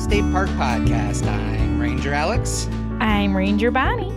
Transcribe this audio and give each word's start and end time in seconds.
the 0.00 0.04
State 0.04 0.32
Park 0.32 0.48
Podcast. 0.50 1.26
I'm 1.26 1.78
Ranger 1.78 2.14
Alex. 2.14 2.66
I'm 3.00 3.36
Ranger 3.36 3.70
Bonnie. 3.70 4.10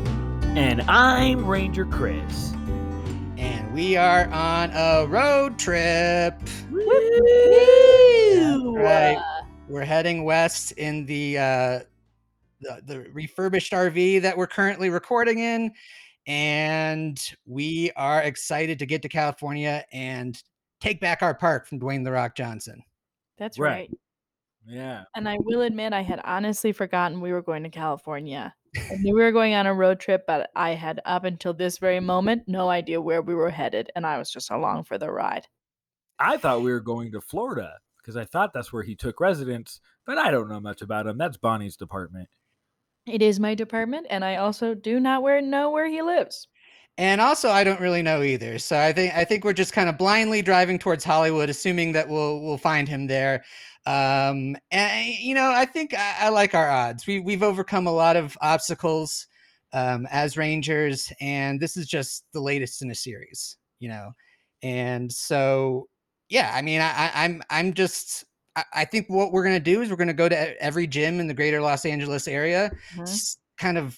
And 0.57 0.81
I'm 0.83 1.45
Ranger 1.45 1.85
Chris. 1.85 2.53
And 3.37 3.73
we 3.73 3.97
are 3.97 4.29
on 4.29 4.71
a 4.71 5.05
road 5.07 5.59
trip. 5.59 6.39
Woo! 6.71 6.85
Right. 8.77 9.21
We're 9.67 9.83
heading 9.83 10.23
west 10.23 10.71
in 10.73 11.05
the, 11.05 11.37
uh, 11.37 11.79
the 12.61 12.81
the 12.85 13.09
refurbished 13.11 13.73
RV 13.73 14.21
that 14.21 14.37
we're 14.37 14.47
currently 14.47 14.89
recording 14.89 15.39
in. 15.39 15.73
And 16.27 17.21
we 17.45 17.91
are 17.97 18.21
excited 18.21 18.79
to 18.79 18.85
get 18.85 19.01
to 19.01 19.09
California 19.09 19.83
and 19.91 20.41
take 20.79 21.01
back 21.01 21.21
our 21.21 21.35
park 21.35 21.67
from 21.67 21.81
Dwayne 21.81 22.05
the 22.05 22.11
Rock 22.13 22.35
Johnson. 22.35 22.81
That's 23.37 23.59
Right. 23.59 23.89
right. 23.89 23.99
Yeah. 24.65 25.03
And 25.15 25.27
I 25.27 25.37
will 25.39 25.61
admit, 25.61 25.93
I 25.93 26.01
had 26.01 26.21
honestly 26.23 26.71
forgotten 26.71 27.21
we 27.21 27.31
were 27.31 27.41
going 27.41 27.63
to 27.63 27.69
California. 27.69 28.53
I 28.75 28.95
knew 28.95 29.13
we 29.13 29.21
were 29.21 29.31
going 29.31 29.53
on 29.53 29.67
a 29.67 29.73
road 29.73 29.99
trip, 29.99 30.25
but 30.25 30.49
I 30.55 30.71
had 30.71 31.01
up 31.05 31.25
until 31.25 31.53
this 31.53 31.77
very 31.77 31.99
moment 31.99 32.43
no 32.47 32.69
idea 32.69 33.01
where 33.01 33.21
we 33.21 33.35
were 33.35 33.49
headed, 33.49 33.91
and 33.95 34.05
I 34.05 34.17
was 34.17 34.31
just 34.31 34.49
along 34.49 34.85
for 34.85 34.97
the 34.97 35.11
ride. 35.11 35.47
I 36.17 36.37
thought 36.37 36.61
we 36.61 36.71
were 36.71 36.79
going 36.79 37.11
to 37.11 37.21
Florida 37.21 37.79
because 37.97 38.15
I 38.15 38.25
thought 38.25 38.53
that's 38.53 38.73
where 38.73 38.83
he 38.83 38.95
took 38.95 39.19
residence, 39.19 39.79
but 40.05 40.17
I 40.17 40.31
don't 40.31 40.49
know 40.49 40.59
much 40.59 40.81
about 40.81 41.07
him. 41.07 41.17
That's 41.17 41.37
Bonnie's 41.37 41.77
department. 41.77 42.29
It 43.05 43.21
is 43.21 43.39
my 43.39 43.53
department, 43.53 44.07
and 44.09 44.23
I 44.23 44.37
also 44.37 44.73
do 44.73 44.99
not 44.99 45.23
where, 45.23 45.41
know 45.41 45.71
where 45.71 45.87
he 45.87 46.01
lives. 46.01 46.47
And 46.97 47.19
also, 47.21 47.49
I 47.49 47.63
don't 47.63 47.79
really 47.79 48.03
know 48.03 48.21
either. 48.21 48.59
So 48.59 48.79
I 48.79 48.93
think 48.93 49.13
I 49.15 49.23
think 49.23 49.43
we're 49.43 49.53
just 49.53 49.73
kind 49.73 49.89
of 49.89 49.97
blindly 49.97 50.41
driving 50.43 50.77
towards 50.77 51.03
Hollywood, 51.03 51.49
assuming 51.49 51.93
that 51.93 52.07
we'll 52.07 52.41
we'll 52.41 52.57
find 52.59 52.87
him 52.87 53.07
there. 53.07 53.43
Um, 53.85 54.55
and 54.71 55.07
you 55.19 55.33
know, 55.33 55.51
I 55.51 55.65
think 55.65 55.93
I, 55.95 56.15
I 56.21 56.29
like 56.29 56.53
our 56.53 56.69
odds. 56.69 57.07
We 57.07 57.19
we've 57.19 57.41
overcome 57.43 57.87
a 57.87 57.91
lot 57.91 58.15
of 58.15 58.37
obstacles 58.41 59.25
um, 59.73 60.07
as 60.11 60.37
Rangers, 60.37 61.11
and 61.19 61.59
this 61.59 61.77
is 61.77 61.87
just 61.87 62.25
the 62.31 62.41
latest 62.41 62.83
in 62.83 62.91
a 62.91 62.95
series. 62.95 63.57
You 63.79 63.89
know, 63.89 64.11
and 64.61 65.11
so 65.11 65.87
yeah, 66.29 66.51
I 66.53 66.61
mean, 66.61 66.79
I, 66.81 67.11
I'm 67.13 67.41
I'm 67.49 67.73
just. 67.73 68.25
I- 68.55 68.85
think 68.85 69.07
what 69.09 69.31
we're 69.31 69.43
gonna 69.43 69.59
do 69.59 69.81
is 69.81 69.89
we're 69.89 69.95
gonna 69.95 70.13
go 70.13 70.29
to 70.29 70.61
every 70.63 70.85
gym 70.85 71.19
in 71.19 71.25
the 71.25 71.33
greater 71.33 71.59
Los 71.59 71.85
Angeles 71.87 72.27
area, 72.27 72.69
Mhm. 72.95 73.35
kind 73.57 73.79
of 73.79 73.97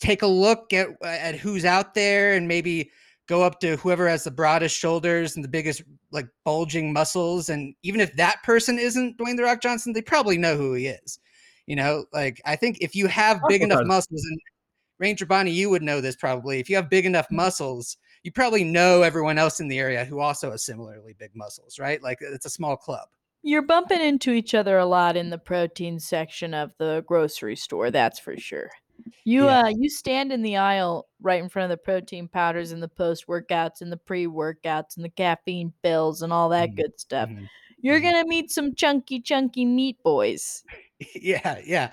take 0.00 0.22
a 0.22 0.26
look 0.26 0.72
at 0.72 0.88
at 1.02 1.36
who's 1.36 1.64
out 1.64 1.94
there 1.94 2.34
and 2.34 2.48
maybe 2.48 2.90
go 3.26 3.42
up 3.42 3.60
to 3.60 3.76
whoever 3.76 4.08
has 4.08 4.24
the 4.24 4.30
broadest 4.30 4.76
shoulders 4.76 5.36
and 5.36 5.44
the 5.44 5.48
biggest 5.48 5.82
like 6.10 6.26
bulging 6.44 6.92
muscles 6.92 7.48
and 7.48 7.74
even 7.82 8.00
if 8.00 8.14
that 8.16 8.42
person 8.42 8.78
isn't 8.78 9.18
Dwayne 9.18 9.36
the 9.36 9.42
Rock 9.42 9.60
Johnson 9.60 9.92
they 9.92 10.02
probably 10.02 10.38
know 10.38 10.56
who 10.56 10.74
he 10.74 10.86
is. 10.86 11.18
You 11.66 11.76
know 11.76 12.06
like 12.12 12.40
I 12.44 12.56
think 12.56 12.78
if 12.80 12.94
you 12.94 13.06
have 13.08 13.40
big 13.48 13.62
enough 13.62 13.84
muscles 13.84 14.24
and 14.24 14.40
Ranger 14.98 15.26
Bonnie 15.26 15.52
you 15.52 15.70
would 15.70 15.82
know 15.82 16.00
this 16.00 16.16
probably 16.16 16.60
if 16.60 16.70
you 16.70 16.76
have 16.76 16.90
big 16.90 17.06
enough 17.06 17.26
mm-hmm. 17.26 17.36
muscles 17.36 17.96
you 18.22 18.32
probably 18.32 18.64
know 18.64 19.02
everyone 19.02 19.38
else 19.38 19.60
in 19.60 19.68
the 19.68 19.78
area 19.78 20.04
who 20.04 20.20
also 20.20 20.50
has 20.50 20.64
similarly 20.64 21.14
big 21.18 21.30
muscles 21.34 21.78
right? 21.78 22.02
Like 22.02 22.18
it's 22.20 22.46
a 22.46 22.50
small 22.50 22.76
club. 22.76 23.08
You're 23.42 23.62
bumping 23.62 24.00
into 24.00 24.32
each 24.32 24.54
other 24.54 24.78
a 24.78 24.86
lot 24.86 25.16
in 25.16 25.30
the 25.30 25.38
protein 25.38 26.00
section 26.00 26.54
of 26.54 26.72
the 26.78 27.04
grocery 27.06 27.54
store, 27.54 27.90
that's 27.90 28.18
for 28.18 28.36
sure. 28.36 28.70
You 29.24 29.46
Yeah. 29.46 29.58
uh 29.64 29.68
you 29.68 29.88
stand 29.90 30.32
in 30.32 30.42
the 30.42 30.56
aisle 30.56 31.08
right 31.20 31.42
in 31.42 31.48
front 31.48 31.70
of 31.70 31.78
the 31.78 31.82
protein 31.82 32.28
powders 32.28 32.72
and 32.72 32.82
the 32.82 32.88
post 32.88 33.26
workouts 33.26 33.80
and 33.80 33.92
the 33.92 33.96
pre 33.96 34.26
workouts 34.26 34.96
and 34.96 35.04
the 35.04 35.10
caffeine 35.10 35.72
pills 35.82 36.22
and 36.22 36.32
all 36.32 36.48
that 36.50 36.70
Mhm, 36.70 36.76
good 36.76 36.98
stuff. 36.98 37.30
Mhm. 37.30 37.50
You're 37.82 38.00
mhm. 38.00 38.02
gonna 38.02 38.24
meet 38.26 38.50
some 38.50 38.74
chunky, 38.74 39.20
chunky 39.20 39.64
meat 39.64 40.02
boys. 40.02 40.64
yeah 41.14 41.60
yeah 41.64 41.90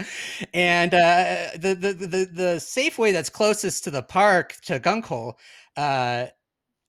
and 0.54 0.94
uh 0.94 1.48
the 1.58 1.76
the 1.76 1.94
the, 1.94 2.08
the- 2.08 2.30
the 2.34 2.56
safeway 2.58 3.12
that's 3.14 3.30
closest 3.30 3.84
to 3.84 3.92
the 3.92 4.02
park 4.02 4.56
to 4.64 4.80
gunkhole 4.80 5.34
uh 5.78 6.26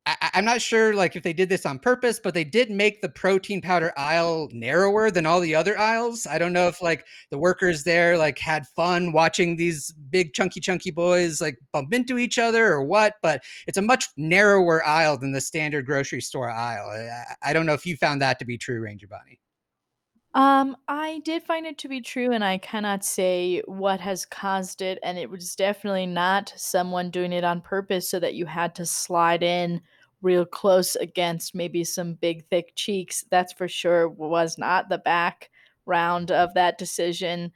I, 0.06 0.31
I'm 0.34 0.44
not 0.44 0.62
sure 0.62 0.94
like 0.94 1.17
if 1.17 1.22
they 1.22 1.33
did 1.33 1.49
this 1.49 1.67
on 1.67 1.78
purpose, 1.78 2.21
but 2.22 2.33
they 2.33 2.44
did 2.44 2.71
make 2.71 3.00
the 3.00 3.09
protein 3.09 3.61
powder 3.61 3.93
aisle 3.97 4.49
narrower 4.53 5.11
than 5.11 5.27
all 5.27 5.41
the 5.41 5.55
other 5.55 5.77
aisles. 5.78 6.27
I 6.27 6.39
don't 6.39 6.53
know 6.53 6.69
if 6.69 6.81
like 6.81 7.05
the 7.31 7.39
workers 7.39 7.83
there 7.84 8.17
like 8.17 8.39
had 8.39 8.69
fun 8.69 9.12
watching 9.12 9.56
these 9.56 9.93
big 10.11 10.33
chunky 10.33 10.61
chunky 10.61 10.93
boys 10.93 11.41
like 11.41 11.59
bump 11.72 11.93
into 11.93 12.19
each 12.19 12.39
other 12.39 12.67
or 12.67 12.84
what, 12.84 13.15
but 13.22 13.43
it's 13.67 13.78
a 13.78 13.83
much 13.83 14.09
narrower 14.17 14.87
aisle 14.87 15.19
than 15.19 15.33
the 15.33 15.41
standard 15.41 15.87
grocery 15.87 16.21
store 16.21 16.50
aisle. 16.50 16.88
I, 16.88 17.50
I 17.50 17.53
don't 17.53 17.67
know 17.67 17.75
if 17.75 17.84
you 17.84 17.97
found 17.97 18.23
that 18.23 18.38
to 18.38 18.44
be 18.44 18.56
true, 18.56 18.81
Ranger 18.81 19.09
Bonnie. 19.09 19.41
Um, 20.36 20.76
I 20.86 21.22
did 21.24 21.44
find 21.44 21.64
it 21.64 21.78
to 21.78 21.88
be 21.88 22.02
true, 22.02 22.32
and 22.32 22.44
I 22.44 22.58
cannot 22.58 23.06
say 23.06 23.62
what 23.64 24.00
has 24.00 24.26
caused 24.26 24.82
it, 24.82 24.98
and 25.02 25.16
it 25.16 25.30
was 25.30 25.56
definitely 25.56 26.04
not 26.04 26.52
someone 26.58 27.08
doing 27.10 27.32
it 27.32 27.42
on 27.42 27.62
purpose 27.62 28.06
so 28.06 28.20
that 28.20 28.34
you 28.34 28.44
had 28.44 28.75
to 28.75 28.84
slide 28.84 29.42
in 29.42 29.80
real 30.20 30.44
close 30.44 30.94
against 30.96 31.54
maybe 31.54 31.84
some 31.84 32.12
big 32.14 32.46
thick 32.50 32.72
cheeks. 32.76 33.25
That's 33.30 33.54
for 33.54 33.66
sure 33.66 34.10
was 34.10 34.58
not 34.58 34.91
the 34.91 34.98
background 34.98 36.30
of 36.30 36.52
that 36.52 36.76
decision. 36.76 37.50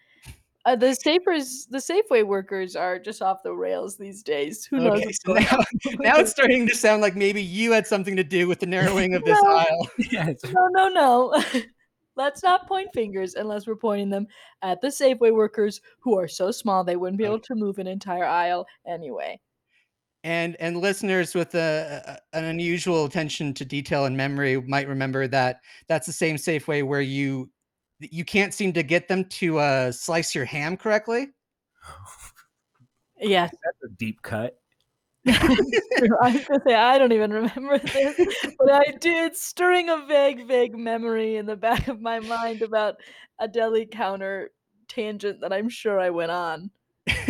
Uh, 0.64 0.74
the 0.74 0.94
Safers, 0.94 1.66
the 1.70 1.78
Safeway 1.78 2.26
workers 2.26 2.76
are 2.76 2.98
just 2.98 3.20
off 3.20 3.42
the 3.42 3.52
rails 3.52 3.98
these 3.98 4.22
days. 4.22 4.64
Who 4.64 4.78
knows 4.78 4.92
Okay, 4.92 5.04
what's 5.04 5.22
so 5.22 5.34
going 5.34 5.44
now, 5.44 5.58
now 6.00 6.16
it's 6.16 6.30
starting 6.30 6.66
to 6.66 6.74
sound 6.74 7.02
like 7.02 7.14
maybe 7.14 7.42
you 7.42 7.72
had 7.72 7.86
something 7.86 8.16
to 8.16 8.24
do 8.24 8.48
with 8.48 8.60
the 8.60 8.66
narrowing 8.66 9.12
of 9.14 9.22
this 9.22 9.38
No. 9.42 9.50
aisle. 9.50 9.88
Yeah, 10.10 10.32
no, 10.54 10.68
no, 10.68 10.88
no. 10.88 11.62
Let's 12.20 12.42
not 12.42 12.68
point 12.68 12.90
fingers 12.92 13.34
unless 13.34 13.66
we're 13.66 13.76
pointing 13.76 14.10
them 14.10 14.26
at 14.60 14.82
the 14.82 14.88
Safeway 14.88 15.34
workers 15.34 15.80
who 16.00 16.18
are 16.18 16.28
so 16.28 16.50
small 16.50 16.84
they 16.84 16.96
wouldn't 16.96 17.16
be 17.16 17.24
able 17.24 17.40
to 17.40 17.54
move 17.54 17.78
an 17.78 17.86
entire 17.86 18.26
aisle 18.26 18.66
anyway. 18.86 19.40
And 20.22 20.54
and 20.60 20.76
listeners 20.76 21.34
with 21.34 21.54
a, 21.54 22.02
a- 22.32 22.36
an 22.36 22.44
unusual 22.44 23.06
attention 23.06 23.54
to 23.54 23.64
detail 23.64 24.04
and 24.04 24.14
memory 24.14 24.60
might 24.60 24.86
remember 24.86 25.28
that 25.28 25.60
that's 25.88 26.06
the 26.06 26.12
same 26.12 26.36
Safeway 26.36 26.86
where 26.86 27.00
you 27.00 27.50
you 28.00 28.26
can't 28.26 28.52
seem 28.52 28.74
to 28.74 28.82
get 28.82 29.08
them 29.08 29.24
to 29.24 29.58
uh, 29.58 29.90
slice 29.90 30.34
your 30.34 30.44
ham 30.44 30.76
correctly. 30.76 31.28
Yes, 33.22 33.50
that's 33.50 33.92
a 33.92 33.94
deep 33.96 34.22
cut. 34.22 34.58
I 35.28 36.32
was 36.32 36.44
gonna 36.46 36.62
say 36.66 36.74
I 36.74 36.98
don't 36.98 37.12
even 37.12 37.30
remember 37.30 37.78
this, 37.78 38.16
but 38.58 38.72
I 38.72 38.94
did 39.00 39.36
stirring 39.36 39.90
a 39.90 40.04
vague, 40.06 40.46
vague 40.46 40.76
memory 40.76 41.36
in 41.36 41.44
the 41.44 41.56
back 41.56 41.88
of 41.88 42.00
my 42.00 42.20
mind 42.20 42.62
about 42.62 42.96
a 43.38 43.46
deli 43.46 43.84
counter 43.84 44.50
tangent 44.88 45.40
that 45.42 45.52
I'm 45.52 45.68
sure 45.68 46.00
I 46.00 46.10
went 46.10 46.30
on. 46.30 46.70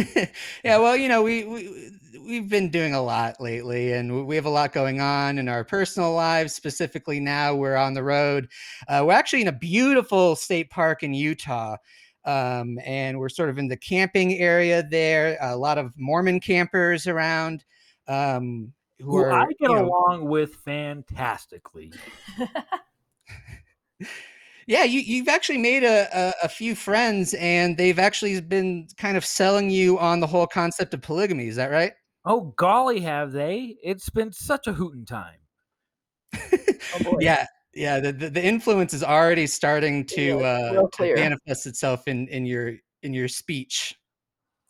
yeah, 0.65 0.78
well, 0.78 0.97
you 0.97 1.09
know, 1.09 1.23
we, 1.23 1.45
we 1.45 1.91
we've 2.25 2.49
been 2.49 2.71
doing 2.71 2.95
a 2.95 3.03
lot 3.03 3.41
lately, 3.41 3.93
and 3.93 4.27
we 4.27 4.37
have 4.37 4.47
a 4.47 4.51
lot 4.51 4.72
going 4.72 5.01
on 5.01 5.39
in 5.39 5.49
our 5.49 5.65
personal 5.65 6.12
lives. 6.12 6.55
Specifically, 6.55 7.19
now 7.19 7.55
we're 7.55 7.77
on 7.77 7.95
the 7.95 8.05
road. 8.05 8.49
Uh, 8.89 9.03
we're 9.07 9.12
actually 9.12 9.43
in 9.43 9.49
a 9.49 9.53
beautiful 9.53 10.37
state 10.37 10.71
park 10.71 11.03
in 11.03 11.15
Utah, 11.15 11.77
um, 12.25 12.78
and 12.84 13.19
we're 13.19 13.28
sort 13.28 13.49
of 13.49 13.59
in 13.59 13.69
the 13.69 13.77
camping 13.77 14.39
area 14.39 14.83
there. 14.83 15.39
A 15.41 15.57
lot 15.57 15.78
of 15.78 15.93
Mormon 15.97 16.41
campers 16.41 17.07
around. 17.07 17.65
Um, 18.10 18.72
who 18.98 19.12
Who 19.12 19.18
are 19.18 19.33
I 19.33 19.47
you 19.60 19.68
get 19.68 19.71
know, 19.71 19.84
along 19.86 20.28
with 20.28 20.54
fantastically. 20.57 21.92
yeah 24.66 24.84
you, 24.84 25.01
you've 25.01 25.28
actually 25.28 25.59
made 25.59 25.84
a, 25.84 26.09
a, 26.12 26.33
a 26.45 26.48
few 26.48 26.74
friends 26.74 27.34
and 27.34 27.77
they've 27.77 27.98
actually 27.98 28.41
been 28.41 28.89
kind 28.97 29.16
of 29.16 29.24
selling 29.24 29.71
you 29.71 29.98
on 29.98 30.21
the 30.21 30.27
whole 30.27 30.47
concept 30.47 30.95
of 30.95 31.03
polygamy 31.03 31.48
is 31.48 31.57
that 31.57 31.71
right 31.71 31.92
Oh 32.24 32.53
golly, 32.57 33.01
have 33.01 33.33
they? 33.33 33.77
It's 33.83 34.10
been 34.10 34.33
such 34.33 34.66
a 34.66 34.72
hootin' 34.72 35.06
time. 35.06 35.39
Oh, 36.92 37.16
yeah 37.21 37.47
yeah 37.72 38.01
the, 38.01 38.13
the, 38.13 38.30
the 38.30 38.45
influence 38.45 38.92
is 38.92 39.04
already 39.04 39.47
starting 39.47 40.04
to 40.06 40.41
Yeah, 40.41 40.47
uh 40.47 40.83
to 40.95 41.15
manifest 41.15 41.66
itself 41.66 42.09
in 42.09 42.27
in 42.28 42.45
your 42.45 42.74
in 43.03 43.15
your 43.15 43.28
speech 43.28 43.95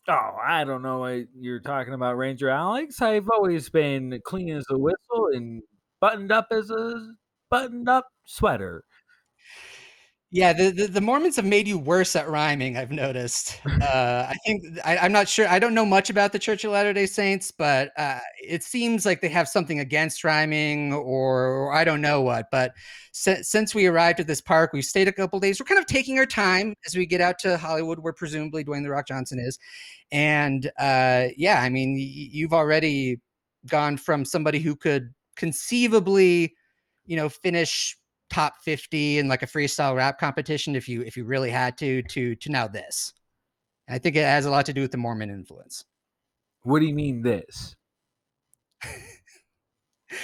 Oh, 0.07 0.35
I 0.43 0.63
don't 0.63 0.81
know 0.81 0.99
what 0.99 1.25
you're 1.39 1.59
talking 1.59 1.93
about, 1.93 2.17
Ranger 2.17 2.49
Alex. 2.49 3.01
I've 3.01 3.29
always 3.29 3.69
been 3.69 4.19
clean 4.25 4.49
as 4.49 4.65
a 4.69 4.77
whistle 4.77 5.27
and 5.33 5.61
buttoned 5.99 6.31
up 6.31 6.47
as 6.51 6.69
a 6.71 7.13
buttoned 7.49 7.87
up 7.87 8.07
sweater. 8.25 8.83
Yeah 10.31 10.53
the, 10.53 10.71
the 10.71 10.87
the 10.87 11.01
mormons 11.01 11.35
have 11.35 11.45
made 11.45 11.67
you 11.67 11.77
worse 11.77 12.15
at 12.15 12.27
rhyming 12.29 12.77
i've 12.77 12.91
noticed. 12.91 13.59
Uh 13.81 14.27
i 14.29 14.35
think 14.45 14.63
I, 14.85 14.97
i'm 14.97 15.11
not 15.11 15.27
sure 15.27 15.47
i 15.47 15.57
don't 15.57 15.73
know 15.73 15.85
much 15.85 16.09
about 16.11 16.31
the 16.31 16.39
church 16.39 16.63
of 16.63 16.71
latter 16.71 16.93
day 16.93 17.07
saints 17.07 17.49
but 17.51 17.91
uh 17.97 18.19
it 18.41 18.61
seems 18.63 19.05
like 19.07 19.21
they 19.21 19.27
have 19.29 19.47
something 19.47 19.79
against 19.79 20.23
rhyming 20.23 20.93
or, 20.93 21.03
or 21.47 21.73
i 21.73 21.83
don't 21.83 21.99
know 22.01 22.21
what 22.21 22.45
but 22.51 22.73
si- 23.11 23.41
since 23.41 23.73
we 23.73 23.87
arrived 23.87 24.19
at 24.19 24.27
this 24.27 24.39
park 24.39 24.71
we've 24.71 24.85
stayed 24.85 25.07
a 25.07 25.11
couple 25.11 25.39
days 25.39 25.59
we're 25.59 25.65
kind 25.65 25.79
of 25.79 25.87
taking 25.87 26.19
our 26.19 26.27
time 26.27 26.75
as 26.85 26.95
we 26.95 27.07
get 27.07 27.21
out 27.21 27.39
to 27.39 27.57
hollywood 27.57 27.99
where 27.99 28.13
presumably 28.13 28.63
dwayne 28.63 28.83
the 28.83 28.89
rock 28.89 29.07
johnson 29.07 29.39
is 29.39 29.57
and 30.11 30.67
uh 30.79 31.27
yeah 31.37 31.61
i 31.61 31.69
mean 31.69 31.93
y- 31.93 32.29
you've 32.31 32.53
already 32.53 33.19
gone 33.67 33.97
from 33.97 34.25
somebody 34.25 34.59
who 34.59 34.75
could 34.75 35.13
conceivably 35.35 36.53
you 37.05 37.15
know 37.15 37.29
finish 37.29 37.97
top 38.31 38.53
50 38.63 39.19
in 39.19 39.27
like 39.27 39.43
a 39.43 39.47
freestyle 39.47 39.95
rap 39.95 40.17
competition 40.19 40.75
if 40.75 40.87
you 40.89 41.01
if 41.03 41.15
you 41.17 41.25
really 41.25 41.49
had 41.51 41.77
to 41.79 42.01
to 42.03 42.35
to 42.35 42.49
now 42.49 42.67
this. 42.67 43.13
And 43.87 43.95
I 43.95 43.99
think 43.99 44.15
it 44.15 44.23
has 44.23 44.45
a 44.45 44.49
lot 44.51 44.65
to 44.67 44.73
do 44.73 44.81
with 44.81 44.91
the 44.91 44.97
Mormon 44.97 45.29
influence. 45.29 45.85
What 46.63 46.79
do 46.79 46.85
you 46.85 46.93
mean 46.95 47.21
this? 47.21 47.75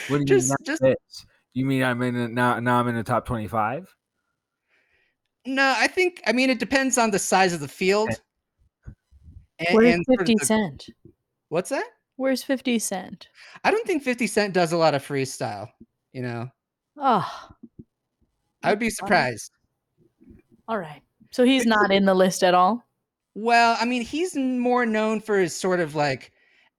What 0.09 0.17
do 0.17 0.19
you 0.21 0.25
Just- 0.25 0.49
mean 0.49 0.57
just- 0.65 0.81
this? 0.81 1.25
You 1.53 1.65
mean 1.65 1.81
I'm 1.81 2.01
in 2.03 2.15
a, 2.15 2.27
now? 2.27 2.59
Now 2.59 2.79
I'm 2.79 2.87
in 2.87 2.95
the 2.95 3.03
top 3.03 3.25
25. 3.25 3.87
No, 5.45 5.73
I 5.77 5.87
think 5.87 6.21
I 6.27 6.33
mean 6.33 6.49
it 6.49 6.59
depends 6.59 6.97
on 6.97 7.09
the 7.09 7.17
size 7.19 7.53
of 7.53 7.61
the 7.61 7.67
field. 7.67 8.09
Eh. 8.09 9.65
And, 9.69 9.75
Where's 9.75 9.93
and 9.95 10.05
sort 10.05 10.21
of 10.21 10.27
50 10.27 10.35
the- 10.39 10.45
Cent? 10.45 10.85
what's 11.49 11.69
that? 11.69 11.85
Where's 12.17 12.43
50 12.43 12.79
Cent? 12.79 13.27
I 13.63 13.71
don't 13.71 13.87
think 13.87 14.03
50 14.03 14.27
Cent 14.27 14.53
does 14.53 14.71
a 14.73 14.77
lot 14.77 14.93
of 14.93 15.05
freestyle. 15.07 15.69
You 16.13 16.21
know, 16.23 16.49
Oh, 16.99 17.49
I 18.63 18.71
would 18.71 18.79
be 18.79 18.89
surprised. 18.89 19.51
all 20.67 20.79
right. 20.79 21.01
So 21.31 21.43
he's 21.43 21.65
not 21.65 21.91
in 21.91 22.05
the 22.05 22.15
list 22.15 22.43
at 22.43 22.53
all. 22.53 22.83
Well, 23.35 23.77
I 23.79 23.85
mean, 23.85 24.01
he's 24.01 24.35
more 24.35 24.85
known 24.85 25.21
for 25.21 25.37
his 25.37 25.55
sort 25.55 25.79
of 25.79 25.93
like 25.93 26.31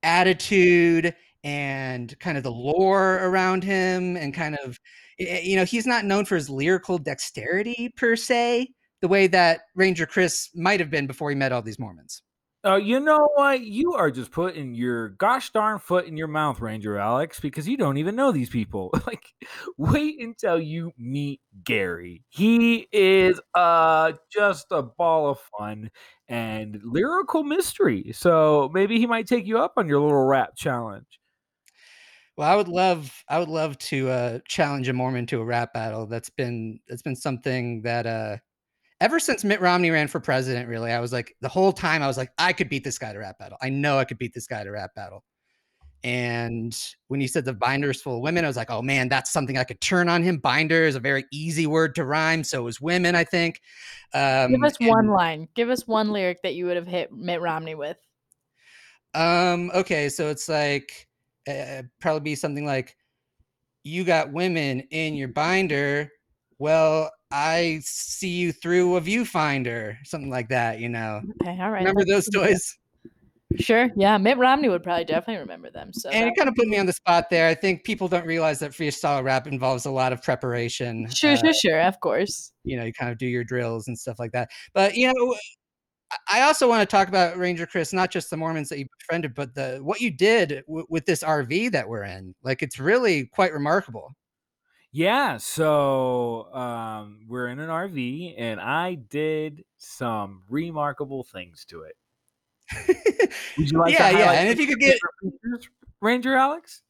attitude 0.02 1.14
and 1.44 2.18
kind 2.18 2.36
of 2.36 2.42
the 2.42 2.50
lore 2.50 3.18
around 3.22 3.62
him, 3.62 4.16
and 4.16 4.34
kind 4.34 4.56
of, 4.64 4.78
you 5.18 5.56
know, 5.56 5.64
he's 5.64 5.86
not 5.86 6.04
known 6.04 6.24
for 6.24 6.34
his 6.34 6.50
lyrical 6.50 6.98
dexterity 6.98 7.92
per 7.96 8.16
se, 8.16 8.68
the 9.00 9.08
way 9.08 9.28
that 9.28 9.60
Ranger 9.76 10.04
Chris 10.06 10.50
might 10.54 10.80
have 10.80 10.90
been 10.90 11.06
before 11.06 11.30
he 11.30 11.36
met 11.36 11.52
all 11.52 11.62
these 11.62 11.78
Mormons. 11.78 12.22
Oh, 12.64 12.74
you 12.76 12.98
know 12.98 13.28
what? 13.36 13.60
You 13.60 13.92
are 13.94 14.10
just 14.10 14.32
putting 14.32 14.74
your 14.74 15.10
gosh 15.10 15.50
darn 15.50 15.78
foot 15.78 16.06
in 16.06 16.16
your 16.16 16.26
mouth, 16.26 16.60
Ranger 16.60 16.98
Alex, 16.98 17.38
because 17.38 17.68
you 17.68 17.76
don't 17.76 17.98
even 17.98 18.16
know 18.16 18.32
these 18.32 18.50
people. 18.50 18.90
like, 19.06 19.24
wait 19.76 20.20
until 20.20 20.58
you 20.60 20.90
meet 20.98 21.40
Gary. 21.62 22.24
He 22.30 22.88
is 22.92 23.40
uh 23.54 24.12
just 24.32 24.66
a 24.72 24.82
ball 24.82 25.30
of 25.30 25.38
fun 25.56 25.90
and 26.28 26.80
lyrical 26.82 27.44
mystery. 27.44 28.10
So 28.12 28.70
maybe 28.74 28.98
he 28.98 29.06
might 29.06 29.28
take 29.28 29.46
you 29.46 29.58
up 29.60 29.74
on 29.76 29.88
your 29.88 30.00
little 30.00 30.24
rap 30.24 30.56
challenge. 30.56 31.06
Well, 32.36 32.48
I 32.50 32.54
would 32.56 32.68
love, 32.68 33.24
I 33.28 33.38
would 33.40 33.48
love 33.48 33.78
to 33.78 34.08
uh, 34.10 34.38
challenge 34.46 34.88
a 34.88 34.92
Mormon 34.92 35.26
to 35.26 35.40
a 35.40 35.44
rap 35.44 35.72
battle. 35.74 36.06
That's 36.06 36.30
been, 36.30 36.78
that's 36.88 37.02
been 37.02 37.16
something 37.16 37.82
that, 37.82 38.06
uh, 38.06 38.36
ever 39.00 39.20
since 39.20 39.44
Mitt 39.44 39.60
Romney 39.60 39.90
ran 39.90 40.08
for 40.08 40.20
president, 40.20 40.68
really, 40.68 40.92
I 40.92 41.00
was 41.00 41.12
like, 41.12 41.34
the 41.40 41.48
whole 41.48 41.72
time 41.72 42.02
I 42.02 42.06
was 42.06 42.16
like, 42.16 42.30
I 42.38 42.52
could 42.52 42.68
beat 42.68 42.84
this 42.84 42.98
guy 42.98 43.12
to 43.12 43.18
rap 43.18 43.38
battle. 43.38 43.58
I 43.62 43.68
know 43.68 43.98
I 43.98 44.04
could 44.04 44.18
beat 44.18 44.34
this 44.34 44.46
guy 44.46 44.64
to 44.64 44.70
rap 44.70 44.94
battle. 44.94 45.24
And 46.04 46.76
when 47.08 47.20
you 47.20 47.26
said 47.26 47.44
the 47.44 47.52
binders 47.52 48.00
full 48.00 48.16
of 48.16 48.22
women, 48.22 48.44
I 48.44 48.48
was 48.48 48.56
like, 48.56 48.70
oh 48.70 48.82
man, 48.82 49.08
that's 49.08 49.32
something 49.32 49.58
I 49.58 49.64
could 49.64 49.80
turn 49.80 50.08
on 50.08 50.22
him. 50.22 50.38
Binder 50.38 50.84
is 50.84 50.94
a 50.94 51.00
very 51.00 51.24
easy 51.32 51.66
word 51.66 51.94
to 51.96 52.04
rhyme. 52.04 52.44
So 52.44 52.66
is 52.68 52.80
women, 52.80 53.16
I 53.16 53.24
think. 53.24 53.60
Um, 54.14 54.52
Give 54.52 54.62
us 54.62 54.76
and- 54.80 54.88
one 54.88 55.08
line. 55.08 55.48
Give 55.54 55.70
us 55.70 55.88
one 55.88 56.10
lyric 56.10 56.42
that 56.42 56.54
you 56.54 56.66
would 56.66 56.76
have 56.76 56.86
hit 56.86 57.12
Mitt 57.12 57.40
Romney 57.40 57.74
with. 57.74 57.98
Um, 59.14 59.72
okay, 59.74 60.08
so 60.08 60.28
it's 60.28 60.48
like 60.48 61.08
uh, 61.48 61.82
probably 62.00 62.20
be 62.20 62.34
something 62.34 62.66
like 62.66 62.94
you 63.82 64.04
got 64.04 64.32
women 64.32 64.80
in 64.90 65.14
your 65.14 65.28
binder. 65.28 66.12
Well, 66.58 67.10
I 67.30 67.80
see 67.82 68.28
you 68.30 68.52
through 68.52 68.96
a 68.96 69.00
viewfinder, 69.00 69.96
something 70.04 70.30
like 70.30 70.48
that, 70.48 70.80
you 70.80 70.88
know. 70.88 71.20
Okay, 71.42 71.58
all 71.60 71.70
right. 71.70 71.80
Remember 71.80 72.04
those 72.04 72.24
that's 72.26 72.30
pretty 72.36 72.46
good. 72.48 72.52
toys? 72.54 72.78
Sure. 73.60 73.88
Yeah, 73.96 74.18
Mitt 74.18 74.36
Romney 74.36 74.68
would 74.68 74.82
probably 74.82 75.04
definitely 75.06 75.40
remember 75.40 75.70
them. 75.70 75.90
So 75.92 76.10
And 76.10 76.24
that 76.24 76.28
it 76.32 76.36
kind 76.36 76.48
of 76.48 76.54
put 76.54 76.68
me 76.68 76.78
on 76.78 76.84
the 76.86 76.92
spot 76.92 77.30
there. 77.30 77.48
I 77.48 77.54
think 77.54 77.82
people 77.84 78.06
don't 78.06 78.26
realize 78.26 78.58
that 78.58 78.72
freestyle 78.72 79.24
rap 79.24 79.46
involves 79.46 79.86
a 79.86 79.90
lot 79.90 80.12
of 80.12 80.22
preparation. 80.22 81.08
Sure, 81.10 81.32
uh, 81.32 81.36
sure, 81.36 81.54
sure. 81.54 81.80
Of 81.80 81.98
course. 82.00 82.52
you 82.64 82.76
know, 82.76 82.84
you 82.84 82.92
kind 82.92 83.10
of 83.10 83.16
do 83.18 83.26
your 83.26 83.44
drills 83.44 83.88
and 83.88 83.98
stuff 83.98 84.18
like 84.18 84.32
that. 84.32 84.50
But 84.74 84.96
you 84.96 85.06
know, 85.06 85.34
I- 86.12 86.38
I 86.38 86.40
also 86.42 86.68
want 86.68 86.80
to 86.80 86.86
talk 86.96 87.08
about 87.08 87.36
Ranger 87.38 87.66
Chris, 87.66 87.92
not 87.92 88.10
just 88.10 88.30
the 88.30 88.36
Mormons 88.36 88.68
that 88.70 88.78
you 88.78 88.86
befriended, 89.00 89.34
but 89.34 89.54
the 89.54 89.78
what 89.82 90.00
you 90.00 90.10
did 90.10 90.62
w- 90.66 90.86
with 90.88 91.04
this 91.06 91.22
RV 91.22 91.70
that 91.72 91.86
we're 91.88 92.04
in. 92.04 92.34
Like, 92.42 92.62
it's 92.62 92.78
really 92.78 93.26
quite 93.26 93.52
remarkable. 93.52 94.14
Yeah, 94.90 95.36
so 95.36 96.52
um, 96.54 97.20
we're 97.28 97.48
in 97.48 97.60
an 97.60 97.68
RV, 97.68 98.34
and 98.38 98.58
I 98.58 98.94
did 98.94 99.64
some 99.76 100.42
remarkable 100.48 101.24
things 101.24 101.66
to 101.66 101.82
it. 101.82 101.96
Would 103.58 103.70
you 103.70 103.78
like 103.78 103.96
to 103.96 104.02
yeah, 104.02 104.10
yeah. 104.10 104.32
And 104.32 104.48
if 104.48 104.58
you 104.58 104.66
could 104.66 104.80
get, 104.80 104.98
features, 105.22 105.68
Ranger 106.00 106.34
Alex, 106.34 106.80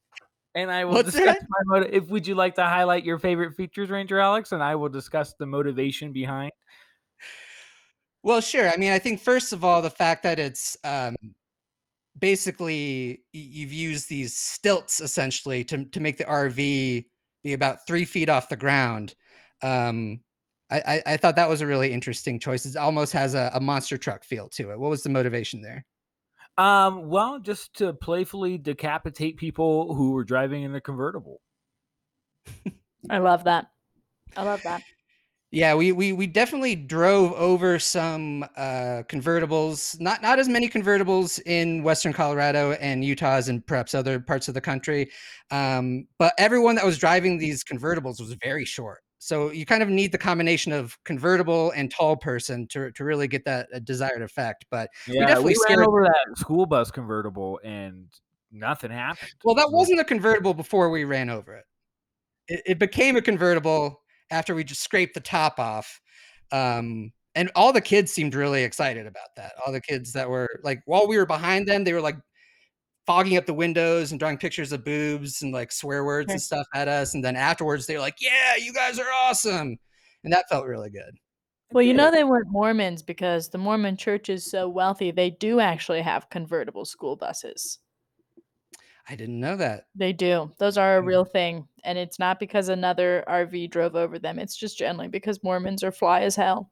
and 0.55 0.71
I 0.71 0.85
will 0.85 0.93
What's 0.95 1.11
discuss 1.11 1.37
that? 1.39 1.47
my 1.49 1.77
motive. 1.77 1.93
If 1.93 2.07
would 2.09 2.25
you 2.25 2.35
like 2.35 2.55
to 2.55 2.63
highlight 2.63 3.03
your 3.03 3.19
favorite 3.19 3.55
features, 3.55 3.89
Ranger 3.89 4.19
Alex, 4.19 4.53
and 4.53 4.63
I 4.63 4.75
will 4.75 4.89
discuss 4.89 5.33
the 5.33 5.45
motivation 5.45 6.13
behind. 6.13 6.51
well, 8.23 8.39
sure. 8.39 8.69
I 8.69 8.77
mean, 8.77 8.91
I 8.91 8.99
think 8.99 9.19
first 9.19 9.51
of 9.51 9.63
all, 9.65 9.81
the 9.81 9.89
fact 9.89 10.23
that 10.23 10.39
it's 10.39 10.77
um, 10.85 11.15
basically 12.17 13.23
you've 13.33 13.73
used 13.73 14.09
these 14.09 14.37
stilts 14.37 15.01
essentially 15.01 15.63
to 15.65 15.85
to 15.85 15.99
make 15.99 16.17
the 16.17 16.25
RV 16.25 17.05
be 17.43 17.53
about 17.53 17.85
three 17.87 18.05
feet 18.05 18.29
off 18.29 18.49
the 18.49 18.55
ground. 18.55 19.15
Um, 19.61 20.21
I, 20.71 20.79
I, 20.79 21.13
I 21.13 21.17
thought 21.17 21.35
that 21.35 21.49
was 21.49 21.61
a 21.61 21.67
really 21.67 21.91
interesting 21.91 22.39
choice. 22.39 22.65
It 22.65 22.75
almost 22.77 23.13
has 23.13 23.33
a, 23.33 23.51
a 23.53 23.59
monster 23.59 23.97
truck 23.97 24.23
feel 24.23 24.49
to 24.49 24.71
it. 24.71 24.79
What 24.79 24.89
was 24.89 25.03
the 25.03 25.09
motivation 25.09 25.61
there? 25.61 25.85
Um, 26.57 27.07
well, 27.07 27.39
just 27.39 27.73
to 27.77 27.93
playfully 27.93 28.57
decapitate 28.57 29.37
people 29.37 29.95
who 29.95 30.11
were 30.11 30.25
driving 30.25 30.63
in 30.63 30.75
a 30.75 30.81
convertible. 30.81 31.41
I 33.09 33.19
love 33.19 33.45
that. 33.45 33.67
I 34.35 34.43
love 34.43 34.61
that. 34.63 34.81
Yeah, 35.51 35.73
we 35.73 35.91
we 35.91 36.13
we 36.13 36.27
definitely 36.27 36.75
drove 36.75 37.33
over 37.33 37.79
some 37.79 38.43
uh, 38.55 39.01
convertibles. 39.07 39.99
Not 39.99 40.21
not 40.21 40.37
as 40.37 40.47
many 40.47 40.69
convertibles 40.69 41.41
in 41.43 41.81
Western 41.81 42.13
Colorado 42.13 42.73
and 42.73 43.03
Utah's 43.03 43.49
and 43.49 43.65
perhaps 43.65 43.95
other 43.95 44.19
parts 44.19 44.47
of 44.47 44.53
the 44.53 44.61
country, 44.61 45.09
um, 45.49 46.05
but 46.19 46.33
everyone 46.37 46.75
that 46.75 46.85
was 46.85 46.99
driving 46.99 47.39
these 47.39 47.63
convertibles 47.63 48.19
was 48.19 48.33
very 48.33 48.63
short. 48.63 48.99
So 49.17 49.51
you 49.51 49.65
kind 49.65 49.81
of 49.81 49.89
need 49.89 50.11
the 50.11 50.19
combination 50.19 50.71
of 50.71 50.95
convertible 51.03 51.71
and 51.71 51.89
tall 51.89 52.15
person 52.15 52.67
to 52.67 52.91
to 52.91 53.03
really 53.03 53.27
get 53.27 53.43
that 53.45 53.69
uh, 53.73 53.79
desired 53.79 54.21
effect. 54.21 54.65
But 54.69 54.91
Yeah, 55.07 55.21
we, 55.21 55.25
definitely 55.25 55.55
ran 55.67 55.79
over 55.79 56.03
that 56.03 56.37
school 56.37 56.67
bus 56.67 56.91
convertible, 56.91 57.59
and 57.63 58.05
nothing 58.51 58.91
happened. 58.91 59.31
well, 59.43 59.55
that 59.55 59.71
wasn't 59.71 59.99
a 59.99 60.05
convertible 60.05 60.53
before 60.53 60.91
we 60.91 61.05
ran 61.05 61.31
over 61.31 61.55
it. 61.55 61.65
It, 62.47 62.61
it 62.67 62.79
became 62.79 63.17
a 63.17 63.21
convertible 63.21 64.03
after 64.31 64.55
we 64.55 64.63
just 64.63 64.81
scraped 64.81 65.13
the 65.13 65.19
top 65.19 65.59
off. 65.59 65.99
Um, 66.51 67.11
and 67.35 67.51
all 67.55 67.71
the 67.71 67.81
kids 67.81 68.11
seemed 68.11 68.35
really 68.35 68.63
excited 68.63 69.05
about 69.05 69.29
that. 69.37 69.53
All 69.65 69.71
the 69.71 69.81
kids 69.81 70.13
that 70.13 70.29
were 70.29 70.49
like, 70.63 70.81
while 70.85 71.07
we 71.07 71.17
were 71.17 71.25
behind 71.25 71.67
them, 71.67 71.83
they 71.83 71.93
were 71.93 72.01
like 72.01 72.17
fogging 73.05 73.37
up 73.37 73.45
the 73.45 73.53
windows 73.53 74.11
and 74.11 74.19
drawing 74.19 74.37
pictures 74.37 74.71
of 74.71 74.83
boobs 74.83 75.41
and 75.41 75.53
like 75.53 75.71
swear 75.71 76.03
words 76.03 76.31
and 76.31 76.41
stuff 76.41 76.65
at 76.73 76.87
us. 76.87 77.13
And 77.13 77.23
then 77.23 77.35
afterwards, 77.35 77.85
they 77.85 77.95
were 77.95 78.01
like, 78.01 78.17
"Yeah, 78.19 78.55
you 78.55 78.73
guys 78.73 78.99
are 78.99 79.11
awesome," 79.11 79.77
and 80.23 80.33
that 80.33 80.49
felt 80.49 80.65
really 80.65 80.89
good. 80.89 81.15
Well, 81.71 81.83
you 81.83 81.93
know 81.93 82.09
they 82.09 82.23
weren't 82.23 82.51
Mormons 82.51 83.03
because 83.03 83.49
the 83.49 83.59
Mormon 83.59 83.95
church 83.95 84.29
is 84.29 84.49
so 84.49 84.67
wealthy. 84.67 85.11
They 85.11 85.29
do 85.29 85.59
actually 85.59 86.01
have 86.01 86.29
convertible 86.29 86.83
school 86.83 87.15
buses. 87.15 87.79
I 89.09 89.15
didn't 89.15 89.39
know 89.39 89.55
that. 89.55 89.87
They 89.95 90.13
do. 90.13 90.51
Those 90.59 90.77
are 90.77 90.97
a 90.97 91.01
Mm. 91.01 91.05
real 91.07 91.25
thing. 91.25 91.67
And 91.83 91.97
it's 91.97 92.19
not 92.19 92.39
because 92.39 92.69
another 92.69 93.23
RV 93.27 93.67
drove 93.71 93.95
over 93.95 94.19
them. 94.19 94.37
It's 94.37 94.55
just 94.55 94.77
generally 94.77 95.07
because 95.07 95.43
Mormons 95.43 95.83
are 95.83 95.91
fly 95.91 96.21
as 96.21 96.35
hell. 96.35 96.69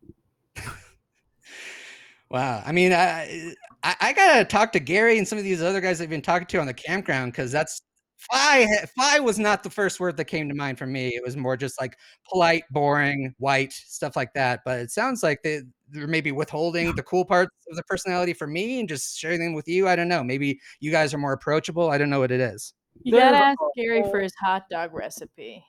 Wow. 2.29 2.62
I 2.65 2.72
mean, 2.74 2.91
I, 2.91 3.53
I 3.84 3.96
I 4.01 4.13
gotta 4.13 4.44
talk 4.44 4.72
to 4.74 4.79
Gary 4.79 5.17
and 5.17 5.25
some 5.27 5.38
of 5.38 5.46
these 5.46 5.62
other 5.62 5.79
guys 5.79 6.01
I've 6.01 6.10
been 6.10 6.22
talking 6.22 6.48
to 6.48 6.60
on 6.60 6.67
the 6.67 6.74
campground 6.74 7.32
because 7.32 7.51
that's 7.53 7.82
fly. 8.17 8.67
Fly 8.96 9.20
was 9.20 9.39
not 9.39 9.63
the 9.63 9.70
first 9.70 10.00
word 10.01 10.17
that 10.17 10.25
came 10.25 10.50
to 10.50 10.56
mind 10.56 10.77
for 10.77 10.86
me. 10.86 11.10
It 11.15 11.24
was 11.24 11.38
more 11.38 11.56
just 11.56 11.79
like 11.79 11.98
polite, 12.29 12.63
boring, 12.70 13.34
white 13.39 13.72
stuff 13.72 14.15
like 14.17 14.34
that. 14.34 14.60
But 14.65 14.79
it 14.82 14.91
sounds 14.91 15.24
like 15.24 15.41
they, 15.41 15.62
they're 15.89 16.08
maybe 16.08 16.32
withholding 16.32 16.94
the 16.96 17.03
cool 17.03 17.25
parts 17.25 17.51
of 17.70 17.75
the 17.75 17.84
personality 17.84 18.34
for 18.34 18.48
me 18.48 18.79
and 18.79 18.89
just 18.89 19.17
sharing 19.17 19.39
them 19.39 19.53
with 19.53 19.67
you. 19.67 19.88
I 19.88 19.96
don't 19.96 20.08
know. 20.08 20.24
Maybe 20.24 20.60
you 20.79 20.91
guys 20.91 21.13
are 21.13 21.17
more 21.17 21.34
approachable. 21.34 21.89
I 21.89 21.98
don't 21.98 22.10
know 22.10 22.20
what 22.20 22.32
it 22.32 22.39
is. 22.41 22.74
You 23.03 23.13
There's 23.13 23.32
gotta 23.32 23.46
ask 23.46 23.58
Gary 23.75 24.03
for 24.03 24.20
his 24.20 24.34
hot 24.41 24.63
dog 24.70 24.94
recipe. 24.94 25.63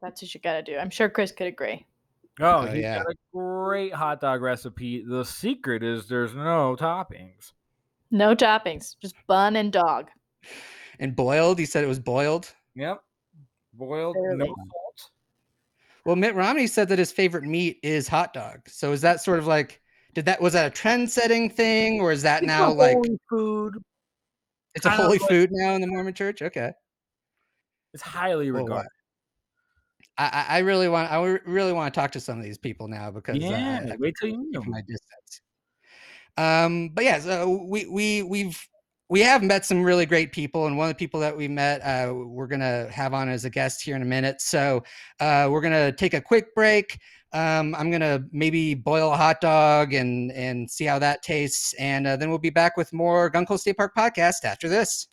That's 0.00 0.22
what 0.22 0.32
you 0.34 0.40
gotta 0.40 0.62
do. 0.62 0.76
I'm 0.78 0.90
sure 0.90 1.08
Chris 1.08 1.32
could 1.32 1.48
agree. 1.48 1.84
Oh, 2.40 2.60
Oh, 2.60 2.66
he's 2.66 2.82
yeah. 2.82 2.98
got 2.98 3.06
a 3.10 3.14
great 3.34 3.92
hot 3.92 4.20
dog 4.20 4.42
recipe. 4.42 5.04
The 5.04 5.24
secret 5.24 5.82
is 5.82 6.06
there's 6.08 6.34
no 6.34 6.76
toppings. 6.78 7.52
No 8.10 8.34
toppings, 8.34 8.96
just 9.00 9.16
bun 9.26 9.56
and 9.56 9.72
dog. 9.72 10.08
And 11.00 11.14
boiled. 11.14 11.58
He 11.58 11.66
said 11.66 11.84
it 11.84 11.88
was 11.88 11.98
boiled. 12.00 12.54
Yep. 12.74 13.02
Boiled, 13.74 14.16
no 14.18 14.46
salt. 14.46 15.10
Well, 16.08 16.16
Mitt 16.16 16.34
Romney 16.34 16.66
said 16.66 16.88
that 16.88 16.98
his 16.98 17.12
favorite 17.12 17.44
meat 17.44 17.80
is 17.82 18.08
hot 18.08 18.32
dog. 18.32 18.66
So 18.66 18.92
is 18.92 19.02
that 19.02 19.20
sort 19.20 19.38
of 19.38 19.46
like 19.46 19.82
did 20.14 20.24
that 20.24 20.40
was 20.40 20.54
that 20.54 20.66
a 20.66 20.70
trend 20.70 21.10
setting 21.10 21.50
thing 21.50 22.00
or 22.00 22.12
is 22.12 22.22
that 22.22 22.42
It's 22.42 22.46
now 22.46 22.72
like 22.72 22.94
holy 22.94 23.18
food. 23.28 23.74
it's 24.74 24.86
a 24.86 24.90
holy 24.90 25.18
like- 25.18 25.28
food 25.28 25.50
now 25.52 25.74
in 25.74 25.82
the 25.82 25.86
Mormon 25.86 26.14
church? 26.14 26.40
Okay. 26.40 26.72
It's 27.92 28.02
highly 28.02 28.48
Oh, 28.48 28.54
wow. 28.54 28.60
regarded. 28.60 28.88
I, 30.16 30.46
I 30.48 30.58
really 30.60 30.88
want 30.88 31.12
I 31.12 31.22
really 31.44 31.74
want 31.74 31.92
to 31.92 32.00
talk 32.00 32.12
to 32.12 32.20
some 32.20 32.38
of 32.38 32.44
these 32.44 32.56
people 32.56 32.88
now 32.88 33.10
because 33.10 33.36
yeah, 33.36 33.80
uh, 33.90 33.96
wait 33.98 34.14
till 34.18 34.30
you 34.30 34.48
them. 34.50 34.64
my 34.70 34.80
distance. 34.80 35.42
Um, 36.38 36.88
but 36.88 37.04
yeah, 37.04 37.18
so 37.18 37.66
we 37.68 37.84
we 37.84 38.22
we've 38.22 38.66
we 39.08 39.20
have 39.20 39.42
met 39.42 39.64
some 39.64 39.82
really 39.82 40.06
great 40.06 40.32
people, 40.32 40.66
and 40.66 40.76
one 40.76 40.88
of 40.88 40.94
the 40.94 40.98
people 40.98 41.20
that 41.20 41.36
we 41.36 41.48
met, 41.48 41.80
uh, 41.80 42.12
we're 42.12 42.46
gonna 42.46 42.90
have 42.90 43.14
on 43.14 43.28
as 43.28 43.44
a 43.44 43.50
guest 43.50 43.82
here 43.82 43.96
in 43.96 44.02
a 44.02 44.06
minute. 44.06 44.40
So 44.40 44.82
uh, 45.20 45.48
we're 45.50 45.62
gonna 45.62 45.92
take 45.92 46.14
a 46.14 46.20
quick 46.20 46.54
break. 46.54 46.98
Um, 47.32 47.74
I'm 47.74 47.90
gonna 47.90 48.24
maybe 48.32 48.74
boil 48.74 49.12
a 49.12 49.16
hot 49.16 49.40
dog 49.40 49.94
and 49.94 50.32
and 50.32 50.70
see 50.70 50.84
how 50.84 50.98
that 50.98 51.22
tastes, 51.22 51.74
and 51.74 52.06
uh, 52.06 52.16
then 52.16 52.28
we'll 52.28 52.38
be 52.38 52.50
back 52.50 52.76
with 52.76 52.92
more 52.92 53.30
Gunkhole 53.30 53.58
State 53.58 53.76
Park 53.76 53.94
podcast 53.96 54.44
after 54.44 54.68
this. 54.68 55.08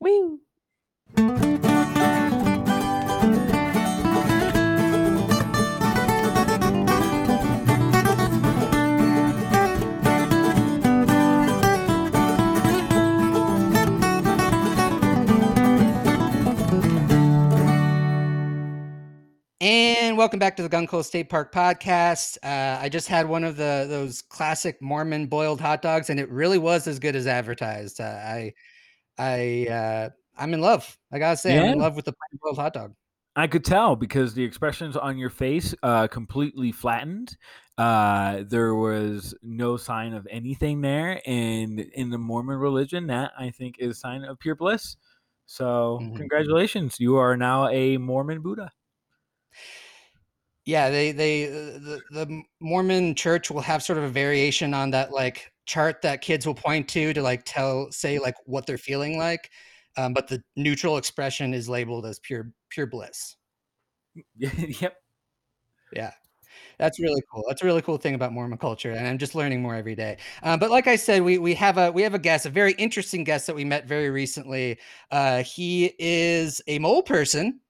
Woo! 0.00 0.40
And 19.64 20.18
welcome 20.18 20.38
back 20.38 20.58
to 20.58 20.62
the 20.62 20.68
Gunkhole 20.68 21.02
State 21.02 21.30
Park 21.30 21.50
podcast. 21.50 22.36
Uh, 22.42 22.78
I 22.82 22.90
just 22.90 23.08
had 23.08 23.26
one 23.26 23.44
of 23.44 23.56
the 23.56 23.86
those 23.88 24.20
classic 24.20 24.76
Mormon 24.82 25.26
boiled 25.26 25.58
hot 25.58 25.80
dogs, 25.80 26.10
and 26.10 26.20
it 26.20 26.28
really 26.28 26.58
was 26.58 26.86
as 26.86 26.98
good 26.98 27.16
as 27.16 27.26
advertised. 27.26 27.98
Uh, 27.98 28.04
I, 28.04 28.52
I, 29.16 29.66
uh, 29.70 30.10
I'm 30.36 30.52
in 30.52 30.60
love. 30.60 30.98
I 31.10 31.18
gotta 31.18 31.38
say, 31.38 31.56
I'm 31.58 31.64
in 31.64 31.78
love 31.78 31.96
with 31.96 32.04
the 32.04 32.12
plain 32.12 32.38
boiled 32.42 32.58
hot 32.58 32.74
dog. 32.74 32.92
I 33.36 33.46
could 33.46 33.64
tell 33.64 33.96
because 33.96 34.34
the 34.34 34.44
expressions 34.44 34.98
on 34.98 35.16
your 35.16 35.30
face 35.30 35.74
uh, 35.82 36.08
completely 36.08 36.70
flattened. 36.70 37.34
Uh, 37.78 38.44
there 38.46 38.74
was 38.74 39.34
no 39.42 39.78
sign 39.78 40.12
of 40.12 40.28
anything 40.30 40.82
there, 40.82 41.22
and 41.24 41.80
in 41.80 42.10
the 42.10 42.18
Mormon 42.18 42.58
religion, 42.58 43.06
that 43.06 43.32
I 43.38 43.48
think 43.48 43.76
is 43.78 43.92
a 43.92 43.98
sign 43.98 44.24
of 44.24 44.38
pure 44.38 44.56
bliss. 44.56 44.98
So, 45.46 46.00
Mhm. 46.02 46.16
congratulations, 46.16 47.00
you 47.00 47.16
are 47.16 47.34
now 47.34 47.68
a 47.68 47.96
Mormon 47.96 48.42
Buddha. 48.42 48.70
Yeah, 50.66 50.88
they 50.90 51.12
they 51.12 51.48
uh, 51.48 51.78
the 51.78 52.02
the 52.10 52.42
Mormon 52.60 53.14
Church 53.14 53.50
will 53.50 53.60
have 53.60 53.82
sort 53.82 53.98
of 53.98 54.04
a 54.04 54.08
variation 54.08 54.72
on 54.72 54.90
that 54.92 55.12
like 55.12 55.52
chart 55.66 56.00
that 56.02 56.22
kids 56.22 56.46
will 56.46 56.54
point 56.54 56.88
to 56.90 57.12
to 57.12 57.22
like 57.22 57.42
tell 57.44 57.90
say 57.92 58.18
like 58.18 58.34
what 58.46 58.66
they're 58.66 58.78
feeling 58.78 59.18
like, 59.18 59.50
um, 59.98 60.14
but 60.14 60.26
the 60.28 60.42
neutral 60.56 60.96
expression 60.96 61.52
is 61.54 61.68
labeled 61.68 62.06
as 62.06 62.18
pure 62.18 62.50
pure 62.70 62.86
bliss. 62.86 63.36
yep. 64.36 64.96
Yeah. 65.94 66.12
That's 66.78 67.00
really 67.00 67.22
cool. 67.32 67.44
That's 67.48 67.62
a 67.62 67.66
really 67.66 67.82
cool 67.82 67.98
thing 67.98 68.14
about 68.14 68.32
Mormon 68.32 68.58
culture, 68.58 68.92
and 68.92 69.06
I'm 69.06 69.18
just 69.18 69.34
learning 69.34 69.62
more 69.62 69.74
every 69.76 69.94
day. 69.96 70.18
Uh, 70.42 70.56
but 70.56 70.70
like 70.70 70.86
I 70.88 70.96
said, 70.96 71.22
we 71.22 71.38
we 71.38 71.54
have 71.54 71.78
a 71.78 71.92
we 71.92 72.02
have 72.02 72.14
a 72.14 72.18
guest, 72.18 72.46
a 72.46 72.50
very 72.50 72.72
interesting 72.74 73.24
guest 73.24 73.46
that 73.48 73.56
we 73.56 73.64
met 73.64 73.86
very 73.88 74.10
recently. 74.10 74.78
Uh, 75.10 75.42
he 75.44 75.94
is 75.98 76.62
a 76.68 76.78
mole 76.80 77.02
person, 77.02 77.60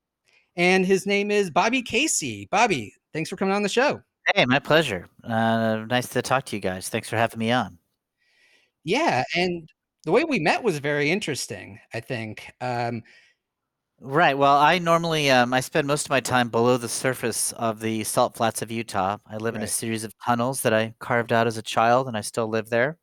and 0.56 0.84
his 0.86 1.06
name 1.06 1.30
is 1.30 1.50
Bobby 1.50 1.82
Casey. 1.82 2.48
Bobby, 2.50 2.94
thanks 3.12 3.30
for 3.30 3.36
coming 3.36 3.54
on 3.54 3.62
the 3.62 3.68
show. 3.68 4.00
Hey, 4.34 4.44
my 4.46 4.58
pleasure. 4.58 5.06
Uh, 5.22 5.84
nice 5.88 6.08
to 6.08 6.22
talk 6.22 6.44
to 6.46 6.56
you 6.56 6.60
guys. 6.60 6.88
Thanks 6.88 7.08
for 7.08 7.16
having 7.16 7.38
me 7.38 7.50
on. 7.52 7.78
Yeah, 8.84 9.22
and 9.36 9.68
the 10.04 10.12
way 10.12 10.24
we 10.24 10.38
met 10.38 10.62
was 10.62 10.78
very 10.78 11.10
interesting. 11.10 11.78
I 11.92 12.00
think. 12.00 12.50
Um, 12.60 13.02
Right. 14.00 14.36
Well, 14.36 14.56
I 14.58 14.78
normally 14.78 15.30
um, 15.30 15.54
I 15.54 15.60
spend 15.60 15.86
most 15.86 16.06
of 16.06 16.10
my 16.10 16.20
time 16.20 16.48
below 16.50 16.76
the 16.76 16.88
surface 16.88 17.52
of 17.52 17.80
the 17.80 18.04
salt 18.04 18.34
flats 18.36 18.60
of 18.60 18.70
Utah. 18.70 19.18
I 19.26 19.36
live 19.38 19.54
in 19.54 19.62
a 19.62 19.66
series 19.68 20.04
of 20.04 20.12
tunnels 20.26 20.62
that 20.62 20.74
I 20.74 20.94
carved 20.98 21.32
out 21.32 21.46
as 21.46 21.56
a 21.56 21.62
child, 21.62 22.08
and 22.08 22.16
I 22.16 22.20
still 22.20 22.48
live 22.48 22.68
there 22.68 22.98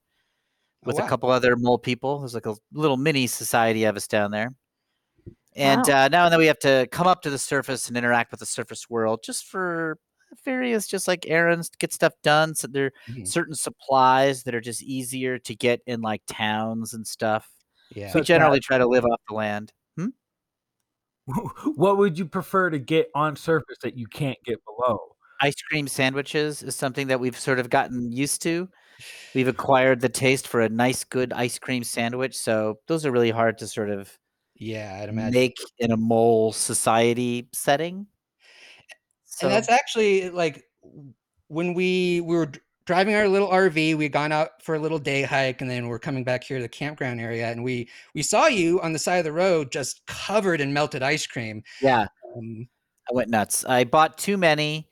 Oh, 0.83 0.87
with 0.87 0.97
wow. 0.97 1.05
a 1.05 1.09
couple 1.09 1.29
other 1.31 1.55
mole 1.55 1.79
people. 1.79 2.19
There's 2.19 2.33
like 2.35 2.45
a 2.45 2.55
little 2.73 2.97
mini 2.97 3.25
society 3.27 3.85
of 3.85 3.95
us 3.95 4.07
down 4.07 4.31
there. 4.31 4.53
And 5.55 5.87
Wow. 5.87 5.89
uh, 5.89 6.07
now 6.07 6.23
and 6.25 6.31
then 6.33 6.39
we 6.39 6.45
have 6.47 6.59
to 6.59 6.87
come 6.91 7.07
up 7.07 7.21
to 7.23 7.29
the 7.29 7.37
surface 7.37 7.87
and 7.87 7.97
interact 7.97 8.31
with 8.31 8.39
the 8.39 8.45
surface 8.45 8.89
world 8.89 9.21
just 9.23 9.45
for 9.45 9.97
various, 10.45 10.87
just 10.87 11.07
like 11.07 11.25
errands 11.27 11.69
to 11.69 11.77
get 11.77 11.93
stuff 11.93 12.13
done. 12.23 12.55
So 12.55 12.67
there 12.67 12.85
are 12.87 12.91
Mhm. 13.07 13.23
certain 13.23 13.55
supplies 13.55 14.43
that 14.43 14.55
are 14.55 14.61
just 14.61 14.81
easier 14.83 15.37
to 15.39 15.55
get 15.55 15.81
in 15.85 16.01
like 16.01 16.21
towns 16.27 16.93
and 16.93 17.05
stuff. 17.05 17.49
Yeah. 17.89 18.13
We 18.13 18.21
Such 18.21 18.27
generally 18.27 18.59
try 18.61 18.77
to 18.77 18.87
live 18.87 19.05
off 19.05 19.21
the 19.27 19.35
land. 19.35 19.73
Hmm? 19.97 20.07
what 21.75 21.97
would 21.97 22.17
you 22.17 22.25
prefer 22.25 22.69
to 22.69 22.79
get 22.79 23.09
on 23.15 23.35
surface 23.35 23.77
that 23.83 23.97
you 23.97 24.07
can't 24.07 24.37
get 24.45 24.59
below? 24.65 25.15
Ice 25.41 25.61
cream 25.69 25.87
sandwiches 25.87 26.61
is 26.63 26.75
something 26.75 27.07
that 27.07 27.19
we've 27.19 27.37
sort 27.39 27.59
of 27.59 27.69
gotten 27.69 28.11
used 28.11 28.41
to. 28.43 28.69
We've 29.35 29.47
acquired 29.49 30.01
the 30.01 30.09
taste 30.09 30.47
for 30.47 30.61
a 30.61 30.69
nice, 30.69 31.03
good 31.05 31.33
ice 31.33 31.59
cream 31.59 31.83
sandwich. 31.83 32.37
So 32.37 32.77
those 32.87 33.05
are 33.05 33.11
really 33.11 33.31
hard 33.31 33.57
to 33.59 33.67
sort 33.67 33.89
of 33.91 34.17
yeah, 34.61 34.99
I'd 35.01 35.09
imagine. 35.09 35.33
make 35.33 35.57
in 35.79 35.91
a 35.91 35.97
mole 35.97 36.53
society 36.53 37.49
setting. 37.51 38.05
So 39.25 39.47
and 39.47 39.55
that's 39.55 39.69
actually 39.69 40.29
like 40.29 40.63
when 41.47 41.73
we 41.73 42.21
we 42.21 42.35
were 42.35 42.51
driving 42.85 43.15
our 43.15 43.27
little 43.27 43.47
RV, 43.47 43.95
we 43.95 44.03
had 44.03 44.11
gone 44.11 44.31
out 44.31 44.61
for 44.61 44.75
a 44.75 44.79
little 44.79 44.99
day 44.99 45.23
hike, 45.23 45.61
and 45.61 45.69
then 45.69 45.87
we're 45.87 45.97
coming 45.97 46.23
back 46.23 46.43
here 46.43 46.57
to 46.57 46.63
the 46.63 46.69
campground 46.69 47.19
area, 47.19 47.47
and 47.47 47.63
we 47.63 47.89
we 48.13 48.21
saw 48.21 48.45
you 48.45 48.79
on 48.81 48.93
the 48.93 48.99
side 48.99 49.17
of 49.17 49.25
the 49.25 49.31
road, 49.31 49.71
just 49.71 50.05
covered 50.05 50.61
in 50.61 50.71
melted 50.71 51.01
ice 51.01 51.25
cream. 51.25 51.63
yeah, 51.81 52.05
Um, 52.35 52.67
I 53.09 53.15
went 53.15 53.29
nuts. 53.29 53.65
I 53.65 53.83
bought 53.83 54.19
too 54.19 54.37
many. 54.37 54.87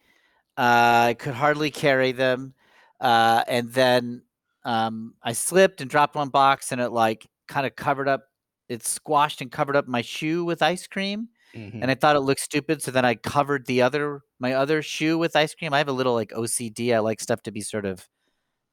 Uh, 0.58 1.10
I 1.10 1.16
could 1.18 1.36
hardly 1.36 1.70
carry 1.70 2.12
them. 2.12 2.56
Uh, 3.00 3.44
and 3.48 3.72
then 3.72 4.24
um, 4.64 5.14
I 5.22 5.34
slipped 5.34 5.80
and 5.80 5.90
dropped 5.90 6.16
one 6.16 6.30
box, 6.30 6.72
and 6.72 6.82
it 6.82 6.90
like 6.90 7.28
kind 7.48 7.68
of 7.68 7.76
covered 7.76 8.08
up. 8.08 8.29
It 8.70 8.86
squashed 8.86 9.42
and 9.42 9.52
covered 9.52 9.76
up 9.76 9.88
my 9.88 10.02
shoe 10.02 10.46
with 10.46 10.62
ice 10.62 10.88
cream. 10.88 11.30
mhm. 11.56 11.80
and 11.82 11.90
I 11.90 11.96
thought 11.96 12.16
it 12.16 12.20
looked 12.22 12.42
stupid. 12.42 12.82
So 12.84 12.92
then 12.92 13.06
I 13.06 13.16
covered 13.16 13.66
the 13.66 13.82
other 13.82 14.22
my 14.40 14.54
other 14.54 14.82
shoe 14.84 15.18
with 15.18 15.36
ice 15.36 15.56
cream. 15.56 15.74
I 15.74 15.80
have 15.80 15.88
a 15.90 15.92
little 15.94 16.14
like 16.14 16.32
OCD. 16.32 16.94
I 16.94 17.00
like 17.00 17.20
stuff 17.20 17.42
to 17.44 17.52
be 17.52 17.62
sort 17.62 17.86
of 17.86 18.08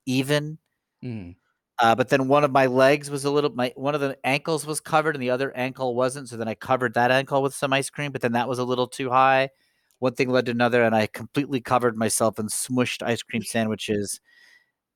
even. 0.07 0.59
Mm. 1.05 1.37
Uh, 1.79 1.95
but 1.95 2.09
then 2.09 2.29
one 2.29 2.45
of 2.45 2.51
my 2.53 2.67
legs 2.67 3.11
was 3.11 3.25
a 3.25 3.31
little 3.31 3.51
my 3.51 3.73
one 3.77 3.95
of 3.95 4.01
the 4.01 4.17
ankles 4.25 4.67
was 4.67 4.81
covered 4.81 5.15
and 5.15 5.23
the 5.23 5.31
other 5.31 5.55
ankle 5.57 5.95
wasn't. 5.95 6.29
So 6.29 6.37
then 6.37 6.49
I 6.49 6.55
covered 6.55 6.95
that 6.95 7.11
ankle 7.11 7.43
with 7.43 7.55
some 7.55 7.73
ice 7.73 7.91
cream, 7.91 8.13
but 8.13 8.23
then 8.23 8.33
that 8.33 8.49
was 8.49 8.59
a 8.59 8.65
little 8.65 8.87
too 8.89 9.11
high. 9.11 9.51
One 9.99 10.15
thing 10.15 10.31
led 10.31 10.47
to 10.47 10.53
another, 10.53 10.83
and 10.85 10.95
I 10.95 11.07
completely 11.07 11.61
covered 11.61 11.97
myself 11.97 12.39
in 12.39 12.47
smushed 12.49 13.03
ice 13.03 13.23
cream 13.23 13.43
sandwiches. 13.43 14.21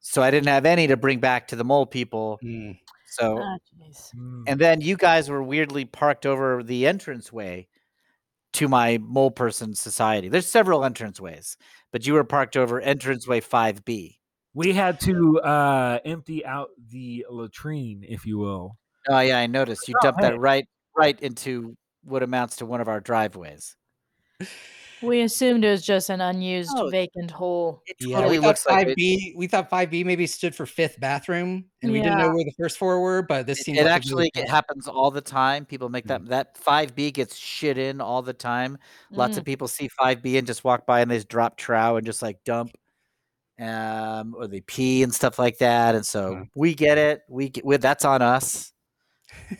So 0.00 0.22
I 0.22 0.30
didn't 0.30 0.48
have 0.48 0.66
any 0.66 0.86
to 0.88 0.96
bring 0.96 1.20
back 1.20 1.48
to 1.48 1.56
the 1.56 1.64
mole 1.64 1.86
people. 1.86 2.38
Mm. 2.44 2.78
So 3.10 3.36
jeez. 3.38 4.14
Mm. 4.16 4.44
and 4.46 4.60
then 4.60 4.80
you 4.80 4.96
guys 4.96 5.28
were 5.28 5.42
weirdly 5.42 5.84
parked 5.84 6.26
over 6.26 6.62
the 6.62 6.86
entranceway 6.86 7.66
to 8.54 8.68
my 8.68 8.98
mole 9.02 9.30
person 9.30 9.74
society. 9.74 10.28
There's 10.28 10.46
several 10.46 10.80
entranceways, 10.80 11.56
but 11.92 12.06
you 12.06 12.14
were 12.14 12.24
parked 12.24 12.56
over 12.56 12.80
entranceway 12.80 13.40
5B. 13.40 14.16
We 14.54 14.72
had 14.72 14.98
to 15.02 15.40
uh, 15.40 15.98
empty 16.04 16.44
out 16.44 16.70
the 16.90 17.24
latrine, 17.30 18.04
if 18.08 18.26
you 18.26 18.38
will. 18.38 18.76
Oh 19.08 19.20
yeah, 19.20 19.38
I 19.38 19.46
noticed 19.46 19.86
you 19.88 19.94
Oh, 19.98 20.02
dumped 20.02 20.20
hey. 20.22 20.30
that 20.30 20.38
right 20.40 20.66
right 20.96 21.18
into 21.20 21.76
what 22.02 22.22
amounts 22.22 22.56
to 22.56 22.66
one 22.66 22.80
of 22.80 22.88
our 22.88 23.00
driveways. 23.00 23.76
We 25.02 25.22
assumed 25.22 25.64
it 25.64 25.70
was 25.70 25.82
just 25.84 26.10
an 26.10 26.20
unused 26.20 26.72
Oh. 26.76 26.90
vacant 26.90 27.30
hole. 27.30 27.82
It 27.86 27.96
Yeah, 28.00 28.16
totally 28.16 28.38
we 28.38 28.42
thought 28.42 28.48
looks 28.48 28.66
like 28.66 28.86
five 28.88 28.96
B. 28.96 29.34
We 29.36 29.46
thought 29.46 29.70
five 29.70 29.90
B 29.90 30.04
maybe 30.04 30.26
stood 30.26 30.54
for 30.54 30.66
fifth 30.66 31.00
bathroom, 31.00 31.64
and 31.82 31.90
we 31.92 32.00
didn't 32.02 32.18
know 32.18 32.28
where 32.34 32.44
the 32.44 32.52
first 32.58 32.76
four 32.78 33.00
were. 33.00 33.22
But 33.22 33.46
this 33.46 33.60
It, 33.60 33.64
seems 33.64 33.78
it 33.78 33.84
like 33.84 33.92
actually 33.92 34.30
really 34.34 34.44
it 34.44 34.48
happens 34.50 34.88
all 34.88 35.10
the 35.10 35.20
time. 35.22 35.64
People 35.64 35.88
make 35.88 36.04
Mm. 36.04 36.08
that 36.08 36.26
that 36.26 36.58
5B 36.58 37.12
gets 37.12 37.36
shit 37.36 37.78
in 37.78 38.00
all 38.00 38.20
the 38.22 38.34
time. 38.34 38.76
Lots 39.12 39.36
Mm. 39.36 39.38
of 39.38 39.44
people 39.46 39.68
see 39.68 39.88
5B 39.98 40.36
and 40.38 40.46
just 40.46 40.64
walk 40.64 40.86
by 40.86 41.00
and 41.00 41.10
they 41.10 41.16
just 41.16 41.28
drop 41.28 41.56
trow 41.56 41.96
and 41.96 42.04
just 42.06 42.22
like 42.22 42.38
dump 42.44 42.72
um 43.60 44.34
or 44.38 44.46
they 44.48 44.62
pee 44.62 45.02
and 45.02 45.14
stuff 45.14 45.38
like 45.38 45.58
that 45.58 45.94
and 45.94 46.06
so 46.06 46.34
Uh. 46.34 46.44
we 46.56 46.74
get 46.74 46.96
it 46.96 47.20
we 47.28 47.50
get 47.50 47.62
with 47.64 47.82
that's 47.82 48.06
on 48.06 48.22
us 48.22 48.72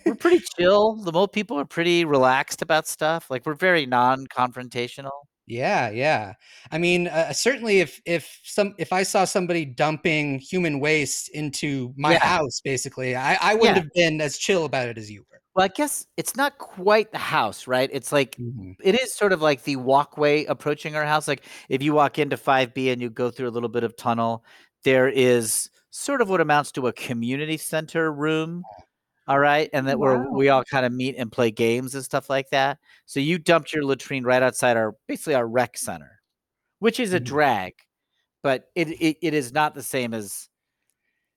we're 0.07 0.15
pretty 0.15 0.41
chill 0.59 0.97
the 0.97 1.13
mole 1.13 1.29
people 1.29 1.59
are 1.61 1.67
pretty 1.67 2.07
relaxed 2.07 2.63
about 2.63 2.89
stuff 2.89 3.31
like 3.31 3.45
we're 3.45 3.53
very 3.55 3.85
non-confrontational 3.85 5.11
Yeah, 5.51 5.91
yeah. 5.91 6.35
I 6.71 6.79
mean, 6.79 7.09
uh, 7.09 7.33
certainly 7.33 7.81
if 7.81 8.01
if 8.07 8.39
some 8.45 8.75
if 8.79 8.93
I 8.93 9.03
saw 9.03 9.25
somebody 9.25 9.65
dumping 9.65 10.39
human 10.39 10.79
waste 10.79 11.29
into 11.31 11.93
my 11.97 12.13
Yeah. 12.13 12.25
house, 12.25 12.61
basically, 12.63 13.17
I, 13.17 13.37
I 13.41 13.55
wouldn't 13.55 13.77
Yeah. 13.77 13.83
have 13.83 13.93
been 13.95 14.21
as 14.21 14.39
chill 14.39 14.65
about 14.65 14.89
it 14.89 14.97
as 14.97 15.11
you 15.11 15.21
were. 15.31 15.41
well 15.57 15.65
i 15.65 15.69
guess 15.69 16.07
it's 16.17 16.37
not 16.37 16.59
quite 16.59 17.11
the 17.11 17.19
house 17.19 17.67
right 17.67 17.91
it's 17.93 18.13
like 18.13 18.37
it 18.85 18.95
is 19.03 19.13
sort 19.13 19.33
of 19.33 19.43
like 19.43 19.65
the 19.65 19.75
walkway 19.75 20.45
approaching 20.45 20.95
our 20.95 21.05
house. 21.05 21.27
Like 21.27 21.43
if 21.69 21.83
you 21.83 21.93
walk 21.93 22.21
into 22.21 22.37
5B 22.37 22.93
and 22.93 23.03
you 23.03 23.11
go 23.11 23.31
through 23.33 23.49
a 23.49 23.55
little 23.57 23.69
bit 23.69 23.83
of 23.83 23.97
tunnel, 23.97 24.45
there 24.85 25.09
is 25.09 25.69
sort 25.91 26.21
of 26.23 26.29
what 26.31 26.41
amounts 26.41 26.71
to 26.73 26.87
a 26.87 26.93
community 26.93 27.57
center 27.57 28.13
room 28.13 28.63
All 29.31 29.39
right, 29.39 29.71
and 29.73 29.87
that 29.87 29.97
where 29.97 30.19
Wow. 30.19 30.31
we 30.33 30.49
all 30.49 30.65
kind 30.65 30.85
of 30.85 30.91
meet 30.93 31.15
and 31.17 31.31
play 31.31 31.53
games 31.53 31.95
and 31.95 32.03
stuff 32.05 32.29
like 32.29 32.51
that. 32.51 32.79
So 33.07 33.21
you 33.21 33.39
dumped 33.39 33.73
your 33.73 33.85
latrine 33.85 34.25
right 34.25 34.43
outside 34.43 34.77
our 34.77 34.97
basically 35.07 35.37
our 35.37 35.47
rec 35.47 35.79
center, 35.79 36.21
which 36.81 36.99
is 36.99 37.15
a 37.15 37.21
Mhm. 37.21 37.25
drag, 37.27 37.75
but 38.43 38.71
it, 38.75 38.89
it 39.01 39.19
it 39.23 39.33
is 39.35 39.53
not 39.53 39.77
the 39.77 39.85
same 39.85 40.15
as 40.15 40.49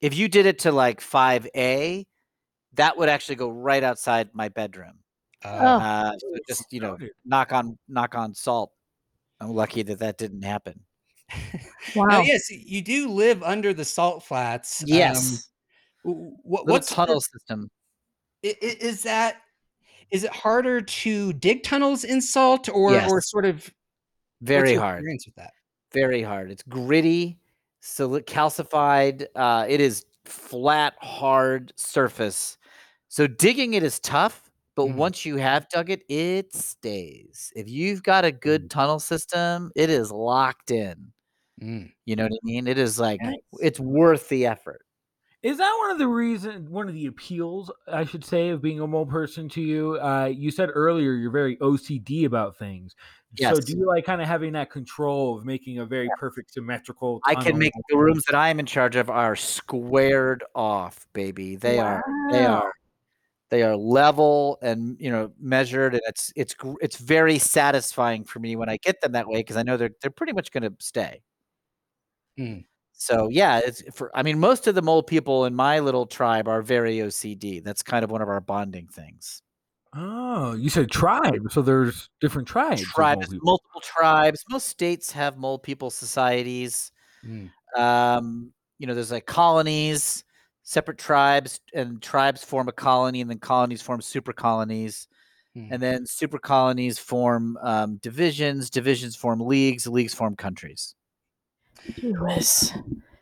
if 0.01 0.17
you 0.17 0.27
did 0.27 0.47
it 0.47 0.57
to 0.59 0.71
like 0.71 1.01
five 1.01 1.47
A, 1.55 2.07
that 2.73 2.97
would 2.97 3.09
actually 3.09 3.35
go 3.35 3.49
right 3.49 3.83
outside 3.83 4.31
my 4.33 4.49
bedroom. 4.49 4.97
Oh. 5.45 5.49
Uh, 5.51 5.79
Uh, 5.79 6.17
so 6.17 6.27
just 6.49 6.73
you 6.73 6.79
know, 6.79 6.97
knock 7.25 7.53
on 7.53 7.77
knock 7.87 8.15
on 8.15 8.33
salt. 8.33 8.71
I'm 9.39 9.51
lucky 9.51 9.83
that 9.83 9.99
that 9.99 10.17
didn't 10.17 10.41
happen. 10.41 10.83
Wow. 11.95 12.05
Now, 12.07 12.21
yes, 12.21 12.49
you 12.49 12.81
do 12.81 13.07
live 13.07 13.43
under 13.43 13.71
the 13.71 13.85
salt 13.85 14.23
flats. 14.23 14.81
Um, 14.81 14.87
Yes, 14.89 15.49
w- 16.03 16.31
what, 16.41 16.65
what's 16.65 16.89
the- 16.89 16.95
tunnel 16.95 17.21
system. 17.21 17.69
Is 18.43 19.03
that? 19.03 19.41
Is 20.11 20.23
it 20.25 20.31
harder 20.31 20.81
to 20.81 21.33
dig 21.33 21.63
tunnels 21.63 22.03
in 22.03 22.21
salt, 22.21 22.69
or 22.69 23.01
or 23.03 23.21
sort 23.21 23.45
of 23.45 23.73
Very 24.41 24.75
hard. 24.75 24.99
experience 24.99 25.25
with 25.27 25.35
that? 25.35 25.53
Very 25.93 26.21
hard. 26.23 26.51
It's 26.51 26.63
gritty, 26.63 27.39
so 27.81 28.09
calcified. 28.21 29.27
Uh, 29.35 29.65
it 29.69 29.79
is 29.81 30.05
flat, 30.25 30.95
hard 31.01 31.73
surface. 31.77 32.57
So 33.09 33.27
digging 33.27 33.75
it 33.75 33.83
is 33.83 33.99
tough, 33.99 34.51
but 34.75 34.87
Mhm. 34.87 34.95
once 34.97 35.25
you 35.25 35.37
have 35.37 35.69
dug 35.69 35.89
it, 35.91 36.03
it 36.09 36.53
stays. 36.55 37.51
If 37.55 37.69
you've 37.69 38.03
got 38.03 38.25
a 38.25 38.31
good 38.31 38.69
tunnel 38.71 38.99
system, 38.99 39.71
it 39.75 39.89
is 39.89 40.11
locked 40.11 40.71
in. 40.71 41.13
Mm. 41.61 41.93
You 42.05 42.15
know 42.17 42.23
what 42.25 42.33
I 42.33 42.39
mean? 42.43 42.67
It 42.67 42.77
is 42.79 42.99
like 42.99 43.21
Nice. 43.21 43.37
it's 43.61 43.79
worth 43.79 44.29
the 44.29 44.45
effort. 44.47 44.82
Is 45.43 45.57
that 45.57 45.75
one 45.79 45.91
of 45.91 45.97
the 45.97 46.07
reasons, 46.07 46.69
one 46.69 46.87
of 46.87 46.93
the 46.93 47.05
appeals, 47.07 47.69
I 47.91 48.05
should 48.05 48.23
say, 48.23 48.49
of 48.49 48.61
being 48.61 48.79
a 48.79 48.87
mole 48.87 49.05
person 49.05 49.49
to 49.49 49.61
you? 49.61 49.99
Uh, 49.99 50.25
you 50.25 50.51
said 50.51 50.69
earlier 50.73 51.11
you're 51.13 51.31
very 51.31 51.57
OCD 51.57 52.23
about 52.23 52.57
things. 52.57 52.95
Yes. 53.35 53.55
So 53.55 53.61
do 53.61 53.77
you 53.77 53.85
like 53.85 54.05
kind 54.05 54.21
of 54.21 54.27
having 54.27 54.53
that 54.53 54.71
control 54.71 55.37
of 55.37 55.43
making 55.43 55.79
a 55.79 55.85
very 55.85 56.09
perfect 56.17 56.53
symmetrical? 56.53 57.19
I 57.25 57.35
can 57.35 57.57
make 57.57 57.73
the 57.89 57.97
rooms 57.97 58.23
that 58.25 58.35
I 58.35 58.49
am 58.49 58.59
in 58.59 58.65
charge 58.65 58.95
of 58.95 59.09
are 59.09 59.35
squared 59.35 60.45
off, 60.55 61.07
baby. 61.11 61.57
They 61.57 61.77
are 61.77 62.03
they 62.31 62.45
are 62.45 62.71
they 63.49 63.63
are 63.63 63.75
level 63.75 64.59
and 64.61 64.95
you 64.99 65.11
know 65.11 65.31
measured 65.39 65.93
and 65.93 66.03
it's 66.07 66.31
it's 66.35 66.53
gr- 66.53 66.79
it's 66.81 66.97
very 66.97 67.37
satisfying 67.37 68.23
for 68.23 68.39
me 68.39 68.55
when 68.55 68.69
I 68.69 68.77
get 68.77 69.01
them 69.01 69.11
that 69.11 69.27
way 69.27 69.37
because 69.37 69.57
I 69.57 69.63
know 69.63 69.75
they're 69.75 69.91
they're 70.01 70.11
pretty 70.11 70.33
much 70.33 70.51
going 70.51 70.63
to 70.63 70.73
stay. 70.79 71.21
Mm. 72.39 72.65
So 73.03 73.27
yeah, 73.29 73.59
it's 73.59 73.83
for 73.93 74.09
I 74.15 74.23
mean 74.23 74.39
most 74.39 74.65
of 74.65 74.75
the 74.75 74.81
mole 74.81 75.03
people 75.03 75.43
in 75.43 75.53
my 75.53 75.79
little 75.79 76.05
tribe 76.05 76.47
are 76.47 76.61
very 76.61 76.97
OCD. 76.99 77.61
That's 77.61 77.83
kind 77.83 78.05
of 78.05 78.11
one 78.11 78.21
of 78.21 78.29
our 78.29 78.39
bonding 78.39 78.87
things. 78.87 79.41
Oh, 79.93 80.53
you 80.53 80.69
said 80.69 80.89
tribe, 80.89 81.51
so 81.51 81.61
there's 81.61 82.09
different 82.21 82.47
tribes. 82.47 82.81
of 82.81 82.87
Tribe, 82.87 83.15
mole 83.17 83.19
there's 83.21 83.29
people. 83.33 83.45
multiple 83.45 83.81
tribes. 83.81 84.43
Most 84.49 84.67
states 84.69 85.11
have 85.11 85.37
mole 85.37 85.59
people 85.59 85.89
societies. 85.89 86.91
Mm. 87.25 87.49
um, 87.77 88.53
you 88.79 88.87
know, 88.87 88.93
there's 88.95 89.11
like 89.11 89.25
colonies, 89.25 90.23
separate 90.63 90.97
tribes, 90.97 91.59
and 91.73 92.01
tribes 92.01 92.43
form 92.43 92.67
a 92.69 92.71
colony, 92.73 93.19
and 93.21 93.29
then 93.29 93.39
colonies 93.39 93.81
form 93.81 94.01
super 94.01 94.33
colonies, 94.33 95.07
Mm. 95.55 95.67
and 95.71 95.81
then 95.83 96.05
super 96.07 96.39
colonies 96.39 96.97
form 96.97 97.57
um, 97.61 97.97
divisions, 97.97 98.69
divisions 98.71 99.15
form 99.15 99.39
leagues, 99.41 99.85
leagues 99.87 100.13
form 100.15 100.35
countries. 100.35 100.95
Jeez. 101.91 102.71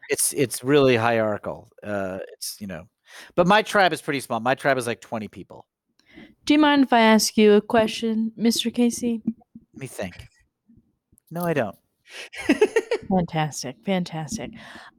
It's 0.10 0.34
it's 0.34 0.64
really 0.64 0.96
hierarchical. 0.96 1.70
Uh, 1.84 2.20
it's 2.34 2.58
you 2.60 2.68
know, 2.68 2.84
but 3.36 3.48
my 3.48 3.62
tribe 3.62 3.94
is 3.94 4.02
pretty 4.02 4.20
small. 4.20 4.40
My 4.40 4.56
tribe 4.56 4.78
is 4.78 4.88
like 4.88 5.02
20 5.02 5.28
people. 5.30 5.66
Do 6.46 6.54
you 6.54 6.60
mind 6.60 6.84
if 6.84 6.92
I 6.94 7.00
ask 7.02 7.38
you 7.38 7.54
a 7.54 7.62
question, 7.62 8.32
Mr. 8.38 8.74
Casey? 8.74 9.22
Let 9.74 9.80
me 9.82 9.88
think. 9.88 10.28
No, 11.30 11.44
I 11.44 11.54
don't. 11.54 11.78
Fantastic, 13.10 13.78
fantastic. 13.86 14.52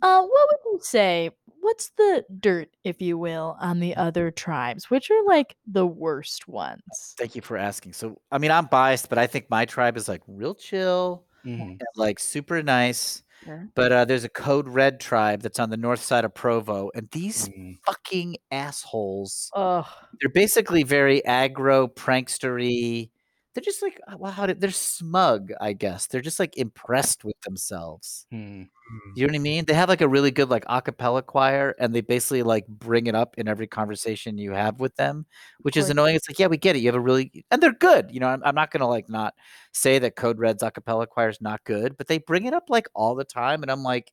Uh, 0.02 0.22
what 0.22 0.48
would 0.64 0.72
you 0.72 0.78
say? 0.82 1.30
What's 1.60 1.90
the 1.96 2.24
dirt, 2.40 2.70
if 2.82 3.00
you 3.00 3.16
will, 3.16 3.56
on 3.60 3.78
the 3.80 3.94
other 3.96 4.30
tribes? 4.30 4.90
Which 4.90 5.10
are 5.10 5.24
like 5.26 5.56
the 5.66 5.86
worst 5.86 6.48
ones? 6.48 7.14
Thank 7.16 7.36
you 7.36 7.42
for 7.42 7.56
asking. 7.56 7.92
So, 7.92 8.20
I 8.32 8.38
mean, 8.38 8.50
I'm 8.50 8.66
biased, 8.66 9.08
but 9.08 9.18
I 9.18 9.26
think 9.26 9.48
my 9.48 9.64
tribe 9.64 9.96
is 9.96 10.08
like 10.08 10.22
real 10.26 10.54
chill 10.54 11.24
Mhm. 11.46 11.60
and 11.78 11.82
like 11.96 12.18
super 12.18 12.62
nice. 12.62 13.22
Sure. 13.44 13.68
But 13.74 13.92
uh, 13.92 14.04
there's 14.04 14.24
a 14.24 14.28
Code 14.28 14.68
Red 14.68 15.00
tribe 15.00 15.42
that's 15.42 15.58
on 15.58 15.70
the 15.70 15.76
north 15.76 16.00
side 16.02 16.24
of 16.24 16.34
Provo, 16.34 16.90
and 16.94 17.08
these 17.10 17.48
Mm. 17.48 17.78
fucking 17.84 18.36
assholes. 18.50 19.50
Ugh. 19.54 19.86
They're 20.20 20.30
basically 20.32 20.82
very 20.84 21.22
aggro, 21.26 21.94
prankstery. 21.94 23.10
They're 23.54 23.62
just 23.62 23.82
like, 23.82 24.00
uh, 24.08 24.16
well, 24.18 24.32
how 24.32 24.46
did 24.46 24.60
they're 24.60 24.70
smug, 24.70 25.52
I 25.60 25.74
guess. 25.74 26.06
They're 26.06 26.22
just 26.22 26.40
like 26.40 26.56
impressed 26.56 27.22
with 27.22 27.38
themselves. 27.42 28.26
Mm. 28.32 28.68
You 29.14 29.26
know 29.26 29.32
what 29.32 29.36
I 29.36 29.40
mean? 29.40 29.66
They 29.66 29.74
have 29.74 29.90
like 29.90 30.00
a 30.00 30.08
really 30.08 30.30
good 30.30 30.48
like 30.48 30.64
a 30.68 30.80
cappella 30.80 31.22
choir, 31.22 31.74
and 31.78 31.94
they 31.94 32.00
basically 32.00 32.42
like 32.42 32.66
bring 32.66 33.08
it 33.08 33.14
up 33.14 33.34
in 33.36 33.48
every 33.48 33.66
conversation 33.66 34.38
you 34.38 34.52
have 34.52 34.80
with 34.80 34.96
them, 34.96 35.26
which 35.60 35.76
is 35.76 35.90
annoying. 35.90 36.16
It's 36.16 36.28
like, 36.28 36.38
yeah, 36.38 36.46
we 36.46 36.56
get 36.56 36.76
it. 36.76 36.80
You 36.80 36.88
have 36.88 36.94
a 36.94 37.00
really, 37.00 37.44
and 37.50 37.62
they're 37.62 37.72
good. 37.72 38.10
You 38.10 38.20
know, 38.20 38.28
I'm, 38.28 38.42
I'm 38.42 38.54
not 38.54 38.70
gonna 38.70 38.88
like 38.88 39.10
not 39.10 39.34
say 39.72 39.98
that 39.98 40.16
Code 40.16 40.38
Red's 40.38 40.62
a 40.62 40.70
cappella 40.70 41.06
choir 41.06 41.28
is 41.28 41.40
not 41.42 41.62
good, 41.64 41.96
but 41.98 42.06
they 42.06 42.18
bring 42.18 42.46
it 42.46 42.54
up 42.54 42.64
like 42.70 42.88
all 42.94 43.14
the 43.14 43.24
time, 43.24 43.62
and 43.62 43.70
I'm 43.70 43.82
like, 43.82 44.12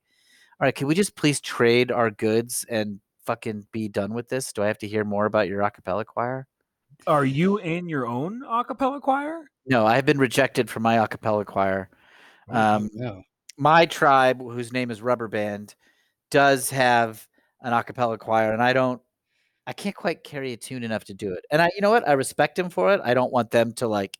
all 0.60 0.65
right, 0.65 0.75
can 0.75 0.88
we 0.88 0.95
just 0.95 1.15
please 1.15 1.39
trade 1.39 1.91
our 1.91 2.12
goods 2.12 2.65
and 2.69 2.99
fucking 3.25 3.67
be 3.71 3.88
done 3.88 4.13
with 4.13 4.28
this? 4.28 4.52
Do 4.52 4.63
I 4.63 4.67
have 4.67 4.80
to 4.80 4.88
hear 4.88 5.06
more 5.06 5.25
about 5.25 5.47
your 5.47 5.62
a 5.62 5.71
cappella 5.71 6.04
choir? 6.04 6.48
Are 7.07 7.25
you 7.25 7.57
in 7.57 7.89
your 7.89 8.05
own 8.07 8.43
a 8.47 8.63
cappella 8.63 8.99
choir? 8.99 9.49
No, 9.65 9.85
I 9.85 9.95
have 9.95 10.05
been 10.05 10.17
rejected 10.19 10.69
from 10.69 10.83
my 10.83 10.95
a 11.03 11.07
cappella 11.07 11.45
choir. 11.45 11.89
Um, 12.49 12.89
no. 12.93 13.21
my 13.57 13.85
tribe, 13.85 14.39
whose 14.41 14.73
name 14.73 14.91
is 14.91 15.01
Rubber 15.01 15.27
Band, 15.27 15.75
does 16.31 16.69
have 16.71 17.27
an 17.62 17.73
a 17.73 17.83
cappella 17.83 18.17
choir, 18.17 18.53
and 18.53 18.62
I 18.63 18.73
don't, 18.73 19.01
I 19.67 19.73
can't 19.73 19.95
quite 19.95 20.23
carry 20.23 20.53
a 20.53 20.57
tune 20.57 20.83
enough 20.83 21.05
to 21.05 21.13
do 21.13 21.33
it. 21.33 21.45
And 21.51 21.62
I, 21.62 21.69
you 21.75 21.81
know 21.81 21.91
what, 21.91 22.07
I 22.07 22.13
respect 22.13 22.55
them 22.55 22.69
for 22.69 22.93
it. 22.93 23.01
I 23.03 23.13
don't 23.13 23.31
want 23.33 23.51
them 23.51 23.73
to 23.75 23.88
like 23.88 24.17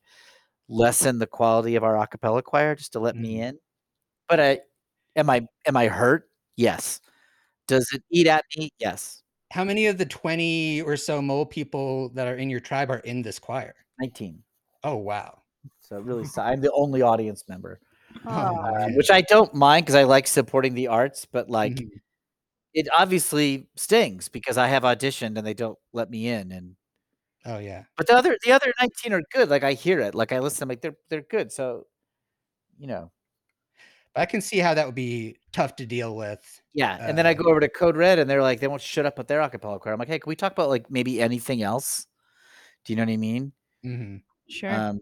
lessen 0.68 1.18
the 1.18 1.26
quality 1.26 1.76
of 1.76 1.84
our 1.84 1.98
a 1.98 2.06
cappella 2.06 2.42
choir 2.42 2.74
just 2.76 2.92
to 2.94 3.00
let 3.00 3.16
me 3.16 3.36
Mhm. 3.38 3.42
in. 3.50 3.58
But 4.28 4.40
I, 4.40 4.60
am 5.16 5.30
I, 5.30 5.46
am 5.66 5.76
I 5.76 5.88
hurt? 5.88 6.30
Yes. 6.56 7.00
Does 7.68 7.88
it 7.94 8.02
eat 8.10 8.26
at 8.28 8.44
me? 8.56 8.70
Yes. 8.80 9.22
How 9.50 9.64
many 9.64 9.84
of 9.86 9.98
the 9.98 10.06
20 10.06 10.80
or 10.80 10.96
so 10.96 11.20
mole 11.20 11.44
people 11.44 12.08
that 12.10 12.26
are 12.26 12.36
in 12.36 12.48
your 12.50 12.60
tribe 12.60 12.90
are 12.90 13.00
in 13.00 13.20
this 13.22 13.38
choir? 13.38 13.74
19. 13.98 14.42
Oh, 14.84 14.96
wow. 14.96 15.42
So 15.80 16.00
really, 16.00 16.24
I'm 16.38 16.60
the 16.60 16.72
only 16.72 17.02
audience 17.02 17.44
member, 17.48 17.80
Oh, 18.26 18.64
uh, 18.64 18.88
which 18.96 19.10
I 19.10 19.22
don't 19.22 19.54
mind 19.54 19.84
because 19.86 19.94
I 19.94 20.04
like 20.04 20.26
supporting 20.26 20.74
the 20.74 20.88
arts. 20.88 21.26
But 21.26 21.50
like, 21.50 21.82
Mhm. 21.82 22.00
it 22.74 22.88
obviously 22.96 23.68
stings 23.76 24.28
because 24.28 24.58
I 24.58 24.68
have 24.68 24.84
auditioned 24.84 25.38
and 25.38 25.46
they 25.46 25.54
don't 25.54 25.78
let 25.94 26.10
me 26.10 26.28
in. 26.28 26.52
And 26.52 26.76
Oh, 27.44 27.58
yeah. 27.58 27.84
but 27.96 28.06
the 28.06 28.14
other 28.14 28.36
the 28.44 28.52
other 28.52 28.72
19 28.80 29.12
are 29.12 29.22
good. 29.32 29.48
Like 29.50 29.62
I 29.64 29.72
hear 29.74 30.00
it. 30.00 30.14
Like 30.14 30.32
I 30.32 30.38
listen, 30.40 30.64
I'm 30.64 30.68
like 30.70 30.80
they're 30.82 30.96
they're 31.08 31.22
good. 31.22 31.52
So 31.52 31.86
you 32.78 32.88
know, 32.88 33.12
I 34.16 34.26
can 34.26 34.40
see 34.40 34.58
how 34.58 34.74
that 34.74 34.86
would 34.86 34.94
be 34.94 35.36
tough 35.52 35.76
to 35.76 35.86
deal 35.86 36.16
with. 36.16 36.40
yeah. 36.74 36.96
And 37.00 37.16
then 37.18 37.26
I 37.26 37.30
Uh, 37.30 37.34
go 37.34 37.50
over 37.50 37.60
to 37.60 37.68
Code 37.68 37.96
Red 37.96 38.18
and 38.18 38.28
they're 38.30 38.42
like, 38.42 38.60
they 38.60 38.68
won't 38.68 38.82
shut 38.82 39.06
up 39.06 39.18
with 39.18 39.28
their 39.28 39.40
acapella 39.40 39.80
choir. 39.80 39.92
I'm 39.92 39.98
like, 39.98 40.08
hey, 40.08 40.18
can 40.18 40.28
we 40.28 40.36
talk 40.36 40.52
about 40.52 40.68
like 40.68 40.90
maybe 40.90 41.20
anything 41.20 41.62
else? 41.62 42.06
Do 42.84 42.92
you 42.92 42.96
know 42.96 43.02
what 43.04 43.12
I 43.12 43.16
mean? 43.16 43.52
mhm. 43.84 44.22
Sure. 44.48 44.70
Um, 44.72 45.00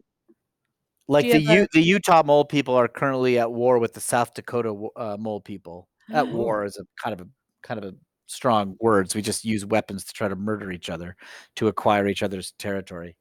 like 1.08 1.24
the 1.26 1.40
have 1.40 1.56
a- 1.56 1.60
U, 1.62 1.66
the 1.72 1.80
Utah 1.82 2.22
mole 2.24 2.44
people 2.44 2.74
are 2.74 2.88
currently 2.88 3.38
at 3.38 3.50
war 3.50 3.78
with 3.78 3.94
the 3.94 4.00
South 4.00 4.34
Dakota 4.34 4.70
uh, 4.96 5.16
mole 5.18 5.40
people. 5.40 5.88
At 6.10 6.26
Oh. 6.26 6.32
war 6.36 6.64
is 6.64 6.76
a 6.78 6.84
kind 7.02 7.18
of 7.18 7.26
a 7.26 7.30
kind 7.62 7.82
of 7.82 7.92
a 7.92 7.96
strong 8.26 8.76
words. 8.80 9.14
We 9.14 9.22
just 9.22 9.44
use 9.44 9.64
weapons 9.66 10.04
to 10.04 10.12
try 10.12 10.28
to 10.28 10.36
murder 10.36 10.70
each 10.72 10.90
other 10.90 11.16
to 11.56 11.68
acquire 11.68 12.06
each 12.08 12.22
other's 12.22 12.52
territory. 12.52 13.16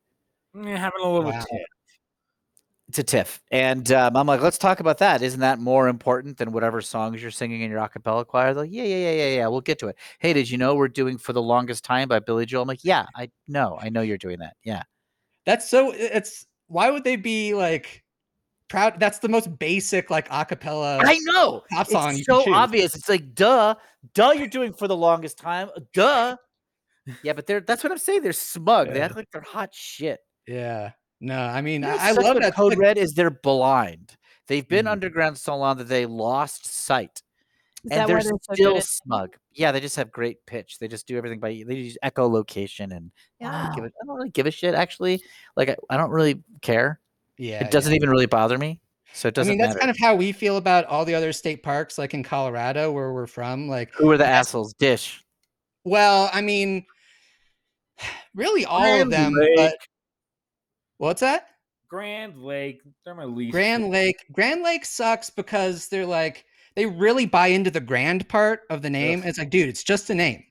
Yeah, 0.53 0.77
having 0.77 1.01
a 1.01 1.09
little 1.09 1.23
Wow. 1.31 1.45
A 2.95 3.03
tiff, 3.03 3.41
and 3.51 3.91
um, 3.91 4.15
I'm 4.15 4.25
like, 4.27 4.41
let's 4.41 4.57
talk 4.57 4.79
about 4.79 4.99
that. 4.99 5.21
Isn't 5.21 5.41
that 5.41 5.59
more 5.59 5.89
important 5.89 6.37
than 6.37 6.53
whatever 6.53 6.81
songs 6.81 7.21
you're 7.21 7.31
singing 7.31 7.61
in 7.61 7.69
your 7.69 7.79
a 7.79 7.89
cappella 7.89 8.23
choir? 8.23 8.53
They're 8.53 8.63
like, 8.63 8.71
yeah, 8.71 8.83
yeah, 8.83 8.97
yeah, 8.97 9.11
yeah, 9.11 9.35
yeah. 9.35 9.47
We'll 9.47 9.61
get 9.61 9.77
to 9.79 9.87
it. 9.87 9.97
Hey, 10.19 10.31
did 10.31 10.49
you 10.49 10.57
know 10.57 10.73
we're 10.75 10.87
doing 10.87 11.17
"For 11.17 11.33
the 11.33 11.41
Longest 11.41 11.83
Time" 11.83 12.07
by 12.07 12.19
Billy 12.19 12.45
Joel? 12.45 12.61
I'm 12.61 12.67
like, 12.67 12.83
yeah, 12.83 13.05
I 13.15 13.29
know, 13.47 13.77
I 13.81 13.89
know 13.89 14.01
you're 14.01 14.17
doing 14.17 14.39
that. 14.39 14.55
Yeah, 14.63 14.83
That's 15.45 15.69
so 15.69 15.91
it's 15.93 16.45
why 16.67 16.89
would 16.89 17.03
they 17.03 17.17
be 17.17 17.53
like 17.53 18.03
proud? 18.69 18.99
That's 18.99 19.19
the 19.19 19.29
most 19.29 19.59
basic 19.59 20.09
like 20.09 20.29
acapella. 20.29 21.01
I 21.03 21.19
know. 21.23 21.63
pop 21.69 21.87
song 21.87 22.15
It's 22.15 22.25
so 22.25 22.53
obvious. 22.53 22.95
It's 22.95 23.09
like, 23.09 23.35
duh, 23.35 23.75
duh. 24.13 24.31
You're 24.31 24.47
doing 24.47 24.71
"For 24.71 24.87
the 24.87 24.95
Longest 24.97 25.37
Time," 25.37 25.69
duh. 25.93 26.37
Yeah, 27.21 27.33
but 27.33 27.47
they're 27.47 27.59
that's 27.59 27.83
what 27.83 27.91
I'm 27.91 27.97
saying. 27.97 28.21
They're 28.21 28.33
smug. 28.33 28.93
They 28.93 29.01
act 29.01 29.15
like 29.15 29.29
they're 29.31 29.41
hot 29.41 29.73
shit. 29.73 30.19
Yeah. 30.47 30.91
No, 31.19 31.39
I 31.39 31.61
mean, 31.61 31.81
You 31.81 31.87
know 31.87 31.97
I, 31.99 32.09
I 32.09 32.11
love 32.11 32.39
that. 32.41 32.53
Code 32.55 32.73
like- 32.73 32.79
Red 32.79 32.97
is 32.97 33.13
they're 33.13 33.29
blind. 33.31 34.15
They've 34.47 34.67
been 34.67 34.85
Mhm. 34.85 34.91
underground 34.91 35.37
so 35.37 35.57
long 35.57 35.77
that 35.77 35.87
they 35.89 36.05
lost 36.05 36.65
sight. 36.65 37.21
Is 37.83 37.91
and 37.91 38.07
they're 38.09 38.17
why 38.17 38.23
they're 38.23 38.31
so 38.31 38.53
still 38.53 38.77
at 38.77 38.83
smug. 38.83 39.35
Yeah, 39.53 39.71
they 39.71 39.79
just 39.79 39.95
have 39.97 40.11
great 40.11 40.45
pitch. 40.45 40.79
They 40.79 40.87
just 40.87 41.07
do 41.07 41.17
everything 41.17 41.39
by 41.39 41.49
they 41.65 41.75
use 41.75 41.97
echolocation 42.03 42.95
and 42.95 43.11
yeah, 43.39 43.49
I 43.53 43.65
don't 43.67 43.75
give 43.75 43.83
a, 43.85 43.87
I 43.87 44.05
don't 44.05 44.15
really 44.15 44.29
give 44.29 44.45
a 44.47 44.51
shit 44.51 44.73
actually. 44.73 45.21
Like 45.55 45.69
I, 45.69 45.75
I 45.89 45.97
don't 45.97 46.09
really 46.09 46.41
care. 46.61 46.99
Yeah, 47.37 47.63
it 47.63 47.71
doesn't 47.71 47.93
even 47.93 48.09
really 48.09 48.25
bother 48.25 48.57
me. 48.57 48.81
So 49.13 49.27
it 49.27 49.35
doesn't 49.35 49.51
mean, 49.51 49.57
that's 49.59 49.69
matter. 49.75 49.79
kind 49.79 49.89
of 49.91 49.97
how 49.99 50.15
we 50.15 50.31
feel 50.31 50.57
about 50.57 50.85
all 50.85 51.05
the 51.05 51.15
other 51.15 51.31
state 51.33 51.63
parks, 51.63 51.97
like 51.97 52.13
in 52.13 52.23
Colorado, 52.23 52.91
where 52.91 53.13
we're 53.13 53.25
from. 53.27 53.67
Like, 53.67 53.93
Who 53.95 54.09
are 54.11 54.17
the 54.17 54.25
assholes? 54.27 54.73
Dish. 54.73 55.23
well, 55.85 56.29
I 56.33 56.41
mean, 56.41 56.85
really 58.35 58.65
all 58.65 59.01
of 59.01 59.09
them. 59.09 59.33
Lake. 59.33 59.49
But 59.55 59.75
what's 60.97 61.21
that? 61.21 61.47
Grand 61.89 62.37
Lake. 62.41 62.81
They're 63.05 63.15
my 63.15 63.25
least. 63.25 63.51
Grand 63.51 63.83
favorite. 63.83 63.97
Lake. 63.97 64.25
Grand 64.33 64.61
Lake 64.63 64.85
sucks 64.85 65.29
because 65.29 65.87
they're 65.87 66.05
like 66.05 66.45
they 66.75 66.85
really 66.85 67.25
buy 67.25 67.47
into 67.47 67.71
the 67.71 67.79
grand 67.79 68.27
part 68.29 68.61
of 68.69 68.81
the 68.81 68.89
name. 68.89 69.23
It's 69.25 69.39
like, 69.39 69.49
dude, 69.49 69.69
it's 69.69 69.83
just 69.83 70.09
a 70.09 70.15
name. 70.15 70.43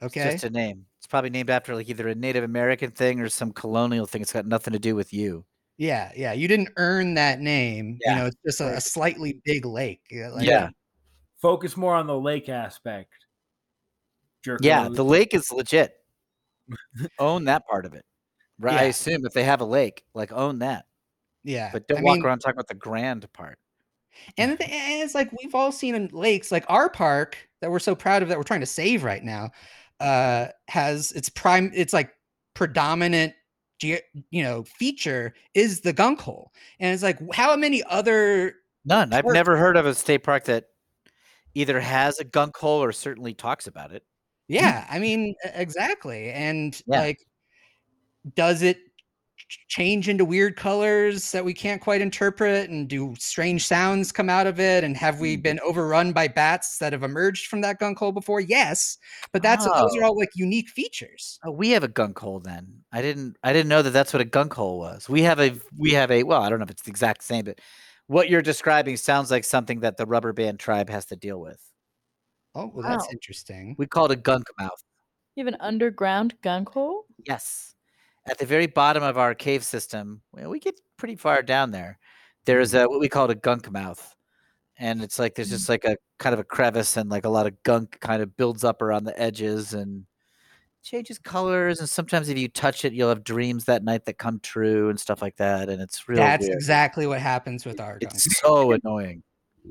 It's 0.00 0.16
Okay. 0.16 0.32
just 0.32 0.44
a 0.44 0.50
name. 0.50 0.86
It's 0.98 1.06
probably 1.06 1.30
named 1.30 1.50
after 1.50 1.74
like 1.74 1.88
either 1.88 2.08
a 2.08 2.14
Native 2.14 2.44
American 2.44 2.90
thing 2.90 3.20
or 3.20 3.28
some 3.28 3.52
colonial 3.52 4.06
thing. 4.06 4.22
It's 4.22 4.32
got 4.32 4.46
nothing 4.46 4.72
to 4.72 4.78
do 4.78 4.94
with 4.94 5.12
you. 5.12 5.44
yeah, 5.76 6.12
yeah. 6.16 6.32
You 6.32 6.46
didn't 6.48 6.70
earn 6.76 7.14
that 7.14 7.40
name. 7.40 7.98
Yeah, 8.02 8.10
You 8.12 8.20
know, 8.20 8.26
it's 8.28 8.36
just 8.46 8.60
a, 8.60 8.76
a 8.76 8.80
slightly 8.80 9.40
big 9.44 9.64
lake. 9.66 10.00
Yeah. 10.10 10.28
like- 10.30 10.46
yeah. 10.46 10.68
Focus 11.42 11.76
more 11.76 11.94
on 11.94 12.06
the 12.06 12.18
lake 12.18 12.48
aspect. 12.48 13.12
Jerk 14.44 14.60
Yeah, 14.62 14.88
the 14.88 15.04
lake 15.04 15.34
is 15.34 15.50
legit. 15.52 15.92
own 17.18 17.44
that 17.44 17.66
part 17.66 17.84
of 17.84 17.92
it. 17.94 18.04
Right. 18.58 18.78
I 18.78 18.82
assume 18.84 19.26
if 19.26 19.32
they 19.32 19.44
have 19.44 19.60
a 19.60 19.64
lake, 19.64 20.04
like 20.14 20.32
own 20.32 20.60
that. 20.60 20.86
Yeah. 21.42 21.70
But 21.72 21.88
don't 21.88 21.98
I 21.98 22.02
walk 22.02 22.16
mean, 22.16 22.24
around 22.24 22.38
talking 22.40 22.56
about 22.56 22.68
the 22.68 22.74
grand 22.74 23.30
part. 23.32 23.58
And, 24.38 24.52
the- 24.58 24.64
and 24.64 25.02
it's 25.02 25.14
like 25.14 25.30
we've 25.32 25.54
all 25.54 25.72
seen 25.72 25.94
in 25.94 26.08
lakes, 26.12 26.52
like 26.52 26.64
our 26.68 26.88
park 26.88 27.36
that 27.60 27.70
we're 27.70 27.80
so 27.80 27.94
proud 27.94 28.22
of 28.22 28.28
that 28.28 28.38
we're 28.38 28.44
trying 28.44 28.60
to 28.60 28.66
save 28.66 29.02
right 29.04 29.22
now, 29.24 29.50
uh, 30.00 30.46
has 30.68 31.10
its 31.12 31.28
prime, 31.28 31.70
it's 31.74 31.92
like 31.92 32.12
predominant, 32.54 33.34
ge- 33.80 34.00
you 34.30 34.42
know, 34.42 34.62
feature 34.64 35.34
is 35.54 35.80
the 35.80 35.92
gunk 35.92 36.20
hole. 36.20 36.52
And 36.78 36.94
it's 36.94 37.02
like, 37.02 37.18
how 37.34 37.56
many 37.56 37.82
other, 37.84 38.54
None. 38.84 39.12
I've 39.12 39.24
never 39.24 39.56
heard 39.56 39.76
of 39.76 39.86
a 39.86 39.94
state 39.94 40.18
park 40.22 40.44
that 40.44 40.66
either 41.54 41.80
has 41.80 42.18
a 42.20 42.24
gunk 42.24 42.56
hole 42.56 42.82
or 42.84 42.92
certainly 42.92 43.34
talks 43.34 43.66
about 43.66 43.92
it. 43.92 44.04
yeah, 44.46 44.86
I 44.90 44.98
mean, 44.98 45.34
exactly. 45.54 46.30
And 46.30 46.80
Yeah. 46.86 47.00
like, 47.00 47.18
does 48.34 48.62
it 48.62 48.78
change 49.68 50.08
into 50.08 50.24
weird 50.24 50.56
colors 50.56 51.30
that 51.32 51.44
we 51.44 51.52
can't 51.52 51.82
quite 51.82 52.00
interpret 52.00 52.70
and 52.70 52.88
do 52.88 53.14
strange 53.18 53.66
sounds 53.66 54.10
come 54.10 54.30
out 54.30 54.46
of 54.46 54.58
it 54.58 54.82
and 54.84 54.96
have 54.96 55.20
we 55.20 55.34
hmm. 55.36 55.42
been 55.42 55.60
overrun 55.60 56.12
by 56.12 56.26
bats 56.26 56.78
that 56.78 56.92
have 56.92 57.02
emerged 57.02 57.46
from 57.48 57.60
that 57.60 57.78
gunk 57.78 57.98
hole 57.98 58.10
before 58.10 58.40
yes 58.40 58.96
but 59.32 59.42
that's 59.42 59.64
those 59.64 59.96
are 59.96 60.02
Oh. 60.02 60.06
all 60.06 60.16
like 60.18 60.30
unique 60.34 60.70
features 60.70 61.38
Oh, 61.44 61.50
we 61.50 61.70
have 61.70 61.84
a 61.84 61.88
gunk 61.88 62.18
hole 62.18 62.40
then. 62.40 62.84
I 62.92 63.02
didn't 63.02 63.36
I 63.42 63.52
didn't 63.52 63.68
know 63.68 63.82
that 63.82 63.90
that's 63.90 64.12
what 64.12 64.22
a 64.22 64.24
gunk 64.24 64.54
hole 64.54 64.78
was. 64.78 65.08
We 65.08 65.22
have 65.22 65.38
a 65.40 65.54
we 65.78 65.90
have 65.92 66.10
a 66.10 66.22
well, 66.22 66.40
I 66.42 66.48
don't 66.48 66.58
know 66.58 66.64
if 66.64 66.70
it's 66.70 66.82
the 66.82 66.90
exact 66.90 67.22
same, 67.22 67.44
but 67.44 67.60
what 68.06 68.30
you're 68.30 68.42
describing 68.42 68.96
sounds 68.96 69.30
like 69.30 69.44
something 69.44 69.80
that 69.80 69.96
the 69.98 70.06
rubber 70.06 70.32
band 70.32 70.58
tribe 70.58 70.88
has 70.88 71.04
to 71.06 71.16
deal 71.16 71.40
with. 71.40 71.60
oh 72.54 72.70
well 72.74 72.82
that's 72.88 73.04
Wow. 73.04 73.10
interesting 73.12 73.74
We 73.78 73.86
call 73.86 74.06
it 74.06 74.12
a 74.12 74.16
gunk 74.16 74.44
mouth. 74.58 74.82
You 75.36 75.44
have 75.44 75.52
an 75.52 75.60
underground 75.60 76.34
gunk 76.42 76.70
hole? 76.70 77.04
Yes. 77.26 77.74
At 78.26 78.38
the 78.38 78.46
very 78.46 78.66
bottom 78.66 79.02
of 79.02 79.18
our 79.18 79.34
cave 79.34 79.64
system, 79.64 80.22
we 80.32 80.58
get 80.58 80.80
pretty 80.96 81.16
far 81.16 81.42
down 81.42 81.72
there. 81.72 81.98
There's 82.46 82.72
a 82.74 82.86
what 82.88 83.00
we 83.00 83.08
call 83.08 83.30
a 83.30 83.34
gunk 83.34 83.70
mouth. 83.70 84.14
And 84.78 85.02
it's 85.02 85.18
like 85.18 85.34
there's 85.34 85.50
just 85.50 85.68
like 85.68 85.84
a 85.84 85.96
kind 86.18 86.32
of 86.34 86.40
a 86.40 86.44
crevice 86.44 86.96
and 86.96 87.10
like 87.10 87.24
a 87.24 87.28
lot 87.28 87.46
of 87.46 87.62
gunk 87.62 88.00
kind 88.00 88.22
of 88.22 88.36
builds 88.36 88.64
up 88.64 88.82
around 88.82 89.04
the 89.04 89.18
edges 89.20 89.72
and 89.74 90.06
changes 90.82 91.18
colors. 91.18 91.80
And 91.80 91.88
sometimes 91.88 92.28
if 92.28 92.38
you 92.38 92.48
touch 92.48 92.84
it, 92.84 92.92
you'll 92.92 93.10
have 93.10 93.24
dreams 93.24 93.66
that 93.66 93.84
night 93.84 94.06
that 94.06 94.18
come 94.18 94.40
true 94.40 94.88
and 94.90 94.98
stuff 94.98 95.22
like 95.22 95.36
that. 95.36 95.68
And 95.68 95.80
it's 95.82 96.08
really 96.08 96.22
that's 96.22 96.44
weird. 96.44 96.56
exactly 96.56 97.06
what 97.06 97.20
happens 97.20 97.64
with 97.64 97.80
our 97.80 97.98
gunk 97.98 98.14
It's 98.14 98.40
so 98.40 98.72
annoying. 98.72 99.22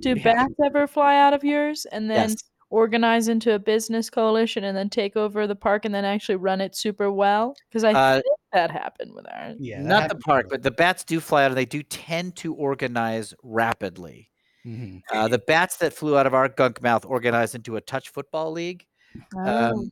Do 0.01 0.15
bats 0.15 0.53
ever 0.63 0.87
fly 0.87 1.17
out 1.17 1.33
of 1.33 1.43
yours 1.43 1.85
and 1.91 2.09
then 2.09 2.29
Yes. 2.29 2.43
organize 2.69 3.27
into 3.27 3.53
a 3.53 3.59
business 3.59 4.09
coalition 4.09 4.63
and 4.63 4.75
then 4.75 4.89
take 4.89 5.15
over 5.15 5.45
the 5.47 5.55
park 5.55 5.85
and 5.85 5.93
then 5.93 6.05
actually 6.05 6.35
run 6.37 6.61
it 6.61 6.75
super 6.75 7.11
well? 7.11 7.55
Because 7.69 7.83
I 7.83 7.93
Uh, 7.93 8.21
think 8.21 8.25
that 8.53 8.71
happened 8.71 9.13
with 9.13 9.25
ours. 9.31 9.57
yeah 9.59 9.81
Not 9.81 10.09
the 10.09 10.15
park, 10.15 10.47
but 10.49 10.61
the 10.63 10.71
bats 10.71 11.03
do 11.03 11.19
fly 11.19 11.43
out 11.43 11.51
and 11.51 11.57
they 11.57 11.65
do 11.65 11.83
tend 11.83 12.35
to 12.37 12.53
organize 12.53 13.33
rapidly. 13.43 14.29
Mhm. 14.65 15.01
Uh, 15.11 15.27
the 15.27 15.39
bats 15.39 15.77
that 15.77 15.91
flew 15.93 16.17
out 16.17 16.25
of 16.25 16.33
our 16.33 16.47
gunk 16.47 16.81
mouth 16.81 17.03
organized 17.05 17.55
into 17.55 17.75
a 17.75 17.81
touch 17.81 18.09
football 18.09 18.51
league. 18.51 18.85
Oh, 19.35 19.65
um, 19.73 19.91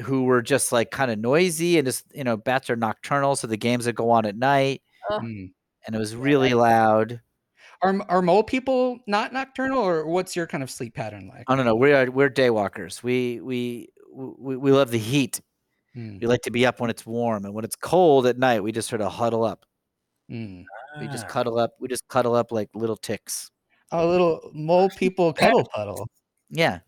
who 0.00 0.24
were 0.24 0.42
just 0.42 0.72
like 0.72 0.90
kind 0.90 1.10
of 1.10 1.18
noisy 1.18 1.78
and 1.78 1.86
just 1.86 2.04
you 2.14 2.24
know 2.24 2.36
bats 2.36 2.70
are 2.70 2.76
nocturnal 2.76 3.36
so 3.36 3.46
the 3.46 3.56
games 3.56 3.86
would 3.86 3.94
go 3.94 4.10
on 4.10 4.24
at 4.26 4.36
night 4.36 4.82
Mm. 5.10 5.50
and 5.86 5.94
it 5.96 5.98
was 5.98 6.14
really 6.14 6.54
loud 6.54 7.20
are, 7.82 8.00
are 8.08 8.22
mole 8.22 8.42
people 8.44 9.00
not 9.08 9.32
nocturnal 9.32 9.78
or 9.80 10.06
what's 10.06 10.34
your 10.36 10.46
kind 10.46 10.62
of 10.62 10.70
sleep 10.70 10.94
pattern 10.94 11.26
like 11.28 11.44
i 11.48 11.56
don't 11.56 11.66
know 11.66 11.74
we're 11.74 12.08
we're 12.10 12.30
daywalkers 12.30 13.02
we 13.02 13.40
we 13.40 13.88
we, 14.12 14.56
we 14.56 14.70
love 14.72 14.90
the 14.92 14.98
heat 14.98 15.40
Mm, 15.96 16.20
we 16.20 16.26
like 16.26 16.42
to 16.42 16.50
be 16.50 16.64
up 16.64 16.80
when 16.80 16.88
it's 16.90 17.04
warm 17.04 17.44
and 17.44 17.52
when 17.54 17.64
it's 17.64 17.76
cold 17.76 18.26
at 18.26 18.38
night 18.38 18.62
we 18.62 18.72
just 18.72 18.88
sort 18.88 19.00
of 19.02 19.12
huddle 19.12 19.44
up. 19.44 19.64
Mm. 20.30 20.64
we 21.00 21.06
just 21.08 21.24
Ah. 21.26 21.28
cuddle 21.28 21.58
up 21.58 21.72
we 21.80 21.88
just 21.88 22.06
cuddle 22.08 22.34
up 22.34 22.50
like 22.52 22.68
little 22.74 22.96
ticks. 22.96 23.50
A 23.90 24.06
little 24.06 24.50
mole 24.54 24.88
people 24.90 25.32
cuddle 25.34 25.68
puddle. 25.74 26.08
Yeah. 26.50 26.80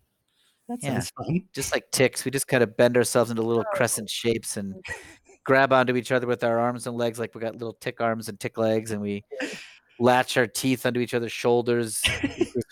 That 0.67 0.79
Yeah. 0.81 0.93
sounds 0.93 1.11
fun. 1.11 1.41
Just 1.53 1.71
like 1.73 1.83
ticks 1.91 2.25
we 2.25 2.31
just 2.31 2.47
kind 2.47 2.63
of 2.63 2.75
bend 2.77 2.97
ourselves 2.97 3.29
into 3.29 3.43
little 3.43 3.65
crescent 3.73 4.09
shapes 4.09 4.57
and 4.57 4.73
grab 5.45 5.71
onto 5.71 5.95
each 5.95 6.11
other 6.11 6.25
with 6.25 6.43
our 6.43 6.57
arms 6.57 6.87
and 6.87 6.97
legs 6.97 7.19
like 7.19 7.35
we 7.35 7.41
got 7.41 7.53
little 7.53 7.73
tick 7.79 8.01
arms 8.01 8.29
and 8.29 8.39
tick 8.39 8.57
legs 8.57 8.89
and 8.91 8.99
we 9.01 9.23
latch 9.99 10.35
our 10.37 10.47
teeth 10.47 10.85
onto 10.85 10.99
each 10.99 11.13
other's 11.13 11.31
shoulders. 11.31 12.01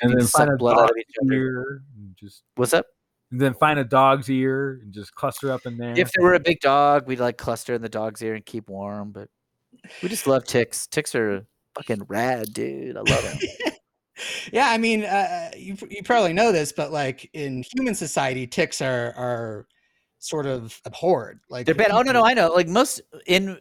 And 0.02 0.12
we 0.12 0.16
then 0.16 0.26
suck 0.28 0.50
blood 0.58 0.80
out 0.80 0.90
of 0.90 0.98
each 0.98 1.16
other. 1.24 1.84
just 2.16 2.44
what's 2.56 2.74
up 2.74 2.88
and 3.34 3.42
then 3.42 3.56
find 3.56 3.80
a 3.80 3.84
dog's 3.84 4.30
ear 4.30 4.80
and 4.84 4.94
just 4.94 5.16
cluster 5.16 5.52
up 5.52 5.66
in 5.66 5.76
there. 5.76 5.98
If 5.98 6.12
there 6.12 6.24
were 6.24 6.36
a 6.36 6.40
big 6.40 6.60
dog, 6.60 7.08
we'd 7.08 7.20
like 7.20 7.36
cluster 7.36 7.74
in 7.74 7.82
the 7.82 7.90
dog's 7.90 8.22
ear 8.22 8.36
and 8.36 8.46
keep 8.46 8.70
warm. 8.70 9.12
But 9.12 9.28
we 10.04 10.10
just 10.10 10.28
love 10.28 10.44
ticks. 10.44 10.86
Ticks 10.86 11.16
are 11.16 11.44
fucking 11.74 12.04
rad, 12.08 12.54
dude. 12.54 12.96
I 12.96 13.00
love 13.00 13.24
them. 13.24 13.40
yeah, 14.54 14.70
I 14.70 14.78
mean, 14.78 15.04
uh, 15.04 15.50
you 15.58 15.76
you 15.90 16.04
probably 16.04 16.32
know 16.32 16.52
this, 16.52 16.72
but 16.72 16.92
like 16.92 17.28
in 17.34 17.64
human 17.76 17.96
society, 17.96 18.46
ticks 18.46 18.84
are 18.84 19.16
are 19.18 19.68
sort 20.20 20.46
of 20.46 20.80
abhorred. 20.86 21.40
Like 21.50 21.66
They're 21.66 21.74
bad. 21.74 21.90
Oh 21.90 22.04
no, 22.04 22.12
no, 22.12 22.24
I 22.24 22.36
know. 22.36 22.50
Like 22.50 22.68
most 22.68 23.02
in 23.26 23.58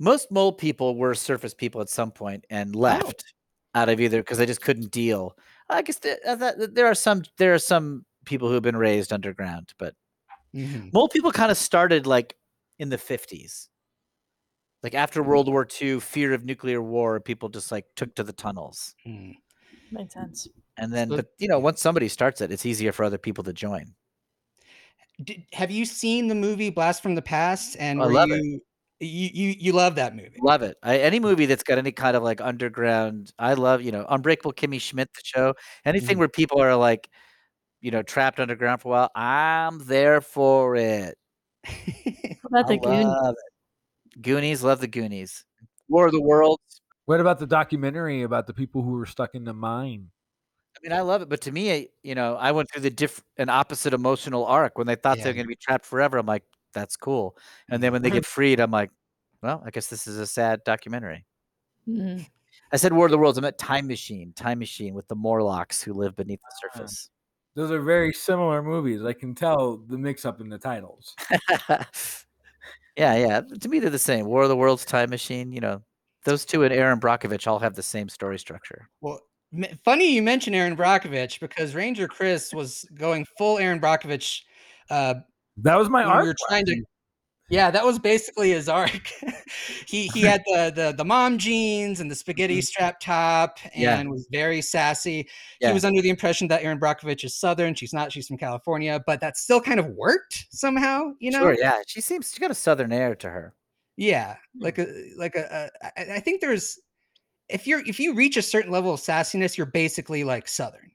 most 0.00 0.32
mole 0.32 0.52
people 0.52 0.96
were 0.96 1.14
surface 1.14 1.54
people 1.54 1.82
at 1.82 1.88
some 1.88 2.10
point 2.10 2.46
and 2.50 2.74
left 2.74 3.32
out 3.76 3.88
of 3.88 4.00
either 4.00 4.18
because 4.18 4.38
they 4.38 4.46
just 4.46 4.60
couldn't 4.60 4.90
deal. 4.90 5.36
I 5.68 5.82
guess 5.82 6.00
there, 6.00 6.18
uh, 6.26 6.34
that, 6.34 6.74
there 6.74 6.86
are 6.86 6.96
some 6.96 7.22
there 7.38 7.54
are 7.54 7.60
some 7.60 8.06
people 8.30 8.48
who 8.48 8.54
have 8.54 8.62
been 8.62 8.76
raised 8.76 9.12
underground, 9.12 9.74
but 9.78 9.94
Mhm. 10.54 10.92
mole 10.92 11.08
people 11.08 11.32
kind 11.32 11.50
of 11.50 11.58
started 11.58 12.06
like 12.06 12.36
in 12.78 12.88
the 12.90 12.98
fifties. 12.98 13.68
Like 14.82 14.94
after 14.94 15.22
World 15.22 15.48
War 15.48 15.66
II, 15.66 16.00
fear 16.00 16.32
of 16.32 16.44
nuclear 16.44 16.80
war, 16.82 17.20
people 17.20 17.48
just 17.50 17.70
like 17.70 17.86
took 17.96 18.14
to 18.14 18.22
the 18.24 18.32
tunnels. 18.32 18.94
Mm. 19.06 19.34
makes 19.90 20.14
sense. 20.14 20.48
And 20.76 20.92
then, 20.92 21.08
but 21.10 21.26
you 21.38 21.48
know, 21.48 21.58
once 21.58 21.80
somebody 21.82 22.08
starts 22.08 22.40
it, 22.40 22.50
it's 22.50 22.64
easier 22.64 22.92
for 22.92 23.04
other 23.04 23.18
people 23.18 23.44
to 23.44 23.52
join. 23.52 23.94
Did, 25.22 25.44
have 25.52 25.70
you 25.70 25.84
seen 25.84 26.28
the 26.28 26.34
movie 26.34 26.70
Blast 26.70 27.02
from 27.02 27.14
the 27.14 27.22
Past? 27.22 27.76
And 27.78 28.00
I 28.00 28.06
were 28.06 28.12
love 28.12 28.30
it. 28.30 28.42
you, 28.42 28.60
you 29.00 29.30
you 29.32 29.54
you 29.58 29.72
love 29.72 29.94
that 29.96 30.16
movie? 30.16 30.38
Love 30.42 30.62
it. 30.62 30.76
I, 30.82 30.98
any 30.98 31.20
movie 31.20 31.46
that's 31.46 31.62
got 31.62 31.76
any 31.78 31.92
kind 31.92 32.16
of 32.16 32.22
like 32.22 32.40
underground, 32.40 33.32
I 33.38 33.54
love. 33.54 33.82
You 33.82 33.92
know, 33.92 34.06
Unbreakable 34.08 34.52
Kimmy 34.54 34.80
Schmidt, 34.80 35.12
the 35.14 35.20
show. 35.24 35.54
Anything 35.84 36.16
Mhm. 36.16 36.20
where 36.20 36.28
people 36.28 36.60
are 36.62 36.76
like, 36.76 37.10
you 37.80 37.90
know, 37.90 38.02
trapped 38.02 38.40
underground 38.40 38.80
for 38.82 38.88
a 38.88 38.90
while. 38.92 39.10
I'm 39.14 39.78
there 39.86 40.20
for 40.20 40.76
it. 40.76 41.16
What 41.64 42.36
about 42.50 42.68
the 42.68 42.74
I 42.74 42.76
Goonies? 42.76 43.04
love 43.06 43.34
it. 43.36 44.22
Goonies, 44.22 44.62
love 44.62 44.80
the 44.80 44.86
Goonies. 44.88 45.44
War 45.88 46.06
of 46.06 46.12
the 46.12 46.20
Worlds. 46.20 46.80
what 47.06 47.20
about 47.20 47.38
the 47.38 47.46
documentary 47.46 48.22
about 48.22 48.46
the 48.46 48.54
people 48.54 48.82
who 48.82 48.90
were 48.92 49.06
stuck 49.06 49.34
in 49.34 49.44
the 49.44 49.54
mine? 49.54 50.10
I 50.76 50.78
mean, 50.82 50.92
I 50.96 51.00
love 51.02 51.20
it, 51.22 51.28
but 51.28 51.40
to 51.42 51.52
me, 51.52 51.88
you 52.02 52.14
know, 52.14 52.36
I 52.36 52.52
went 52.52 52.70
through 52.70 52.82
the 52.82 52.90
diff 52.90 53.22
an 53.38 53.48
opposite 53.48 53.92
emotional 53.92 54.46
arc 54.46 54.78
when 54.78 54.86
they 54.86 54.94
thought 54.94 55.18
they 55.18 55.24
were 55.28 55.34
going 55.34 55.44
to 55.44 55.48
be 55.48 55.56
trapped 55.56 55.84
forever. 55.84 56.16
I'm 56.16 56.26
like, 56.26 56.44
that's 56.72 56.96
cool. 56.96 57.36
And 57.68 57.82
then 57.82 57.92
when 57.92 58.02
they 58.02 58.10
get 58.10 58.24
freed, 58.24 58.60
I'm 58.60 58.70
like, 58.70 58.90
well, 59.42 59.62
I 59.66 59.70
guess 59.70 59.88
this 59.88 60.06
is 60.06 60.18
a 60.18 60.26
sad 60.26 60.62
documentary. 60.64 61.26
Mm. 61.88 62.24
I 62.72 62.76
said 62.76 62.92
War 62.92 63.06
of 63.06 63.10
the 63.10 63.18
Worlds. 63.18 63.36
I 63.36 63.40
meant 63.42 63.58
Time 63.58 63.88
Machine. 63.88 64.32
Time 64.36 64.60
Machine 64.60 64.94
with 64.94 65.08
the 65.08 65.16
Morlocks 65.16 65.82
who 65.82 65.92
live 65.92 66.14
beneath 66.14 66.40
the 66.40 66.68
Ah. 66.68 66.76
surface. 66.78 67.10
Those 67.60 67.70
are 67.72 67.80
very 67.82 68.10
similar 68.14 68.62
movies. 68.62 69.04
I 69.04 69.12
can 69.12 69.34
tell 69.34 69.76
the 69.76 69.98
mix 69.98 70.24
up 70.24 70.40
in 70.40 70.48
the 70.48 70.56
titles. 70.58 71.14
yeah, 72.96 73.16
yeah. 73.16 73.40
To 73.60 73.68
me, 73.68 73.78
they're 73.78 73.90
the 73.90 73.98
same. 73.98 74.24
War 74.26 74.44
of 74.44 74.48
the 74.48 74.56
Worlds, 74.56 74.84
Time 74.86 75.10
Machine. 75.10 75.52
You 75.52 75.60
know, 75.60 75.82
those 76.24 76.44
two 76.46 76.62
and 76.64 76.72
Erin 76.72 77.00
Brockovich 77.00 77.46
all 77.46 77.58
have 77.58 77.74
the 77.74 77.82
same 77.82 78.08
story 78.08 78.38
structure. 78.38 78.88
well, 79.02 79.20
M- 79.52 79.78
Funny 79.84 80.14
you 80.14 80.22
mention 80.22 80.54
Erin 80.54 80.74
Brockovich 80.76 81.38
because 81.40 81.74
Ranger 81.74 82.08
Chris 82.08 82.54
was 82.54 82.86
going 82.94 83.26
full 83.36 83.58
Erin 83.58 83.80
Brockovich. 83.80 84.40
Uh, 84.88 85.14
That 85.58 85.76
was 85.76 85.88
my 85.90 86.00
when 86.06 86.08
we 86.08 86.12
art. 86.14 86.26
were 86.26 86.36
trying 86.48 86.64
to 86.66 86.72
class. 86.72 86.84
Yeah, 87.50 87.70
that 87.72 87.84
was 87.84 87.98
basically 87.98 88.50
his 88.50 88.68
arc. 88.68 89.08
he 89.86 90.06
he 90.08 90.20
had 90.22 90.40
the, 90.46 90.72
the 90.74 90.94
the 90.96 91.04
mom 91.04 91.36
jeans 91.36 92.00
and 92.00 92.10
the 92.10 92.14
spaghetti 92.14 92.58
Mhm. 92.58 92.64
strap 92.64 93.00
top 93.00 93.58
and 93.74 93.82
Yeah. 93.82 94.02
was 94.04 94.28
very 94.30 94.62
sassy. 94.62 95.28
Yeah. 95.60 95.68
He 95.68 95.74
was 95.74 95.84
under 95.84 96.00
the 96.00 96.08
impression 96.10 96.46
that 96.48 96.62
Erin 96.62 96.78
Brockovich 96.78 97.24
is 97.24 97.34
Southern. 97.36 97.74
She's 97.74 97.92
not. 97.92 98.12
She's 98.12 98.28
from 98.28 98.38
California, 98.38 99.02
but 99.06 99.20
that 99.20 99.36
still 99.36 99.60
kind 99.60 99.80
of 99.80 99.86
worked 99.88 100.46
somehow. 100.52 101.12
You 101.18 101.32
know? 101.32 101.40
Sure, 101.40 101.56
yeah. 101.58 101.78
She 101.86 102.00
seems 102.00 102.32
she 102.32 102.40
got 102.40 102.50
a 102.50 102.54
southern 102.54 102.92
air 102.92 103.14
to 103.16 103.28
her. 103.28 103.54
Yeah, 103.96 104.36
like 104.58 104.78
a 104.78 104.86
like 105.16 105.34
a. 105.34 105.70
a 105.84 106.00
I, 106.00 106.16
I 106.16 106.20
think 106.20 106.40
there's 106.40 106.78
if 107.48 107.66
you're 107.66 107.80
if 107.86 107.98
you 107.98 108.14
reach 108.14 108.36
a 108.36 108.42
certain 108.42 108.70
level 108.70 108.94
of 108.94 109.00
sassiness, 109.00 109.56
you're 109.56 109.66
basically 109.66 110.22
like 110.24 110.46
Southern, 110.48 110.92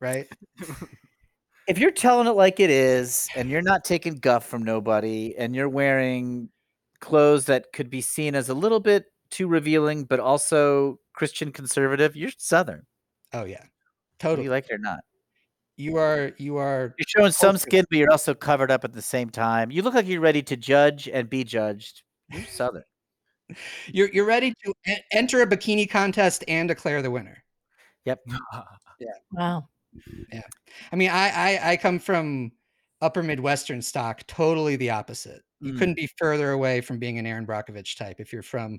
right? 0.00 0.28
If 1.68 1.78
you're 1.78 1.90
telling 1.90 2.26
it 2.26 2.32
like 2.32 2.58
it 2.60 2.70
is, 2.70 3.28
and 3.36 3.50
you're 3.50 3.62
not 3.62 3.84
taking 3.84 4.16
guff 4.16 4.46
from 4.46 4.62
nobody, 4.62 5.34
and 5.36 5.54
you're 5.54 5.68
wearing 5.68 6.48
clothes 7.00 7.46
that 7.46 7.72
could 7.72 7.90
be 7.90 8.00
seen 8.00 8.34
as 8.34 8.48
a 8.48 8.54
little 8.54 8.80
bit 8.80 9.06
too 9.30 9.46
revealing, 9.46 10.04
but 10.04 10.20
also 10.20 10.98
Christian 11.14 11.52
conservative, 11.52 12.16
you're 12.16 12.30
southern. 12.38 12.86
Oh 13.32 13.44
yeah, 13.44 13.58
Whether 13.58 13.68
totally. 14.18 14.44
you 14.44 14.50
like 14.50 14.66
it 14.68 14.74
or 14.74 14.78
not. 14.78 15.00
You 15.76 15.96
are 15.96 16.32
you 16.36 16.56
are 16.56 16.94
You're 16.98 17.06
showing 17.08 17.32
some 17.32 17.56
skin, 17.56 17.86
but 17.88 17.98
you're 17.98 18.10
also 18.10 18.34
covered 18.34 18.70
up 18.70 18.84
at 18.84 18.92
the 18.92 19.00
same 19.00 19.30
time. 19.30 19.70
You 19.70 19.82
look 19.82 19.94
like 19.94 20.06
you're 20.06 20.20
ready 20.20 20.42
to 20.42 20.56
judge 20.56 21.08
and 21.08 21.30
be 21.30 21.44
judged. 21.44 22.02
You're 22.30 22.44
southern. 22.44 22.84
you're 23.86 24.08
you're 24.12 24.26
ready 24.26 24.52
to 24.64 24.74
enter 25.12 25.40
a 25.40 25.46
bikini 25.46 25.88
contest 25.88 26.44
and 26.48 26.68
declare 26.68 27.00
the 27.00 27.10
winner. 27.10 27.42
Yep. 28.04 28.20
yeah 28.98 29.06
Wow. 29.32 29.68
I 30.92 30.96
mean, 30.96 31.10
I, 31.10 31.28
I 31.30 31.70
I 31.72 31.76
come 31.76 31.98
from 31.98 32.52
upper 33.00 33.22
Midwestern 33.22 33.82
stock, 33.82 34.26
totally 34.26 34.76
the 34.76 34.90
opposite. 34.90 35.42
You 35.60 35.72
Mm. 35.74 35.78
couldn't 35.78 35.94
be 35.96 36.08
further 36.18 36.52
away 36.52 36.80
from 36.80 36.98
being 36.98 37.18
an 37.18 37.26
Erin 37.26 37.46
Brockovich 37.46 37.96
type 37.98 38.16
if 38.20 38.32
you're 38.32 38.42
from 38.42 38.78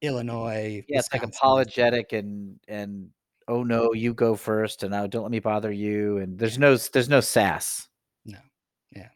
Illinois. 0.00 0.82
Yeah, 0.88 0.98
it's 0.98 1.12
like 1.12 1.22
apologetic 1.22 2.12
and 2.12 2.58
and 2.68 3.10
oh 3.48 3.62
no, 3.62 3.92
you 3.92 4.14
go 4.14 4.36
first, 4.36 4.82
and 4.82 4.92
now 4.92 5.06
don't 5.06 5.22
let 5.22 5.30
me 5.32 5.40
bother 5.40 5.72
you. 5.72 6.18
And 6.18 6.38
there's 6.38 6.58
no 6.58 6.76
there's 6.76 7.08
no 7.08 7.20
sass. 7.20 7.88
No, 8.24 8.38
Yeah. 8.94 9.08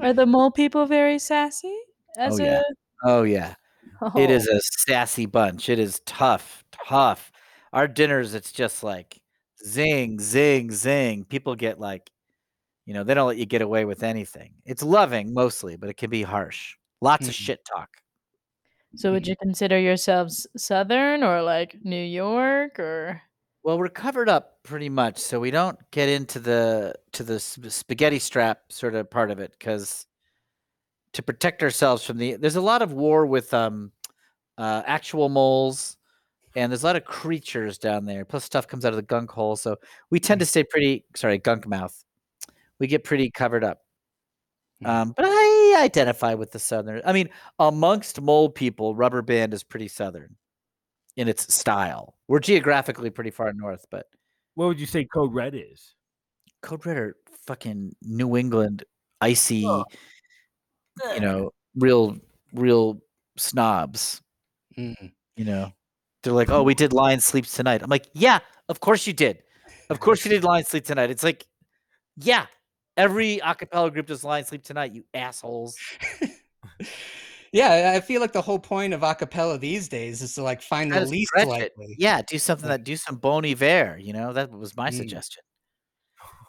Are 0.00 0.12
the 0.12 0.26
mole 0.26 0.50
people 0.50 0.86
very 0.86 1.18
sassy? 1.18 1.76
As 2.18 2.38
yeah. 2.40 2.60
a 2.60 2.62
Oh 3.06 3.22
yeah, 3.24 3.54
it 4.16 4.30
is 4.30 4.48
Oh. 4.50 4.56
a 4.56 4.60
sassy 4.60 5.26
bunch. 5.26 5.68
It 5.68 5.78
is 5.78 6.00
tough, 6.06 6.64
tough. 6.86 7.30
Our 7.72 7.88
dinners, 7.88 8.34
it's 8.34 8.52
just 8.52 8.82
like 8.82 9.20
zing, 9.66 10.20
zing, 10.20 10.70
zing. 10.70 11.24
People 11.24 11.54
get 11.56 11.80
like, 11.80 12.10
you 12.86 12.94
know, 12.94 13.04
they 13.04 13.14
don't 13.14 13.28
let 13.28 13.38
you 13.38 13.46
get 13.46 13.62
away 13.62 13.84
with 13.84 14.02
anything. 14.02 14.54
It's 14.64 14.82
loving 14.82 15.34
mostly, 15.34 15.76
but 15.76 15.88
it 15.90 15.96
can 15.96 16.10
be 16.10 16.22
harsh. 16.22 16.76
Lots 17.00 17.28
of 17.28 17.34
Mhm. 17.34 17.38
shit 17.38 17.64
talk. 17.64 17.90
So 18.96 19.12
would 19.12 19.26
you 19.26 19.36
consider 19.36 19.78
yourselves 19.78 20.46
Southern 20.56 21.24
or 21.24 21.42
like 21.42 21.76
New 21.82 22.02
York 22.04 22.78
or? 22.78 23.22
Well, 23.64 23.78
we're 23.78 23.88
covered 23.88 24.28
up 24.28 24.62
pretty 24.62 24.88
much, 24.88 25.18
so 25.18 25.40
we 25.40 25.50
don't 25.50 25.78
get 25.90 26.08
into 26.08 26.38
the 26.38 26.94
to 27.12 27.22
the 27.24 27.40
sp- 27.40 27.70
spaghetti 27.70 28.18
strap 28.18 28.70
sort 28.70 28.94
of 28.94 29.10
part 29.10 29.30
of 29.30 29.40
it 29.40 29.52
because 29.52 30.06
to 31.12 31.22
protect 31.22 31.62
ourselves 31.62 32.04
from 32.04 32.18
the 32.18 32.36
there's 32.36 32.56
a 32.56 32.60
lot 32.60 32.82
of 32.82 32.92
war 32.92 33.26
with 33.26 33.52
um 33.54 33.92
uh, 34.58 34.82
actual 34.86 35.28
moles 35.28 35.96
and 36.56 36.70
there's 36.72 36.82
a 36.82 36.86
lot 36.86 36.96
of 36.96 37.04
creatures 37.04 37.78
down 37.78 38.04
there. 38.06 38.24
Plus, 38.24 38.44
stuff 38.44 38.66
comes 38.68 38.84
out 38.84 38.92
of 38.92 38.96
the 38.96 39.02
gunk 39.02 39.30
hole, 39.30 39.56
so 39.56 39.76
we 40.10 40.20
tend 40.20 40.40
to 40.40 40.46
stay 40.46 40.64
pretty 40.64 41.04
sorry 41.16 41.38
gunk 41.38 41.66
mouth. 41.66 42.04
We 42.80 42.86
get 42.88 43.04
pretty 43.04 43.30
covered 43.30 43.64
up. 43.64 43.80
Mhm. 44.82 44.88
Um, 44.88 45.12
but 45.16 45.24
I 45.28 45.82
identify 45.84 46.34
with 46.34 46.52
the 46.52 46.58
southern. 46.58 47.00
I 47.04 47.12
mean, 47.12 47.30
amongst 47.58 48.20
mole 48.20 48.50
people, 48.50 48.94
rubber 48.94 49.22
band 49.22 49.54
is 49.54 49.62
pretty 49.64 49.88
southern 49.88 50.36
in 51.16 51.28
its 51.28 51.52
style. 51.54 52.16
We're 52.28 52.40
geographically 52.40 53.10
pretty 53.10 53.30
far 53.30 53.52
north, 53.52 53.86
but 53.90 54.06
What 54.56 54.68
would 54.68 54.80
you 54.80 54.86
say 54.86 55.04
Code 55.06 55.34
Red 55.34 55.54
is? 55.56 55.94
Code 56.62 56.86
Red 56.86 56.96
are 56.98 57.16
fucking 57.46 57.96
New 58.02 58.36
England 58.36 58.84
icy, 59.20 59.66
Oh. 59.66 59.84
you 61.14 61.20
know, 61.20 61.50
real 61.76 62.16
real 62.52 63.00
snobs. 63.36 64.22
Mm. 64.78 65.12
You 65.36 65.44
know, 65.44 65.72
they're 66.24 66.32
like, 66.32 66.50
"Oh, 66.50 66.62
we 66.64 66.74
did 66.74 66.92
Lion 66.92 67.20
Sleeps 67.20 67.54
tonight." 67.54 67.82
I'm 67.82 67.90
like, 67.90 68.06
"Yeah, 68.14 68.40
of 68.68 68.80
course 68.80 69.06
you 69.06 69.12
did. 69.12 69.42
Of 69.90 70.00
course 70.00 70.24
you 70.24 70.30
did 70.30 70.42
Lion 70.42 70.64
Sleep 70.64 70.84
tonight." 70.84 71.10
It's 71.10 71.22
like, 71.22 71.46
yeah, 72.16 72.46
every 72.96 73.38
acapella 73.38 73.92
group 73.92 74.06
does 74.06 74.24
Lion 74.24 74.44
Sleep 74.44 74.64
tonight. 74.64 74.92
You 74.92 75.04
assholes. 75.14 75.76
yeah, 77.52 77.92
I 77.94 78.00
feel 78.00 78.20
like 78.20 78.32
the 78.32 78.42
whole 78.42 78.58
point 78.58 78.92
of 78.94 79.02
acapella 79.02 79.60
these 79.60 79.88
days 79.88 80.22
is 80.22 80.34
to 80.34 80.42
like 80.42 80.60
find 80.62 80.90
the 80.92 81.04
least 81.04 81.28
stretch 81.28 81.48
it. 81.48 81.72
likely. 81.78 81.94
Yeah, 81.98 82.20
do 82.22 82.38
something 82.38 82.68
that 82.68 82.84
do 82.84 82.96
some 82.96 83.16
Bon 83.16 83.44
Iver. 83.44 83.98
You 84.00 84.12
know, 84.12 84.32
that 84.32 84.50
was 84.50 84.76
my 84.76 84.90
Mm. 84.90 84.94
suggestion. 84.96 85.42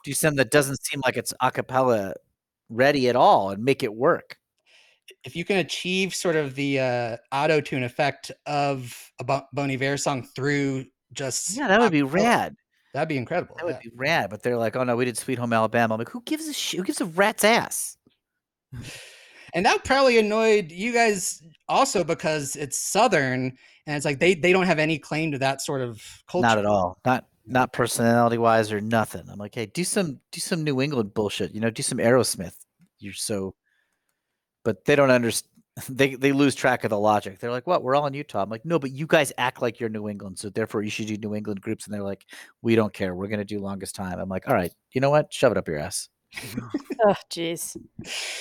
Do 0.03 0.13
something 0.13 0.37
that 0.37 0.51
doesn't 0.51 0.83
seem 0.85 1.01
like 1.03 1.17
it's 1.17 1.33
acapella 1.41 2.13
ready 2.69 3.09
at 3.09 3.15
all, 3.15 3.51
and 3.51 3.63
make 3.63 3.83
it 3.83 3.93
work. 3.93 4.37
If 5.25 5.35
you 5.35 5.43
can 5.43 5.57
achieve 5.57 6.13
sort 6.13 6.35
of 6.35 6.55
the 6.55 6.79
uh, 6.79 7.17
auto 7.31 7.59
tune 7.59 7.83
effect 7.83 8.31
of 8.45 9.11
a 9.19 9.23
Bo- 9.23 9.45
Bon 9.53 9.71
Iver 9.71 9.97
song 9.97 10.23
through 10.23 10.85
just 11.13 11.57
Yeah, 11.57 11.67
that 11.67 11.79
would 11.79 11.91
be 11.91 12.01
acapella, 12.01 12.13
rad. 12.13 12.55
That'd 12.93 13.09
be 13.09 13.17
incredible. 13.17 13.55
That 13.57 13.65
would 13.65 13.75
yeah. 13.83 13.89
be 13.89 13.91
rad. 13.95 14.29
But 14.29 14.43
they're 14.43 14.57
like, 14.57 14.75
oh 14.75 14.83
no, 14.83 14.95
we 14.95 15.05
did 15.05 15.17
Sweet 15.17 15.39
Home 15.39 15.51
Alabama. 15.51 15.95
I'm 15.95 15.99
like, 15.99 16.09
who 16.09 16.21
gives 16.25 16.47
a 16.47 16.53
shit? 16.53 16.79
Who 16.79 16.85
gives 16.85 17.01
a 17.01 17.05
rat's 17.05 17.43
ass? 17.43 17.97
and 19.53 19.65
that 19.65 19.83
probably 19.83 20.17
annoyed 20.17 20.71
you 20.71 20.93
guys 20.93 21.41
also 21.67 22.03
because 22.03 22.55
it's 22.55 22.77
southern 22.77 23.57
and 23.87 23.95
it's 23.95 24.05
like 24.05 24.19
they 24.19 24.33
they 24.33 24.51
don't 24.51 24.65
have 24.65 24.79
any 24.79 24.97
claim 24.99 25.31
to 25.31 25.37
that 25.39 25.61
sort 25.61 25.81
of 25.81 26.01
culture 26.27 26.47
Not 26.47 26.57
at 26.57 26.65
all. 26.65 26.99
Not 27.05 27.25
not 27.45 27.73
personality 27.73 28.37
wise 28.37 28.71
or 28.71 28.81
nothing. 28.81 29.23
I'm 29.31 29.37
like, 29.37 29.55
hey, 29.55 29.67
do 29.67 29.83
some 29.83 30.19
do 30.31 30.39
some 30.39 30.63
New 30.63 30.81
England 30.81 31.13
bullshit. 31.13 31.53
You 31.53 31.61
know, 31.61 31.69
do 31.69 31.83
some 31.83 31.99
Aerosmith. 31.99 32.55
You're 32.99 33.13
so. 33.13 33.55
But 34.65 34.83
they 34.83 34.97
don't 34.97 35.11
understand. 35.11 35.51
They 35.89 36.15
they 36.15 36.31
lose 36.31 36.55
track 36.55 36.85
of 36.85 36.89
the 36.89 36.97
logic. 36.99 37.39
They're 37.39 37.51
like, 37.51 37.67
what? 37.67 37.83
We're 37.83 37.95
all 37.95 38.07
in 38.07 38.13
Utah. 38.13 38.41
I'm 38.41 38.49
like, 38.49 38.63
no, 38.65 38.79
but 38.79 38.91
you 38.91 39.05
guys 39.05 39.33
act 39.37 39.61
like 39.61 39.77
you're 39.79 39.89
New 39.89 40.07
England, 40.07 40.39
so 40.39 40.49
therefore 40.49 40.83
you 40.83 40.89
should 40.89 41.07
do 41.07 41.17
New 41.17 41.35
England 41.35 41.59
groups. 41.59 41.85
And 41.85 41.93
they're 41.93 42.01
like, 42.01 42.25
we 42.61 42.75
don't 42.75 42.93
care. 42.93 43.13
We're 43.13 43.27
gonna 43.27 43.43
do 43.43 43.59
longest 43.59 43.93
time. 43.93 44.17
I'm 44.17 44.29
like, 44.29 44.47
all 44.47 44.53
right, 44.53 44.71
you 44.93 45.01
know 45.01 45.09
what? 45.09 45.33
Shove 45.33 45.51
it 45.51 45.57
up 45.57 45.67
your 45.67 45.77
ass. 45.79 46.07
Oh, 47.07 47.13
jeez. 47.29 47.75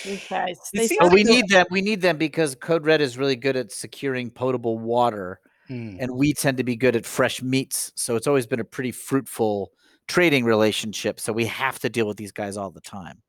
You 0.04 0.18
guys. 0.30 0.58
It 0.72 0.78
They 0.78 0.86
seems 0.86 0.98
But 1.00 1.04
sound 1.06 1.12
like 1.12 1.12
we 1.12 1.24
need 1.24 1.48
them. 1.48 1.66
We 1.72 1.80
need 1.82 2.00
them 2.00 2.16
because 2.18 2.54
Code 2.54 2.86
Red 2.86 3.00
is 3.00 3.18
really 3.18 3.36
good 3.36 3.56
at 3.56 3.72
securing 3.72 4.30
potable 4.30 4.78
water, 4.78 5.40
Mm. 5.68 5.96
and 6.00 6.12
we 6.12 6.34
tend 6.34 6.58
to 6.58 6.64
be 6.64 6.76
good 6.76 6.94
at 6.94 7.04
fresh 7.04 7.42
meats. 7.42 7.90
So 7.96 8.14
it's 8.16 8.26
always 8.28 8.46
been 8.46 8.60
a 8.60 8.64
pretty 8.64 8.92
fruitful 8.92 9.72
trading 10.06 10.44
relationship. 10.44 11.18
So 11.18 11.32
we 11.32 11.46
have 11.46 11.78
to 11.80 11.88
deal 11.88 12.06
with 12.06 12.16
these 12.16 12.32
guys 12.32 12.56
all 12.56 12.70
the 12.70 12.80
time. 12.80 13.20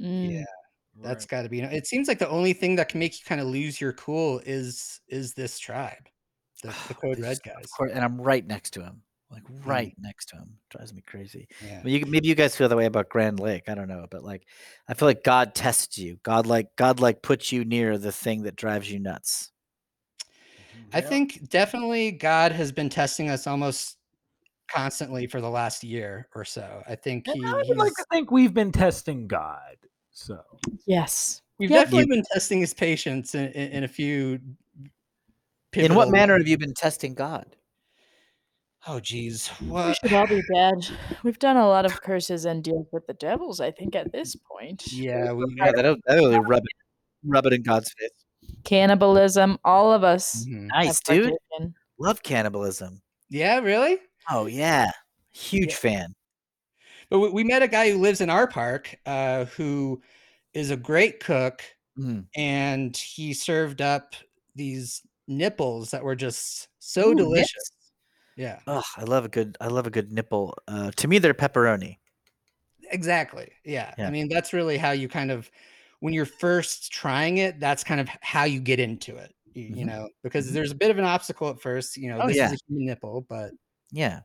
Mm. 0.00 0.34
yeah 0.34 0.44
that's 1.02 1.24
got 1.24 1.42
to 1.42 1.48
be 1.48 1.60
it 1.60 1.86
seems 1.86 2.08
like 2.08 2.18
the 2.18 2.28
only 2.28 2.52
thing 2.52 2.76
that 2.76 2.88
can 2.88 3.00
make 3.00 3.12
you 3.12 3.24
kind 3.26 3.40
of 3.40 3.46
lose 3.46 3.80
your 3.80 3.92
cool 3.92 4.40
is 4.44 5.00
is 5.08 5.34
this 5.34 5.58
tribe 5.58 6.08
the, 6.62 6.74
the 6.88 6.94
code 7.00 7.18
red 7.18 7.38
guys 7.44 7.66
course- 7.76 7.92
and 7.92 8.04
I'm 8.04 8.20
right 8.20 8.46
next 8.46 8.70
to 8.70 8.82
him, 8.82 9.02
like 9.30 9.46
hmm. 9.46 9.68
right 9.68 9.94
next 9.98 10.26
to 10.30 10.36
him. 10.36 10.56
Drives 10.70 10.94
me 10.94 11.02
crazy. 11.02 11.48
yeah 11.64 11.80
I 11.80 11.82
mean, 11.82 12.00
you, 12.00 12.06
maybe 12.06 12.28
you 12.28 12.34
guys 12.34 12.56
feel 12.56 12.68
that 12.68 12.76
way 12.76 12.86
about 12.86 13.08
Grand 13.08 13.40
Lake. 13.40 13.68
I 13.68 13.74
don't 13.74 13.88
know, 13.88 14.06
but 14.10 14.22
like, 14.22 14.46
I 14.88 14.94
feel 14.94 15.08
like 15.08 15.24
God 15.24 15.54
tests 15.54 15.98
you. 15.98 16.18
God 16.22 16.46
like 16.46 16.68
God 16.76 17.00
like 17.00 17.22
puts 17.22 17.52
you 17.52 17.64
near 17.64 17.98
the 17.98 18.12
thing 18.12 18.42
that 18.42 18.56
drives 18.56 18.90
you 18.90 18.98
nuts. 18.98 19.50
Mm-hmm. 20.70 20.96
i 20.96 21.00
think 21.00 21.48
definitely 21.48 22.12
god 22.12 22.52
has 22.52 22.70
been 22.70 22.88
testing 22.88 23.28
us 23.28 23.48
almost 23.48 23.96
constantly 24.70 25.26
for 25.26 25.40
the 25.40 25.50
last 25.50 25.82
year 25.82 26.28
or 26.32 26.44
so 26.44 26.84
i 26.86 26.94
think 26.94 27.26
he, 27.26 27.44
I 27.44 27.54
would 27.54 27.76
like 27.76 27.92
to 27.94 28.04
think 28.12 28.30
we've 28.30 28.54
been 28.54 28.70
testing 28.70 29.26
God. 29.26 29.76
So 30.10 30.42
Yes. 30.86 31.42
we've 31.58 31.70
Yep. 31.70 31.84
definitely 31.84 32.06
been 32.06 32.24
testing 32.32 32.60
his 32.60 32.74
patience 32.74 33.34
in, 33.34 33.48
in, 33.52 33.72
in 33.72 33.84
a 33.84 33.88
few 33.88 34.40
In 35.74 35.94
what 35.94 36.10
manner 36.10 36.36
have 36.38 36.48
you 36.48 36.58
been 36.58 36.74
testing 36.74 37.14
God? 37.14 37.56
oh 38.88 38.98
geez 38.98 39.50
we 39.60 39.92
should 39.94 40.12
all 40.14 40.26
be 40.26 40.40
dead. 40.54 40.78
We've 41.22 41.38
done 41.38 41.58
a 41.58 41.68
lot 41.68 41.84
of 41.84 42.00
curses 42.00 42.46
and 42.46 42.64
deals 42.64 42.86
with 42.92 43.06
the 43.06 43.12
devils, 43.12 43.60
I 43.60 43.70
think, 43.70 43.94
at 43.94 44.10
this 44.10 44.34
point. 44.36 44.90
yeah 44.92 45.32
we 45.32 45.44
Yeah, 45.56 45.72
that 45.72 45.82
that 46.06 46.14
really 46.14 46.38
rub 46.38 46.62
it, 46.64 46.72
rub 47.24 47.46
it 47.46 47.52
in 47.52 47.62
God's 47.62 47.92
face. 47.98 48.10
Cannibalism, 48.64 49.58
all 49.64 49.92
of 49.92 50.02
us. 50.02 50.44
Mhm. 50.46 50.68
Nice, 50.68 51.00
dude. 51.00 51.34
Love 51.98 52.22
cannibalism. 52.22 53.02
yeah 53.28 53.58
really 53.58 53.98
Oh 54.30 54.46
yeah, 54.46 54.90
huge 55.30 55.70
Yeah. 55.70 55.76
fan. 55.76 56.14
But 57.10 57.18
we, 57.20 57.30
we 57.30 57.44
met 57.44 57.62
a 57.62 57.68
guy 57.68 57.90
who 57.90 57.98
lives 57.98 58.20
in 58.20 58.30
our 58.30 58.46
park 58.46 58.96
uh, 59.06 59.46
who 59.46 60.02
is 60.54 60.70
a 60.70 60.76
great 60.76 61.20
cook, 61.20 61.62
Mm. 61.98 62.26
and 62.36 62.96
he 62.96 63.34
served 63.34 63.82
up 63.82 64.14
these 64.54 65.02
nipples 65.28 65.90
that 65.90 66.04
were 66.04 66.16
just 66.16 66.68
so 66.78 67.10
Ooh, 67.10 67.14
delicious. 67.14 67.52
nips. 67.54 67.72
Yeah, 68.36 68.60
Oh, 68.66 68.82
I 68.96 69.04
love 69.04 69.24
a 69.24 69.28
good. 69.28 69.56
I 69.60 69.66
love 69.68 69.86
a 69.86 69.90
good 69.90 70.12
nipple. 70.12 70.56
Uh, 70.68 70.90
to 70.92 71.08
me, 71.08 71.18
they're 71.18 71.34
pepperoni. 71.34 71.98
exactly. 72.90 73.52
Yeah. 73.64 73.94
Yeah. 73.98 74.08
I 74.08 74.10
mean, 74.10 74.28
that's 74.28 74.52
really 74.52 74.76
how 74.78 74.90
you 74.92 75.08
kind 75.08 75.30
of, 75.30 75.50
when 76.00 76.14
you're 76.14 76.26
first 76.26 76.92
trying 76.92 77.38
it, 77.38 77.60
that's 77.60 77.84
kind 77.84 78.00
of 78.00 78.08
how 78.22 78.44
you 78.44 78.60
get 78.60 78.80
into 78.80 79.16
it. 79.16 79.34
You, 79.54 79.64
you 79.64 79.84
Mhm. 79.84 79.88
know, 79.88 80.08
because 80.22 80.46
Mhm. 80.46 80.52
there's 80.54 80.70
a 80.70 80.74
bit 80.76 80.90
of 80.90 80.98
an 80.98 81.04
obstacle 81.04 81.48
at 81.50 81.60
first. 81.60 81.96
You 81.96 82.08
know, 82.10 82.22
Oh, 82.22 82.26
this 82.28 82.36
yeah. 82.36 82.46
is 82.46 82.52
a 82.52 82.58
human 82.68 82.86
nipple, 82.86 83.22
but 83.28 83.52
Yeah, 83.92 84.20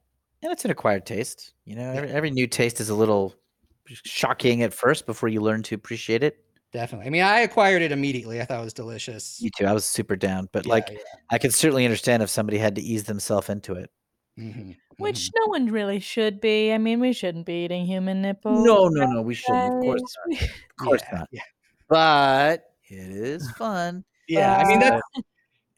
and 0.45 0.51
it's 0.53 0.63
an 0.63 0.71
acquired 0.71 1.05
taste. 1.05 1.53
You 1.65 1.75
know, 1.75 1.91
every, 1.91 2.09
every 2.11 2.31
new 2.31 2.47
taste 2.47 2.79
is 2.79 2.89
a 2.89 2.95
little 2.95 3.35
shocking 4.05 4.61
at 4.63 4.73
first 4.73 5.05
before 5.05 5.27
you 5.29 5.41
learn 5.41 5.63
to 5.63 5.75
appreciate 5.75 6.23
it. 6.23 6.37
definitely. 6.71 7.07
I 7.07 7.09
mean, 7.09 7.23
I 7.23 7.39
acquired 7.39 7.81
it 7.81 7.91
immediately. 7.91 8.41
I 8.41 8.45
thought 8.45 8.59
it 8.61 8.63
was 8.63 8.73
delicious. 8.73 9.41
Me 9.41 9.49
too. 9.57 9.65
I 9.65 9.73
was 9.73 9.85
super 9.85 10.15
down, 10.15 10.49
but 10.51 10.65
Yeah, 10.65 10.71
like, 10.71 10.89
yeah. 10.91 10.97
I 11.31 11.37
can 11.37 11.49
certainly 11.51 11.85
understand 11.85 12.21
if 12.23 12.29
somebody 12.29 12.57
had 12.57 12.75
to 12.75 12.81
ease 12.81 13.03
themselves 13.05 13.49
into 13.49 13.73
it. 13.73 13.89
Mhm, 14.39 14.75
Which 14.97 15.29
mhm. 15.29 15.31
no 15.39 15.47
one 15.47 15.65
really 15.67 15.99
should 15.99 16.41
be. 16.41 16.73
I 16.73 16.77
mean, 16.77 16.99
we 16.99 17.13
shouldn't 17.13 17.45
be 17.45 17.63
eating 17.65 17.85
human 17.85 18.21
nipples. 18.21 18.63
No, 18.65 18.87
no, 18.89 19.05
no. 19.05 19.21
We 19.21 19.33
shouldn't. 19.33 19.75
Of 19.75 19.81
course 19.81 20.01
not. 20.27 20.41
Of 20.43 20.49
course 20.77 21.01
yeah, 21.11 21.17
not. 21.17 21.29
Yeah. 21.31 21.41
But 21.87 22.63
it 22.89 23.11
is 23.11 23.49
fun. 23.51 24.03
Yeah, 24.27 24.57
I 24.57 24.65
mean 24.67 24.83
Uh, 24.83 24.99
that's 25.15 25.27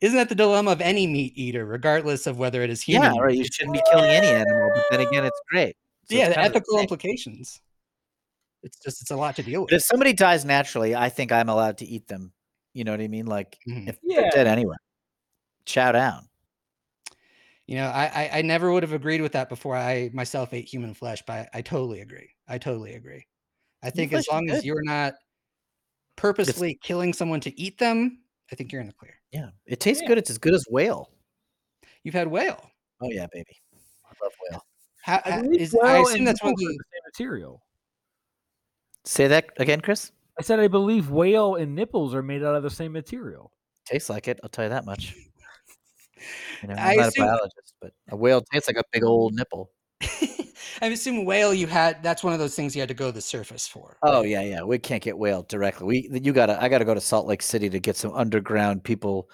isn't 0.01 0.17
that 0.17 0.29
the 0.29 0.35
dilemma 0.35 0.71
of 0.71 0.81
any 0.81 1.07
meat 1.07 1.33
eater, 1.35 1.65
regardless 1.65 2.27
of 2.27 2.37
whether 2.37 2.61
it 2.61 2.69
is 2.69 2.81
human? 2.81 3.13
Yeah, 3.13 3.21
right. 3.21 3.35
You 3.35 3.45
shouldn't 3.45 3.73
be 3.73 3.81
killing 3.91 4.11
any 4.11 4.27
animal, 4.27 4.69
but 4.73 4.83
then 4.91 5.07
again, 5.07 5.25
it's 5.25 5.39
great. 5.49 5.75
So 6.09 6.15
yeah, 6.15 6.27
it's 6.27 6.29
the 6.29 6.35
kind 6.35 6.47
of 6.47 6.53
the 6.53 6.57
ethical 6.59 6.79
implications. 6.79 7.61
It's 8.63 8.77
just 8.79 9.01
it's 9.01 9.11
a 9.11 9.15
lot 9.15 9.35
to 9.37 9.43
deal 9.43 9.61
with. 9.61 9.69
But 9.69 9.77
if 9.77 9.83
somebody 9.83 10.13
dies 10.13 10.45
naturally, 10.45 10.95
I 10.95 11.09
think 11.09 11.31
I'm 11.31 11.49
allowed 11.49 11.79
to 11.79 11.85
eat 11.85 12.07
them. 12.07 12.33
You 12.73 12.83
know 12.83 12.91
what 12.91 13.01
I 13.01 13.07
mean? 13.07 13.25
Like 13.25 13.57
Mhm. 13.67 13.89
if 13.89 13.97
they're 14.03 14.29
dead 14.31 14.47
anyway, 14.47 14.75
chow 15.65 15.91
down. 15.91 16.27
You 17.65 17.75
know, 17.75 17.87
I, 17.87 18.05
I 18.05 18.29
I 18.39 18.41
never 18.43 18.71
would 18.71 18.83
have 18.83 18.93
agreed 18.93 19.21
with 19.21 19.33
that 19.33 19.49
before 19.49 19.75
I 19.75 20.09
myself 20.13 20.53
ate 20.53 20.65
human 20.65 20.93
flesh, 20.93 21.21
but 21.27 21.49
I, 21.53 21.59
I 21.59 21.61
totally 21.61 22.01
agree. 22.01 22.29
I 22.47 22.57
totally 22.57 22.93
agree. 22.93 23.27
I 23.83 23.89
think 23.89 24.11
flesh 24.11 24.21
as 24.21 24.27
long 24.29 24.49
as 24.49 24.63
you're 24.63 24.83
not 24.83 25.13
purposely 26.15 26.79
killing 26.81 27.13
someone 27.13 27.41
to 27.41 27.59
eat 27.59 27.77
them, 27.77 28.19
I 28.51 28.55
think 28.55 28.71
you're 28.71 28.81
in 28.81 28.87
the 28.87 28.93
clear. 28.93 29.16
Yeah, 29.31 29.49
it 29.65 29.79
tastes 29.79 30.01
Yeah. 30.01 30.07
good. 30.09 30.17
It's 30.17 30.29
as 30.29 30.37
good 30.37 30.53
as 30.53 30.65
whale. 30.69 31.09
You've 32.03 32.13
had 32.15 32.27
whale. 32.27 32.69
Oh 33.01 33.09
yeah, 33.11 33.27
baby. 33.31 33.55
I 34.05 34.13
love 34.23 34.31
whale. 34.49 34.65
How, 35.03 35.21
I 35.25 35.31
how- 35.31 35.41
believe 35.41 35.73
I 35.83 35.93
whale 35.93 36.07
assume 36.07 36.25
that's 36.25 36.41
one 36.43 36.53
of 36.53 36.57
the 36.59 36.65
same 36.65 37.01
material. 37.13 37.61
Say 39.05 39.27
that 39.27 39.45
again, 39.57 39.81
Chris. 39.81 40.11
I 40.39 40.43
said 40.43 40.59
I 40.59 40.67
believe 40.67 41.09
whale 41.09 41.55
and 41.55 41.75
nipples 41.75 42.13
are 42.13 42.21
made 42.23 42.43
out 42.43 42.55
of 42.55 42.63
the 42.63 42.69
same 42.69 42.91
material. 42.91 43.51
Tastes 43.85 44.09
like 44.09 44.27
it. 44.27 44.39
I'll 44.43 44.49
tell 44.49 44.65
you 44.65 44.69
that 44.69 44.85
much. 44.85 45.15
You 46.63 46.69
know, 46.69 46.75
I 46.75 46.91
I'm 46.93 46.97
not 46.97 47.07
assume- 47.09 47.23
a 47.25 47.27
biologist, 47.27 47.73
but 47.79 47.93
a 48.09 48.15
whale 48.15 48.41
tastes 48.51 48.67
like 48.67 48.77
a 48.77 48.83
big 48.91 49.03
old 49.03 49.35
nipple. 49.35 49.69
I 50.81 50.87
assume 50.87 51.25
whale 51.25 51.53
you 51.53 51.67
had 51.67 52.01
that's 52.03 52.23
one 52.23 52.33
of 52.33 52.39
those 52.39 52.55
things 52.55 52.75
you 52.75 52.81
had 52.81 52.89
to 52.89 52.95
go 52.95 53.07
to 53.07 53.11
the 53.11 53.21
surface 53.21 53.67
for. 53.67 53.97
Oh 54.03 54.21
yeah, 54.23 54.41
yeah. 54.41 54.63
We 54.63 54.77
can't 54.79 55.01
get 55.01 55.17
whale 55.17 55.43
directly. 55.43 56.09
We 56.11 56.19
you 56.21 56.33
gotta 56.33 56.61
I 56.61 56.69
gotta 56.69 56.85
go 56.85 56.93
to 56.93 57.01
Salt 57.01 57.25
Lake 57.27 57.41
City 57.41 57.69
to 57.69 57.79
get 57.79 57.95
some 57.95 58.13
underground 58.13 58.83
people. 58.83 59.29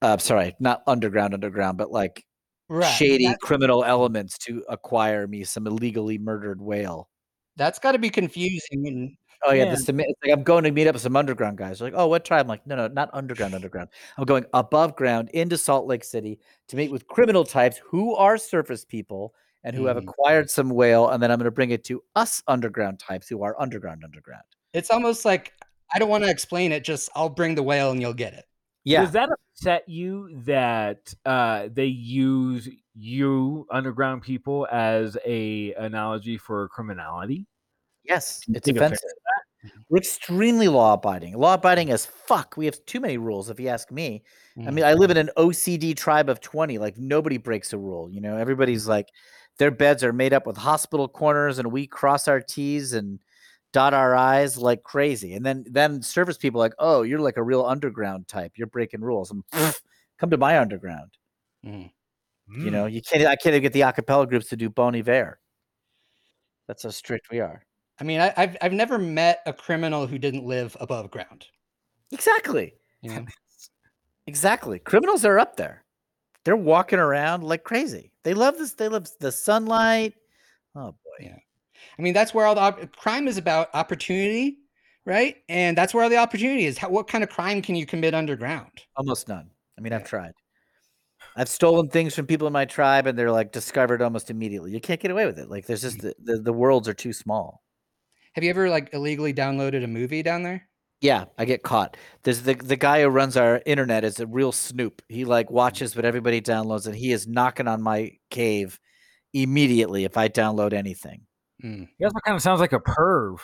Uh, 0.00 0.18
sorry, 0.18 0.56
not 0.58 0.82
underground, 0.86 1.34
underground, 1.34 1.78
but 1.78 1.90
like 1.92 2.24
Right. 2.68 2.90
shady 2.90 3.26
That, 3.26 3.40
criminal 3.40 3.84
elements 3.84 4.38
to 4.38 4.64
acquire 4.68 5.26
me 5.26 5.44
some 5.44 5.66
illegally 5.66 6.18
murdered 6.18 6.60
whale. 6.60 7.08
that's 7.56 7.78
got 7.78 7.92
to 7.92 7.98
be 7.98 8.08
confusing. 8.10 8.86
And 8.86 9.16
Oh 9.44 9.52
yeah, 9.52 9.64
Yeah. 9.64 9.70
this 9.74 9.88
like 9.88 10.32
I'm 10.32 10.42
going 10.44 10.64
to 10.64 10.70
meet 10.70 10.86
up 10.86 10.94
with 10.94 11.02
some 11.02 11.16
underground 11.16 11.58
guys. 11.58 11.78
They're 11.78 11.88
like, 11.88 11.98
oh, 11.98 12.06
what 12.06 12.24
tribe? 12.24 12.44
I'm 12.46 12.48
like, 12.48 12.66
no, 12.66 12.76
no, 12.76 12.88
not 12.88 13.10
underground, 13.12 13.54
underground. 13.54 13.88
I'm 14.16 14.24
going 14.24 14.46
above 14.54 14.94
ground 14.96 15.30
into 15.34 15.58
Salt 15.58 15.86
Lake 15.86 16.04
City 16.04 16.38
to 16.68 16.76
meet 16.76 16.90
with 16.92 17.06
criminal 17.08 17.44
types 17.44 17.80
who 17.84 18.14
are 18.14 18.38
surface 18.38 18.84
people 18.84 19.34
and 19.64 19.76
who 19.76 19.86
have 19.86 19.96
Mhm. 19.96 19.98
acquired 19.98 20.50
some 20.50 20.70
whale, 20.70 21.08
and 21.10 21.22
then 21.22 21.30
I'm 21.30 21.38
going 21.38 21.44
to 21.46 21.50
bring 21.50 21.70
it 21.70 21.84
to 21.84 22.02
us 22.16 22.42
underground 22.48 22.98
types 23.00 23.28
who 23.28 23.42
are 23.42 23.60
underground, 23.60 24.02
underground. 24.04 24.44
it's 24.72 24.90
almost 24.90 25.24
like 25.24 25.52
I 25.94 25.98
don't 25.98 26.08
want 26.08 26.24
to 26.24 26.30
explain 26.30 26.72
it. 26.72 26.84
Just 26.84 27.10
I'll 27.14 27.28
bring 27.28 27.54
the 27.54 27.62
whale 27.62 27.90
and 27.90 28.00
you'll 28.00 28.14
get 28.14 28.32
it. 28.34 28.46
Yeah, 28.84 29.04
Does 29.04 29.12
that 29.12 29.28
upset 29.30 29.88
you 29.88 30.40
that 30.44 31.12
uh, 31.24 31.68
they 31.72 31.86
use 31.86 32.68
you 32.94 33.66
underground 33.70 34.22
people 34.22 34.66
as 34.70 35.16
a 35.24 35.72
analogy 35.74 36.38
for 36.38 36.68
criminality? 36.68 37.46
yes, 38.04 38.48
it's 38.52 38.68
offensive. 38.68 39.10
We're 39.90 39.98
extremely 39.98 40.68
law 40.68 40.94
abiding. 40.94 41.36
Law 41.36 41.54
abiding 41.54 41.90
as 41.90 42.06
fuck. 42.06 42.56
We 42.56 42.66
have 42.66 42.84
too 42.86 43.00
many 43.00 43.18
rules, 43.18 43.50
if 43.50 43.60
you 43.60 43.68
ask 43.68 43.90
me. 43.92 44.24
I 44.66 44.70
Mhm. 44.70 44.72
mean, 44.72 44.84
I 44.84 44.94
live 44.94 45.10
in 45.10 45.16
an 45.18 45.30
OCD 45.36 45.94
tribe 45.96 46.28
of 46.28 46.40
20. 46.40 46.78
Like 46.78 46.96
nobody 46.98 47.38
breaks 47.38 47.72
a 47.72 47.78
rule. 47.78 48.10
You 48.10 48.20
know, 48.20 48.36
everybody's 48.36 48.88
like 48.88 49.08
their 49.58 49.70
beds 49.70 50.02
are 50.04 50.12
made 50.12 50.32
up 50.32 50.46
with 50.46 50.56
hospital 50.56 51.08
corners 51.08 51.58
and 51.58 51.72
we 51.72 51.86
cross 51.86 52.28
our 52.28 52.40
T's 52.40 52.92
and 52.92 53.20
dot 53.72 53.94
our 53.94 54.14
I's 54.16 54.58
like 54.58 54.82
crazy. 54.82 55.34
And 55.34 55.44
then 55.46 55.64
then 55.70 56.02
service 56.02 56.36
people 56.38 56.60
are 56.60 56.64
like, 56.66 56.74
oh, 56.78 57.02
you're 57.02 57.20
like 57.20 57.36
a 57.36 57.42
real 57.42 57.64
underground 57.64 58.28
type. 58.28 58.52
You're 58.56 58.66
breaking 58.68 59.00
rules. 59.02 59.30
And 59.30 59.44
come 60.18 60.30
to 60.30 60.36
my 60.38 60.58
underground. 60.58 61.10
Mhm. 61.66 61.90
You 62.48 62.70
know, 62.70 62.86
you 62.86 63.00
can't 63.02 63.26
I 63.26 63.36
can't 63.36 63.54
even 63.54 63.62
get 63.62 63.72
the 63.72 63.80
acapella 63.82 64.28
groups 64.28 64.48
to 64.50 64.56
do 64.56 64.68
Bon 64.70 64.94
Iver. 64.94 65.38
That's 66.66 66.82
how 66.82 66.90
strict 66.90 67.30
we 67.30 67.40
are. 67.40 67.64
I 68.00 68.04
mean, 68.04 68.20
I, 68.20 68.32
I've 68.36 68.56
I've 68.62 68.72
never 68.72 68.98
met 68.98 69.42
a 69.46 69.52
criminal 69.52 70.06
who 70.06 70.18
didn't 70.18 70.44
live 70.44 70.76
above 70.80 71.10
ground. 71.10 71.46
Exactly. 72.12 72.74
You 73.02 73.10
know? 73.14 73.26
Exactly. 74.28 74.78
Criminals 74.78 75.24
are 75.24 75.38
up 75.38 75.56
there. 75.56 75.81
They're 76.44 76.56
walking 76.56 76.98
around 76.98 77.44
like 77.44 77.64
crazy. 77.64 78.12
They 78.24 78.34
love 78.34 78.58
this. 78.58 78.74
They 78.74 78.88
love 78.88 79.08
the 79.20 79.32
sunlight. 79.32 80.14
Oh 80.74 80.92
boy. 80.92 81.20
Yeah. 81.20 81.38
I 81.98 82.02
mean, 82.02 82.14
that's 82.14 82.32
where 82.32 82.46
all 82.46 82.54
the 82.54 82.60
op- 82.60 82.96
crime 82.96 83.28
is 83.28 83.36
about 83.36 83.68
opportunity, 83.74 84.58
right? 85.04 85.36
And 85.48 85.76
that's 85.76 85.92
where 85.92 86.02
all 86.02 86.10
the 86.10 86.16
opportunity 86.16 86.66
is. 86.66 86.78
How, 86.78 86.88
what 86.88 87.08
kind 87.08 87.22
of 87.22 87.30
crime 87.30 87.62
can 87.62 87.74
you 87.74 87.86
commit 87.86 88.14
underground? 88.14 88.70
Almost 88.96 89.28
none. 89.28 89.50
I 89.78 89.80
mean, 89.80 89.92
I've 89.92 90.04
tried. 90.04 90.32
I've 91.36 91.48
stolen 91.48 91.88
things 91.88 92.14
from 92.14 92.26
people 92.26 92.46
in 92.46 92.52
my 92.52 92.64
tribe, 92.64 93.06
and 93.06 93.18
they're 93.18 93.30
like 93.30 93.52
discovered 93.52 94.02
almost 94.02 94.30
immediately. 94.30 94.72
You 94.72 94.80
can't 94.80 95.00
get 95.00 95.10
away 95.10 95.26
with 95.26 95.38
it. 95.38 95.48
Like 95.48 95.66
there's 95.66 95.82
just 95.82 95.98
mm. 95.98 96.02
the, 96.02 96.14
the, 96.22 96.42
the 96.42 96.52
worlds 96.52 96.88
are 96.88 96.94
too 96.94 97.12
small. 97.12 97.62
Have 98.34 98.44
you 98.44 98.50
ever 98.50 98.68
like 98.68 98.92
illegally 98.92 99.32
downloaded 99.34 99.84
a 99.84 99.88
movie 99.88 100.22
down 100.22 100.42
there? 100.42 100.68
Yeah, 101.02 101.24
I 101.36 101.44
get 101.44 101.62
caught. 101.64 101.96
There's 102.22 102.42
the 102.42 102.54
the 102.54 102.76
guy 102.76 103.02
who 103.02 103.08
runs 103.08 103.36
our 103.36 103.60
internet 103.66 104.04
is 104.04 104.20
a 104.20 104.26
real 104.26 104.52
snoop. 104.52 105.02
He 105.08 105.24
like 105.26 105.50
watches 105.50 105.96
what 105.96 106.04
everybody 106.06 106.40
downloads, 106.40 106.86
and 106.86 106.94
he 106.96 107.12
is 107.12 107.26
knocking 107.28 107.68
on 107.68 107.82
my 107.82 108.12
cave 108.30 108.80
immediately 109.34 110.04
if 110.04 110.16
I 110.16 110.28
download 110.28 110.72
anything. 110.72 111.26
Mm. 111.64 111.88
You 111.98 112.06
guys 112.06 112.12
kind 112.24 112.36
of 112.36 112.42
sounds 112.42 112.60
like 112.60 112.72
a 112.72 112.80
perv. 112.80 113.40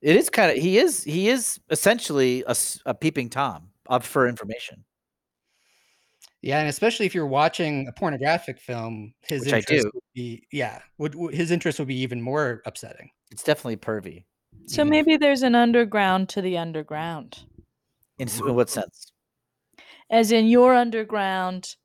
It 0.00 0.16
is 0.16 0.30
kind 0.30 0.50
of 0.52 0.56
he 0.62 0.78
is 0.78 1.02
he 1.04 1.28
is 1.28 1.58
essentially 1.70 2.44
a, 2.46 2.54
a 2.86 2.94
peeping 2.94 3.28
tom 3.30 3.70
up 3.88 4.04
for 4.04 4.28
information, 4.28 4.84
Yeah, 6.42 6.60
and 6.60 6.68
especially 6.68 7.06
if 7.06 7.14
you're 7.14 7.26
watching 7.26 7.88
a 7.88 7.92
pornographic 7.92 8.60
film, 8.60 9.14
his 9.22 9.46
Which 9.46 9.52
I 9.54 9.58
interest 9.58 9.84
do. 9.84 9.90
would 9.94 10.02
be 10.14 10.46
yeah, 10.52 10.80
would, 10.98 11.14
would 11.14 11.34
his 11.34 11.50
interest 11.50 11.78
would 11.78 11.88
be 11.88 11.96
even 12.00 12.20
more 12.22 12.62
upsetting. 12.66 13.10
it's 13.30 13.42
definitely 13.42 13.76
pervy. 13.78 14.24
So 14.66 14.82
Mhm. 14.82 14.88
maybe 14.90 15.16
there's 15.16 15.42
an 15.42 15.54
underground 15.54 16.28
to 16.30 16.42
the 16.42 16.56
underground. 16.58 17.44
In, 18.18 18.28
in 18.28 18.54
what 18.54 18.70
sense? 18.70 19.12
As 20.10 20.30
in 20.32 20.46
your 20.46 20.74
underground, 20.74 21.76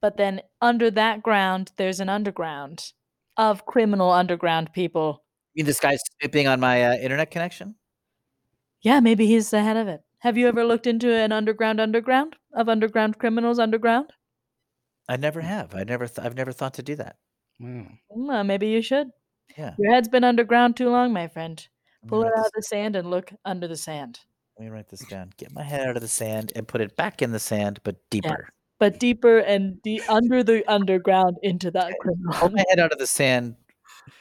but 0.00 0.16
then 0.16 0.42
under 0.60 0.90
that 0.90 1.22
ground 1.22 1.72
there's 1.76 2.00
an 2.00 2.08
underground 2.08 2.92
of 3.36 3.66
criminal 3.66 4.10
underground 4.10 4.72
people. 4.72 5.24
You 5.54 5.60
mean 5.62 5.66
this 5.66 5.80
guy's 5.80 6.00
snooping 6.20 6.46
on 6.48 6.60
my 6.60 6.84
uh, 6.84 6.94
internet 6.96 7.30
connection? 7.30 7.76
Yeah, 8.82 9.00
maybe 9.00 9.26
he's 9.26 9.50
the 9.50 9.62
head 9.62 9.76
of 9.76 9.88
it. 9.88 10.02
Have 10.20 10.36
you 10.36 10.48
ever 10.48 10.64
looked 10.64 10.86
into 10.86 11.12
an 11.12 11.32
underground 11.32 11.80
underground 11.80 12.36
of 12.54 12.68
underground 12.68 13.18
criminals 13.18 13.58
underground? 13.58 14.12
I 15.08 15.16
never 15.16 15.40
have. 15.40 15.74
I 15.74 15.84
never. 15.84 16.06
Th- 16.08 16.24
I've 16.24 16.34
never 16.36 16.52
thought 16.52 16.74
to 16.74 16.82
do 16.82 16.96
that. 16.96 17.16
Wow. 17.60 17.86
Well, 18.10 18.44
maybe 18.44 18.68
you 18.68 18.82
should. 18.82 19.10
Yeah. 19.56 19.74
Your 19.78 19.92
head's 19.92 20.08
been 20.08 20.24
underground 20.24 20.76
too 20.76 20.88
long, 20.90 21.12
my 21.12 21.28
friend. 21.28 21.66
Pull 22.08 22.22
it 22.22 22.32
out 22.36 22.46
of 22.46 22.52
the 22.54 22.62
sand 22.62 22.96
and 22.96 23.10
look 23.10 23.32
under 23.44 23.68
the 23.68 23.76
sand. 23.76 24.20
Let 24.58 24.64
me 24.64 24.70
write 24.70 24.88
this 24.88 25.04
down. 25.06 25.32
Get 25.36 25.52
my 25.52 25.62
head 25.62 25.88
out 25.88 25.96
of 25.96 26.02
the 26.02 26.08
sand 26.08 26.52
and 26.56 26.66
put 26.66 26.80
it 26.80 26.96
back 26.96 27.20
in 27.20 27.32
the 27.32 27.38
sand, 27.38 27.80
but 27.84 27.96
deeper. 28.10 28.48
But 28.78 28.98
deeper 28.98 29.38
and 29.38 29.80
de- 29.82 30.02
under 30.08 30.42
the 30.42 30.64
underground 30.70 31.36
into 31.42 31.70
that 31.72 31.92
Pull 32.02 32.14
criminal. 32.14 32.50
my 32.50 32.64
head 32.68 32.78
out 32.78 32.92
of 32.92 32.98
the 32.98 33.06
sand, 33.06 33.56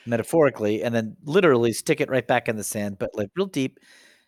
metaphorically, 0.05 0.83
and 0.83 0.93
then 0.93 1.15
literally 1.23 1.73
stick 1.73 2.01
it 2.01 2.09
right 2.09 2.25
back 2.25 2.47
in 2.47 2.55
the 2.55 2.63
sand, 2.63 2.97
but 2.99 3.11
like 3.13 3.29
real 3.35 3.47
deep, 3.47 3.79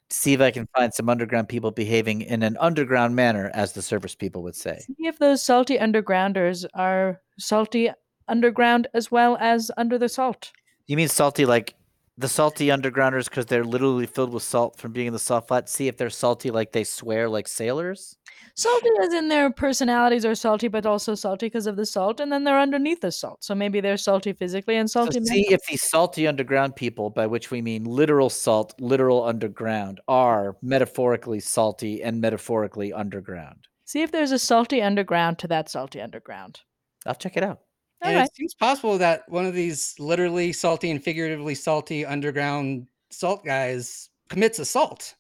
to 0.10 0.18
see 0.18 0.34
if 0.34 0.42
I 0.42 0.52
can 0.52 0.68
find 0.76 0.94
some 0.94 1.10
underground 1.10 1.50
people 1.50 1.72
behaving 1.72 2.22
in 2.22 2.44
an 2.44 2.58
underground 2.60 3.16
manner, 3.16 3.52
as 3.54 3.74
the 3.74 3.82
surface 3.82 4.16
people 4.16 4.44
would 4.44 4.56
say. 4.56 4.80
See 4.80 5.08
if 5.08 5.20
those 5.20 5.44
salty 5.44 5.78
undergrounders 5.78 6.66
are 6.74 7.22
salty 7.38 7.90
underground 8.30 8.88
as 8.94 9.12
well 9.12 9.38
as 9.40 9.72
under 9.78 9.98
the 9.98 10.10
salt. 10.10 10.52
You 10.86 10.96
mean 10.96 11.10
salty, 11.10 11.46
like 11.46 11.76
the 12.18 12.28
salty 12.28 12.68
undergrounders 12.68 13.26
because 13.26 13.46
they're 13.46 13.64
literally 13.64 14.08
filled 14.08 14.34
with 14.34 14.42
salt 14.42 14.78
from 14.78 14.92
being 14.92 15.08
in 15.08 15.14
the 15.14 15.20
salt 15.20 15.48
flat. 15.48 15.70
See 15.70 15.88
if 15.88 15.98
they're 15.98 16.10
salty 16.10 16.50
like 16.50 16.72
they 16.72 16.84
swear 16.84 17.30
like 17.30 17.48
sailors. 17.48 18.18
Salty 18.56 18.90
as 19.02 19.14
in 19.14 19.28
their 19.28 19.52
personalities 19.52 20.26
are 20.26 20.34
salty, 20.34 20.68
but 20.68 20.86
also 20.86 21.14
salty 21.14 21.46
because 21.46 21.68
of 21.68 21.76
the 21.76 21.86
salt, 21.86 22.20
and 22.20 22.32
then 22.32 22.44
they're 22.44 22.60
underneath 22.60 23.02
the 23.02 23.12
salt. 23.12 23.44
So 23.44 23.54
maybe 23.54 23.82
they're 23.82 23.98
salty 23.98 24.34
physically 24.34 24.78
and 24.78 24.90
So 24.90 25.02
salty 25.06 25.24
see 25.24 25.42
mentally. 25.42 25.54
if 25.54 25.62
these 25.70 25.84
salty 25.84 26.26
underground 26.26 26.76
people, 26.76 27.12
by 27.12 27.28
which 27.28 27.52
we 27.52 27.62
mean 27.62 27.84
literal 27.84 28.32
salt, 28.32 28.74
literal 28.80 29.24
underground, 29.24 30.02
are 30.08 30.58
metaphorically 30.64 31.40
salty 31.40 32.02
and 32.02 32.20
metaphorically 32.20 32.92
underground. 32.92 33.68
See 33.86 34.02
if 34.02 34.12
there's 34.12 34.32
a 34.32 34.40
salty 34.40 34.82
underground 34.82 35.38
to 35.40 35.48
that 35.50 35.70
salty 35.70 36.02
underground. 36.02 36.62
I'll 37.06 37.16
check 37.16 37.38
it 37.38 37.44
out. 37.44 37.60
All 38.04 38.10
and 38.10 38.18
right. 38.20 38.26
it 38.26 38.36
seems 38.36 38.54
possible 38.54 38.98
that 39.00 39.24
one 39.28 39.46
of 39.46 39.54
these 39.54 39.96
literally 40.00 40.54
salty 40.54 40.92
and 40.92 41.04
figuratively 41.04 41.56
salty 41.56 42.06
underground 42.06 42.88
salt 43.10 43.44
guys 43.44 44.10
commits 44.30 44.60
assault. 44.60 45.16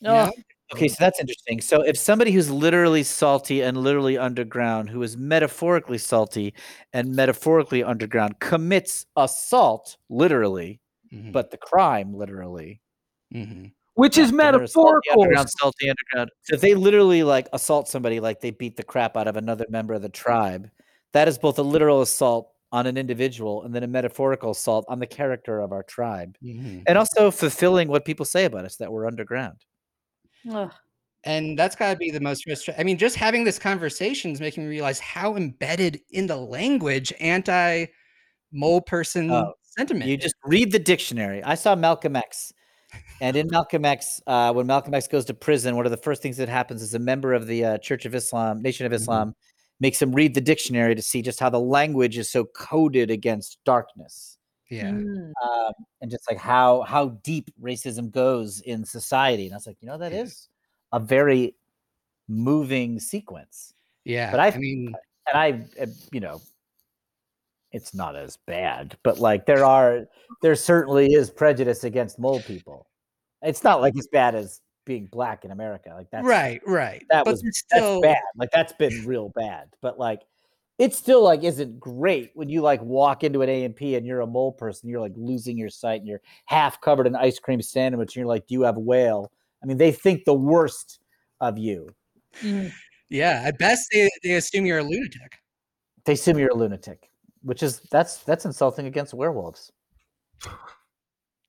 you 0.00 0.08
Oh, 0.10 0.24
know? 0.26 0.32
Okay, 0.72 0.88
so 0.88 0.96
that's 1.00 1.20
interesting. 1.20 1.60
So 1.60 1.82
if 1.82 1.96
somebody 1.98 2.32
who's 2.32 2.50
literally 2.50 3.02
salty 3.02 3.60
and 3.62 3.76
literally 3.76 4.16
underground, 4.18 4.88
who 4.90 5.02
is 5.02 5.16
metaphorically 5.16 5.98
salty 5.98 6.54
and 6.92 7.14
metaphorically 7.14 7.84
underground, 7.84 8.40
commits 8.40 9.06
assault 9.16 9.96
literally, 10.08 10.80
Mhm, 11.12 11.32
but 11.32 11.50
the 11.50 11.58
crime 11.58 12.14
literally, 12.14 12.80
mhm. 13.32 13.72
which 13.94 14.18
is 14.18 14.30
then 14.32 14.40
salty 14.40 14.58
metaphorical. 14.58 15.22
underground, 15.22 15.50
salty 15.50 15.90
underground. 15.90 16.30
So 16.44 16.54
if 16.56 16.60
they 16.60 16.74
literally 16.74 17.22
like 17.22 17.48
assault 17.52 17.88
somebody, 17.88 18.18
like 18.20 18.40
they 18.40 18.50
beat 18.50 18.76
the 18.76 18.82
crap 18.84 19.16
out 19.16 19.28
of 19.28 19.36
another 19.36 19.66
member 19.68 19.94
of 19.94 20.02
the 20.02 20.08
tribe, 20.08 20.70
that 21.14 21.26
is 21.28 21.38
both 21.38 21.58
a 21.58 21.62
literal 21.62 22.02
assault 22.02 22.50
on 22.72 22.86
an 22.86 22.96
individual 22.98 23.62
and 23.62 23.74
then 23.74 23.84
a 23.84 23.86
metaphorical 23.86 24.50
assault 24.50 24.84
on 24.88 24.98
the 24.98 25.06
character 25.06 25.60
of 25.60 25.72
our 25.72 25.82
tribe, 25.84 26.36
Mhm. 26.42 26.82
and 26.86 26.98
also 26.98 27.30
fulfilling 27.30 27.88
what 27.88 28.04
people 28.04 28.26
say 28.26 28.44
about 28.44 28.64
us 28.64 28.76
that 28.76 28.92
we're 28.92 29.06
underground. 29.06 29.64
ugh. 30.50 30.70
And 31.26 31.58
that's 31.58 31.74
got 31.74 31.90
to 31.92 31.96
be 31.96 32.10
the 32.10 32.20
most 32.20 32.44
frustrating. 32.44 32.78
I 32.78 32.84
mean, 32.84 32.98
just 32.98 33.16
having 33.16 33.44
this 33.44 33.58
conversation 33.58 34.30
is 34.32 34.40
making 34.40 34.64
me 34.64 34.68
realize 34.68 35.00
how 35.00 35.36
embedded 35.36 35.98
in 36.10 36.26
the 36.26 36.36
language 36.36 37.14
anti 37.18 37.86
mole 38.52 38.82
person 38.82 39.30
Oh, 39.30 39.54
sentiment. 39.62 40.06
You 40.10 40.18
just 40.18 40.34
read 40.44 40.70
the 40.70 40.78
dictionary. 40.78 41.42
I 41.42 41.54
saw 41.54 41.74
Malcolm 41.76 42.14
X, 42.14 42.52
and 43.22 43.36
in 43.36 43.46
Malcolm 43.50 43.84
X, 43.86 44.20
uh, 44.26 44.52
when 44.52 44.66
Malcolm 44.66 44.92
X 44.92 45.08
goes 45.08 45.24
to 45.26 45.34
prison, 45.34 45.76
one 45.76 45.86
of 45.86 45.90
the 45.92 45.96
first 45.96 46.20
things 46.20 46.36
that 46.36 46.48
happens 46.50 46.82
is 46.82 46.92
a 46.92 46.98
member 46.98 47.32
of 47.32 47.46
the 47.46 47.64
uh, 47.64 47.78
Church 47.78 48.04
of 48.04 48.14
Islam, 48.14 48.60
Nation 48.60 48.84
of 48.84 48.92
Mhm. 48.92 48.96
Islam, 48.96 49.34
makes 49.80 50.00
him 50.00 50.12
read 50.12 50.34
the 50.34 50.40
dictionary 50.40 50.94
to 50.94 51.02
see 51.02 51.22
just 51.22 51.40
how 51.40 51.50
the 51.50 51.60
language 51.60 52.16
is 52.18 52.30
so 52.30 52.44
coded 52.44 53.10
against 53.10 53.58
darkness, 53.64 54.38
yeah. 54.70 54.90
Mm. 54.90 55.32
um, 55.44 55.72
and 56.00 56.10
just 56.10 56.28
like 56.30 56.38
how 56.38 56.82
how 56.82 57.08
deep 57.22 57.50
racism 57.60 58.10
goes 58.10 58.60
in 58.60 58.84
society. 58.84 59.44
And 59.46 59.54
I 59.54 59.56
was 59.56 59.66
like, 59.66 59.76
you 59.80 59.88
know, 59.88 59.98
that 59.98 60.12
Yeah. 60.12 60.22
is 60.22 60.48
a 60.92 61.00
very 61.00 61.54
moving 62.28 62.98
sequence. 63.00 63.74
Yeah. 64.04 64.30
But 64.30 64.40
I- 64.40 64.48
I 64.48 64.58
mean, 64.58 64.94
and 65.32 65.36
I, 65.78 65.82
uh, 65.82 65.86
you 66.12 66.20
know, 66.20 66.40
it's 67.72 67.94
not 67.94 68.14
as 68.16 68.36
bad, 68.46 68.96
but 69.02 69.18
like 69.18 69.46
there 69.46 69.64
are, 69.64 70.06
there 70.42 70.54
certainly 70.54 71.12
is 71.12 71.30
prejudice 71.30 71.82
against 71.84 72.18
mole 72.18 72.40
people. 72.40 72.86
It's 73.42 73.64
not 73.64 73.80
like 73.80 73.96
as 73.98 74.06
bad 74.12 74.34
as 74.34 74.60
being 74.84 75.06
black 75.06 75.44
in 75.44 75.50
America. 75.50 75.92
Like 75.94 76.10
that's 76.10 76.26
right, 76.26 76.60
right. 76.66 77.04
That 77.10 77.24
but 77.24 77.32
was 77.32 77.42
there's 77.42 77.62
that's 77.70 77.82
still, 77.82 78.00
bad. 78.00 78.18
Like 78.36 78.50
that's 78.50 78.72
been 78.74 79.04
real 79.06 79.30
bad. 79.30 79.68
But 79.80 79.98
like, 79.98 80.22
it 80.78 80.94
still 80.94 81.22
like 81.22 81.44
isn't 81.44 81.78
great 81.78 82.32
when 82.34 82.48
you 82.48 82.60
like 82.60 82.82
walk 82.82 83.24
into 83.24 83.42
an 83.42 83.48
A 83.48 83.64
and 83.64 83.74
P 83.74 83.94
and 83.96 84.06
you're 84.06 84.20
a 84.20 84.26
mole 84.26 84.52
person. 84.52 84.88
You're 84.88 85.00
like 85.00 85.14
losing 85.16 85.56
your 85.56 85.68
sight 85.68 86.00
and 86.00 86.08
you're 86.08 86.22
half 86.46 86.80
covered 86.80 87.06
in 87.06 87.14
ice 87.14 87.38
cream 87.38 87.62
sandwich. 87.62 88.14
And 88.14 88.20
you're 88.22 88.26
like, 88.26 88.46
do 88.46 88.54
you 88.54 88.62
have 88.62 88.76
whale? 88.76 89.30
I 89.62 89.66
mean, 89.66 89.78
they 89.78 89.92
think 89.92 90.24
the 90.24 90.34
worst 90.34 91.00
of 91.40 91.58
you. 91.58 91.88
Mm. 92.42 92.72
Yeah. 93.08 93.42
At 93.44 93.58
best, 93.58 93.88
they, 93.92 94.10
they 94.22 94.32
assume 94.32 94.66
you're 94.66 94.78
a 94.78 94.84
lunatic. 94.84 95.38
They 96.04 96.14
assume 96.14 96.38
you're 96.38 96.50
a 96.50 96.54
lunatic, 96.54 97.08
which 97.42 97.62
is 97.62 97.80
that's 97.90 98.18
that's 98.18 98.44
insulting 98.44 98.86
against 98.86 99.14
werewolves. 99.14 99.72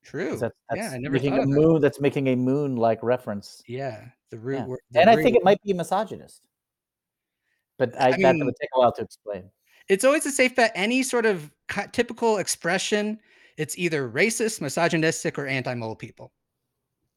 True. 0.05 0.37
That's, 0.37 0.55
that's 0.69 0.77
yeah. 0.79 0.91
I 0.93 0.97
never 0.99 1.13
making 1.13 1.33
a 1.33 1.41
of 1.41 1.49
that. 1.49 1.55
moon. 1.55 1.81
That's 1.81 1.99
making 1.99 2.27
a 2.27 2.35
moon-like 2.35 3.01
reference, 3.03 3.61
Yeah. 3.67 4.05
The 4.29 4.37
root. 4.37 4.57
Yeah. 4.59 4.65
word- 4.65 4.79
the 4.91 5.01
and 5.01 5.09
I 5.09 5.15
think 5.15 5.35
it 5.35 5.43
might 5.43 5.61
be 5.63 5.73
misogynist. 5.73 6.41
But 7.77 7.99
I, 7.99 8.09
I 8.09 8.11
that 8.21 8.35
would 8.37 8.55
take 8.61 8.69
a 8.75 8.79
while 8.79 8.91
to 8.93 9.01
explain. 9.01 9.49
it's 9.89 10.05
always 10.05 10.25
a 10.25 10.31
safe 10.31 10.55
bet. 10.55 10.71
Any 10.75 11.03
sort 11.03 11.25
of 11.25 11.51
typical 11.91 12.37
expression, 12.37 13.19
it's 13.57 13.77
either 13.77 14.09
racist, 14.09 14.61
misogynistic, 14.61 15.37
or 15.37 15.45
anti-mole 15.47 15.95
people. 15.95 16.31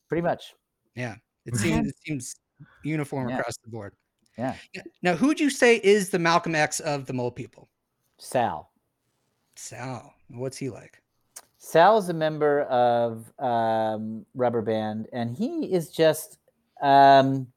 Pretty 0.09 0.23
much. 0.23 0.55
Yeah, 0.97 1.15
it 1.47 1.55
seems 1.63 1.89
it 1.89 1.95
seems 2.05 2.35
uniform 2.83 3.29
Yeah. 3.29 3.39
across 3.39 3.57
the 3.63 3.71
board. 3.71 3.95
Yeah. 4.37 4.55
Yeah. 4.75 4.83
Now, 5.03 5.15
who 5.15 5.27
would 5.29 5.39
you 5.41 5.51
say 5.51 5.77
is 5.85 6.11
the 6.11 6.19
Malcolm 6.19 6.55
X 6.55 6.81
of 6.81 7.07
the 7.07 7.13
mole 7.13 7.31
people? 7.31 7.69
Sal. 8.19 8.71
Sal. 9.57 10.13
What's 10.29 10.57
he 10.57 10.71
like? 10.71 11.01
Sal 11.59 11.99
is 11.99 12.09
a 12.09 12.15
member 12.15 12.63
of 12.63 13.33
um, 13.39 14.25
Rubber 14.35 14.63
Band, 14.63 15.07
and 15.13 15.37
he 15.37 15.73
is 15.73 15.91
just. 15.91 16.39
Um, 16.81 17.49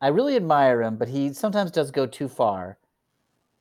I 0.00 0.08
really 0.08 0.36
admire 0.36 0.82
him, 0.82 0.96
but 0.96 1.08
he 1.08 1.32
sometimes 1.32 1.70
does 1.70 1.90
go 1.90 2.06
too 2.06 2.28
far. 2.28 2.78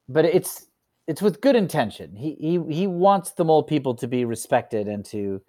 But 0.09 0.25
it's 0.25 0.67
it's 1.07 1.21
with 1.21 1.41
good 1.41 1.55
intention. 1.55 2.15
He 2.15 2.35
he 2.39 2.73
he 2.73 2.87
wants 2.87 3.31
the 3.31 3.45
mole 3.45 3.63
people 3.63 3.95
to 3.95 4.07
be 4.07 4.25
respected 4.25 4.87
and 4.87 5.05
to 5.05 5.41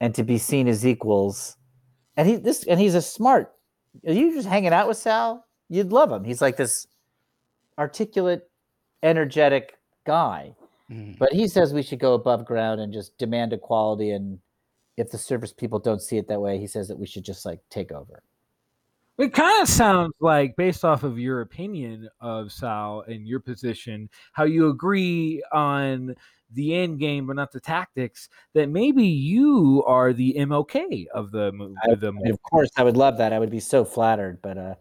and 0.00 0.14
to 0.14 0.24
be 0.24 0.38
seen 0.38 0.68
as 0.68 0.86
equals. 0.86 1.56
And 2.16 2.28
he 2.28 2.36
this 2.36 2.64
and 2.64 2.80
he's 2.80 2.94
a 2.94 3.02
smart. 3.02 3.52
Are 4.06 4.12
you 4.12 4.34
just 4.34 4.48
hanging 4.48 4.72
out 4.72 4.88
with 4.88 4.96
Sal? 4.96 5.46
You'd 5.68 5.92
love 5.92 6.10
him. 6.12 6.24
He's 6.24 6.42
like 6.42 6.56
this 6.56 6.86
articulate, 7.78 8.50
energetic 9.02 9.78
guy. 10.04 10.54
Mhm. 10.94 11.18
But 11.18 11.32
he 11.32 11.48
says 11.48 11.74
we 11.74 11.82
should 11.82 11.98
go 11.98 12.14
above 12.14 12.44
ground 12.44 12.80
and 12.80 12.92
just 12.92 13.16
demand 13.18 13.52
equality. 13.52 14.10
And 14.10 14.38
if 14.96 15.10
the 15.10 15.18
service 15.18 15.52
people 15.52 15.78
don't 15.78 16.00
see 16.02 16.18
it 16.18 16.28
that 16.28 16.40
way, 16.40 16.58
he 16.58 16.66
says 16.66 16.88
that 16.88 16.98
we 16.98 17.06
should 17.06 17.24
just 17.24 17.44
like 17.44 17.60
take 17.70 17.90
over. 17.92 18.22
It 19.18 19.32
kind 19.32 19.62
of 19.62 19.68
sounds 19.68 20.12
like, 20.20 20.56
based 20.56 20.84
off 20.84 21.04
of 21.04 21.18
your 21.20 21.40
opinion 21.40 22.08
of 22.20 22.50
Sal 22.50 23.02
and 23.06 23.26
your 23.28 23.38
position, 23.40 24.08
how 24.32 24.42
you 24.44 24.68
agree 24.68 25.40
on 25.52 26.16
the 26.52 26.74
end 26.74 26.98
game 26.98 27.26
but 27.26 27.36
not 27.36 27.52
the 27.52 27.60
tactics. 27.60 28.28
That 28.54 28.68
maybe 28.68 29.04
you 29.06 29.84
are 29.86 30.12
the 30.12 30.34
MLK 30.36 31.06
of 31.14 31.30
the 31.30 31.52
movie. 31.52 31.76
I- 31.88 31.94
the 31.94 32.08
And 32.08 32.28
of 32.30 32.42
course, 32.42 32.70
I 32.76 32.82
would 32.82 32.96
love 32.96 33.16
that. 33.18 33.32
I 33.32 33.38
would 33.38 33.50
be 33.50 33.60
so 33.60 33.84
flattered, 33.84 34.40
but 34.42 34.58
uh, 34.58 34.74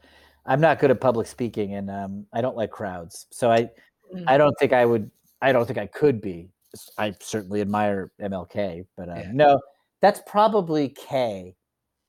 I'm 0.46 0.60
not 0.62 0.80
good 0.80 0.92
at 0.92 1.00
public 1.00 1.28
speaking, 1.28 1.76
and 1.76 1.90
um, 1.92 2.26
I 2.34 2.42
don't 2.42 2.58
like 2.58 2.72
crowds. 2.72 3.28
So 3.32 3.52
I, 3.52 3.70
Mm. 4.14 4.26
I 4.28 4.38
don't 4.38 4.54
think 4.60 4.74
I 4.74 4.86
would. 4.86 5.10
I 5.44 5.52
don't 5.52 5.66
think 5.66 5.78
I 5.78 5.88
could 5.88 6.22
be. 6.22 6.50
I 6.98 7.14
certainly 7.20 7.60
admire 7.60 8.12
MLK, 8.22 8.86
but 8.96 9.10
uh, 9.10 9.16
Yeah. 9.18 9.32
no, 9.34 9.60
that's 10.02 10.22
probably 10.26 10.90
Kay. 10.90 11.56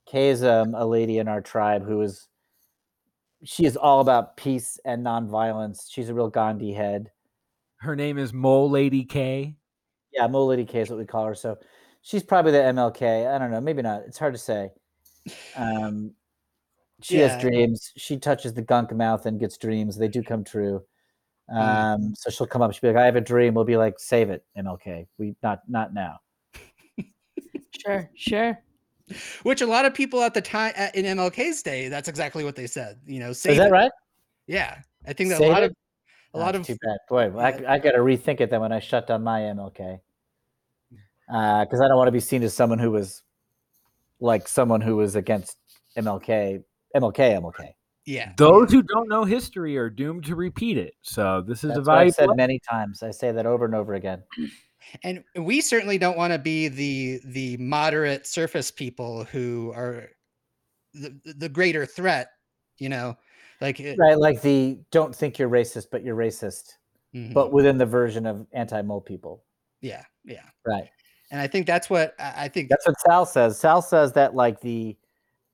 Kay 0.07 0.28
is 0.28 0.45
um, 0.45 0.74
a 0.76 0.87
lady 0.87 1.18
in 1.18 1.26
our 1.28 1.41
tribe 1.41 1.85
who 1.85 2.01
is. 2.03 2.28
She 3.43 3.66
is 3.66 3.76
all 3.76 4.01
about 4.01 4.37
peace 4.37 4.78
and 4.87 5.05
nonviolence. 5.05 5.87
She's 5.91 6.09
a 6.09 6.14
real 6.14 6.30
Gandhi 6.30 6.72
head. 6.72 7.11
Her 7.78 7.95
name 7.97 8.16
is 8.18 8.32
Mole 8.32 8.70
Lady 8.70 9.05
K. 9.05 9.57
Yeah, 10.12 10.28
Mo 10.28 10.47
Lady 10.47 10.64
K 10.64 10.80
is 10.80 10.89
what 10.89 10.99
we 11.01 11.05
call 11.05 11.26
her. 11.26 11.35
So 11.35 11.59
she's 12.03 12.22
probably 12.22 12.53
the 12.53 12.59
MLK. 12.59 13.26
I 13.35 13.37
don't 13.39 13.51
know. 13.51 13.61
Maybe 13.61 13.82
not. 13.82 14.03
It's 14.07 14.16
hard 14.18 14.32
to 14.32 14.39
say. 14.39 14.70
Um, 15.57 16.14
she 17.03 17.18
Yeah. 17.18 17.28
has 17.28 17.41
dreams. 17.43 17.93
She 17.97 18.16
touches 18.16 18.55
the 18.55 18.62
gunk 18.62 18.93
mouth 18.95 19.26
and 19.26 19.41
gets 19.41 19.59
dreams. 19.59 19.97
They 19.99 20.09
do 20.09 20.22
come 20.22 20.45
true. 20.45 20.85
Mm. 21.51 21.95
Um, 21.95 22.14
so 22.14 22.30
she'll 22.30 22.47
come 22.47 22.62
up. 22.62 22.72
She'll 22.72 22.80
be 22.80 22.88
like, 22.95 23.03
"I 23.03 23.05
have 23.05 23.16
a 23.16 23.20
dream." 23.20 23.55
We'll 23.55 23.64
be 23.64 23.76
like, 23.76 23.99
"Save 23.99 24.30
it, 24.30 24.45
MLK. 24.57 25.07
We 25.18 25.36
not 25.42 25.61
not 25.68 25.92
now." 25.92 26.20
Sure, 27.84 28.11
sure. 28.16 28.59
Which 29.42 29.61
a 29.61 29.66
lot 29.66 29.84
of 29.84 29.92
people 29.92 30.22
at 30.22 30.32
the 30.32 30.40
time 30.40 30.72
at, 30.74 30.95
in 30.95 31.05
MLK's 31.05 31.62
day, 31.62 31.88
that's 31.88 32.09
exactly 32.09 32.45
what 32.45 32.57
they 32.57 32.66
said. 32.66 32.99
You 33.07 33.20
know, 33.20 33.32
save 33.34 33.53
Is 33.53 33.59
that 33.59 33.68
it. 33.68 33.72
right? 33.72 33.92
Yeah, 34.47 34.78
I 35.07 35.12
think 35.12 35.28
that 35.30 35.40
a 35.40 35.45
lot 35.47 35.62
it? 35.62 35.66
of 35.66 35.70
a 35.72 36.36
Oh, 36.36 36.40
lot 36.40 36.55
it's 36.57 36.68
of 36.68 36.78
too 36.78 36.86
bad. 36.86 36.99
Boy, 37.09 37.38
I, 37.38 37.74
I 37.74 37.78
got 37.78 37.92
to 37.92 37.99
rethink 37.99 38.40
it 38.40 38.49
then 38.51 38.61
when 38.62 38.72
I 38.72 38.80
shut 38.80 39.07
down 39.07 39.22
my 39.22 39.40
MLK, 39.40 40.01
Uh 41.30 41.64
because 41.64 41.80
I 41.82 41.88
don't 41.88 41.97
want 41.99 42.09
to 42.09 42.12
be 42.12 42.20
seen 42.20 42.42
as 42.42 42.55
someone 42.55 42.78
who 42.78 42.90
was 42.90 43.22
like 44.18 44.49
someone 44.49 44.80
who 44.80 44.97
was 44.97 45.14
against 45.14 45.59
MLK, 45.99 46.64
MLK, 46.97 47.38
MLK. 47.40 47.74
Yeah. 48.07 48.33
Those 48.37 48.71
who 48.73 48.83
don't 48.83 49.09
know 49.09 49.25
history 49.25 49.77
are 49.77 49.89
doomed 49.91 50.25
to 50.25 50.37
repeat 50.37 50.77
it. 50.79 50.95
So 51.03 51.43
this 51.47 51.65
is 51.65 51.69
That's 51.75 51.79
a 51.79 51.83
what 51.83 51.99
I've 51.99 52.15
valuable. 52.17 52.33
said 52.33 52.37
many 52.37 52.61
times. 52.61 53.03
I 53.03 53.11
say 53.11 53.33
that 53.33 53.47
over 53.47 53.65
and 53.65 53.75
over 53.75 53.95
again. 53.95 54.23
and 55.03 55.25
we 55.37 55.61
certainly 55.61 55.97
don't 55.99 56.17
want 56.17 56.33
to 56.33 56.39
be 56.39 56.69
the 56.69 57.21
the 57.25 57.57
moderate 57.57 58.27
surface 58.27 58.71
people 58.71 59.25
who 59.25 59.73
are 59.75 60.11
the, 60.93 61.19
the 61.25 61.49
greater 61.49 61.87
threat 61.87 62.29
you 62.79 62.89
know 62.91 63.17
like 63.61 63.81
it- 63.81 63.99
Right, 63.99 64.19
like 64.19 64.43
the 64.43 64.79
don't 64.91 65.15
think 65.15 65.39
you're 65.39 65.49
racist, 65.49 65.87
but 65.91 66.05
you're 66.05 66.17
racist, 66.17 66.75
mhm, 67.15 67.33
but 67.33 67.51
within 67.53 67.79
the 67.79 67.87
version 67.87 68.27
of 68.27 68.47
anti-mole 68.53 69.01
people. 69.01 69.43
yeah 69.81 70.05
yeah 70.25 70.43
Right. 70.67 70.89
and 71.31 71.41
I 71.41 71.47
think 71.47 71.67
that's 71.67 71.89
what 71.89 72.15
I 72.19 72.45
I 72.45 72.49
think. 72.49 72.69
That's 72.69 72.87
what 72.87 73.01
Sal 73.01 73.25
says. 73.27 73.59
Sal 73.59 73.81
says 73.81 74.13
that 74.13 74.35
like 74.35 74.61
the 74.61 74.97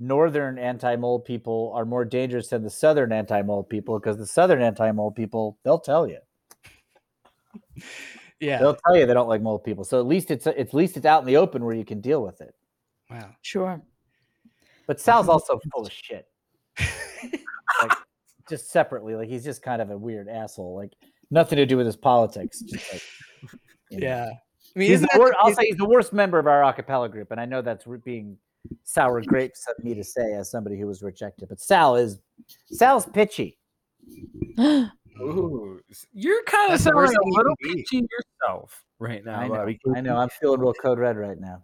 northern 0.01 0.59
anti-mole 0.59 1.21
people 1.21 1.73
are 1.75 1.85
more 1.85 2.07
dangerous 2.07 2.49
than 2.49 2.63
the 2.63 2.71
southern 2.71 3.13
anti-mole 3.13 3.63
people 3.63 3.99
because 3.99 4.17
the 4.17 4.27
southern 4.27 4.63
anti-mole 4.63 5.13
people 5.13 5.59
they'll 5.63 5.79
tell 5.79 6.09
you. 6.09 6.19
yeah. 8.41 8.59
They'll 8.59 8.77
tell 8.87 8.97
you 8.97 9.07
they 9.07 9.15
don't 9.15 9.29
like 9.29 9.43
mole 9.43 9.59
people. 9.59 9.85
So 9.85 10.01
at 10.01 10.07
least 10.07 10.31
it's 10.31 10.47
at 10.47 10.73
least 10.75 10.97
it's 10.97 11.07
out 11.07 11.21
in 11.21 11.27
the 11.27 11.37
open 11.37 11.65
where 11.65 11.75
you 11.75 11.85
can 11.85 12.01
deal 12.01 12.23
with 12.23 12.41
it. 12.41 12.55
Wow. 13.11 13.31
Sure. 13.43 13.83
But 14.87 15.01
Sal's 15.01 15.29
also 15.31 15.61
full 15.73 15.87
of 15.87 15.93
shit. 15.93 16.27
Like 17.83 17.93
just 18.49 18.71
separately, 18.71 19.15
like 19.15 19.29
he's 19.29 19.45
just 19.45 19.63
kind 19.63 19.83
of 19.83 19.91
a 19.91 19.99
weird 19.99 20.29
asshole. 20.29 20.75
Like 20.75 20.93
nothing 21.31 21.57
to 21.57 21.67
do 21.67 21.77
with 21.77 21.87
his 21.87 21.97
politics. 21.97 22.61
Just 22.61 22.93
like, 22.93 23.03
you 23.91 24.01
know. 24.01 24.07
yeah. 24.07 24.31
I 24.75 24.79
mean, 24.79 24.91
he's 24.91 25.01
the 25.01 25.09
that, 25.13 25.19
wor- 25.19 25.35
I'll 25.41 25.51
is- 25.51 25.57
say 25.57 25.67
he's 25.67 25.77
the 25.77 25.89
worst 25.89 26.13
member 26.13 26.39
of 26.39 26.47
our 26.47 26.63
acapella 26.63 27.11
group, 27.11 27.33
and 27.33 27.41
I 27.41 27.45
know 27.45 27.61
that's 27.61 27.87
re- 27.87 27.99
being 28.05 28.39
sour 28.85 29.23
grapes 29.23 29.67
of 29.69 29.83
me 29.85 29.95
to 29.95 30.05
say 30.05 30.35
as 30.35 30.51
somebody 30.51 30.79
who 30.79 30.87
was 30.87 31.03
rejected. 31.03 31.49
But 31.49 31.61
Sal 31.61 31.97
is 31.97 32.21
Sal's 32.71 33.07
pitchy. 33.07 33.59
Ooh, 35.21 35.81
you're 36.13 36.43
kind 36.45 36.73
of 36.73 36.83
That's 36.83 36.85
sounding 36.85 37.17
a 37.17 37.37
little 37.37 37.57
pitchy 37.63 38.07
yourself 38.11 38.83
right 38.99 39.25
now, 39.25 39.41
I 39.41 39.49
know. 39.49 39.55
Bobby. 39.55 39.79
I 39.95 40.01
know. 40.01 40.17
I'm 40.17 40.31
feeling 40.41 40.61
real 40.61 40.73
code 40.73 40.99
red 40.99 41.17
right 41.17 41.39
now. 41.39 41.63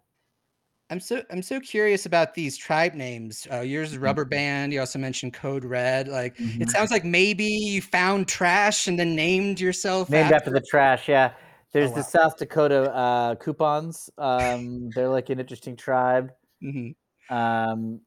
I'm 0.88 1.00
so 1.00 1.22
I'm 1.30 1.42
so 1.42 1.58
curious 1.58 2.06
about 2.06 2.34
these 2.34 2.56
tribe 2.56 2.94
names. 2.94 3.46
Uh, 3.50 3.60
yours 3.60 3.92
is 3.92 3.98
Rubber 3.98 4.24
Band. 4.24 4.72
You 4.72 4.80
also 4.80 4.98
mentioned 4.98 5.34
Code 5.34 5.64
Red. 5.64 6.06
Like 6.06 6.36
Mhm. 6.36 6.60
it 6.60 6.70
sounds 6.70 6.92
like 6.92 7.04
maybe 7.04 7.44
you 7.44 7.82
found 7.82 8.28
trash 8.28 8.86
and 8.86 8.98
then 8.98 9.16
named 9.16 9.58
yourself 9.58 10.08
Named 10.08 10.32
after 10.32 10.50
the 10.50 10.60
trash. 10.60 11.08
Yeah. 11.08 11.32
There's 11.72 11.90
wow. 11.90 11.96
the 11.96 12.02
South 12.04 12.36
Dakota 12.38 12.94
uh, 12.94 13.34
coupons. 13.34 14.08
Um, 14.16 14.90
they're 14.94 15.08
like 15.08 15.28
an 15.30 15.40
interesting 15.40 15.76
tribe. 15.76 16.32
Mhm. 16.62 16.94
Um, 17.30 18.00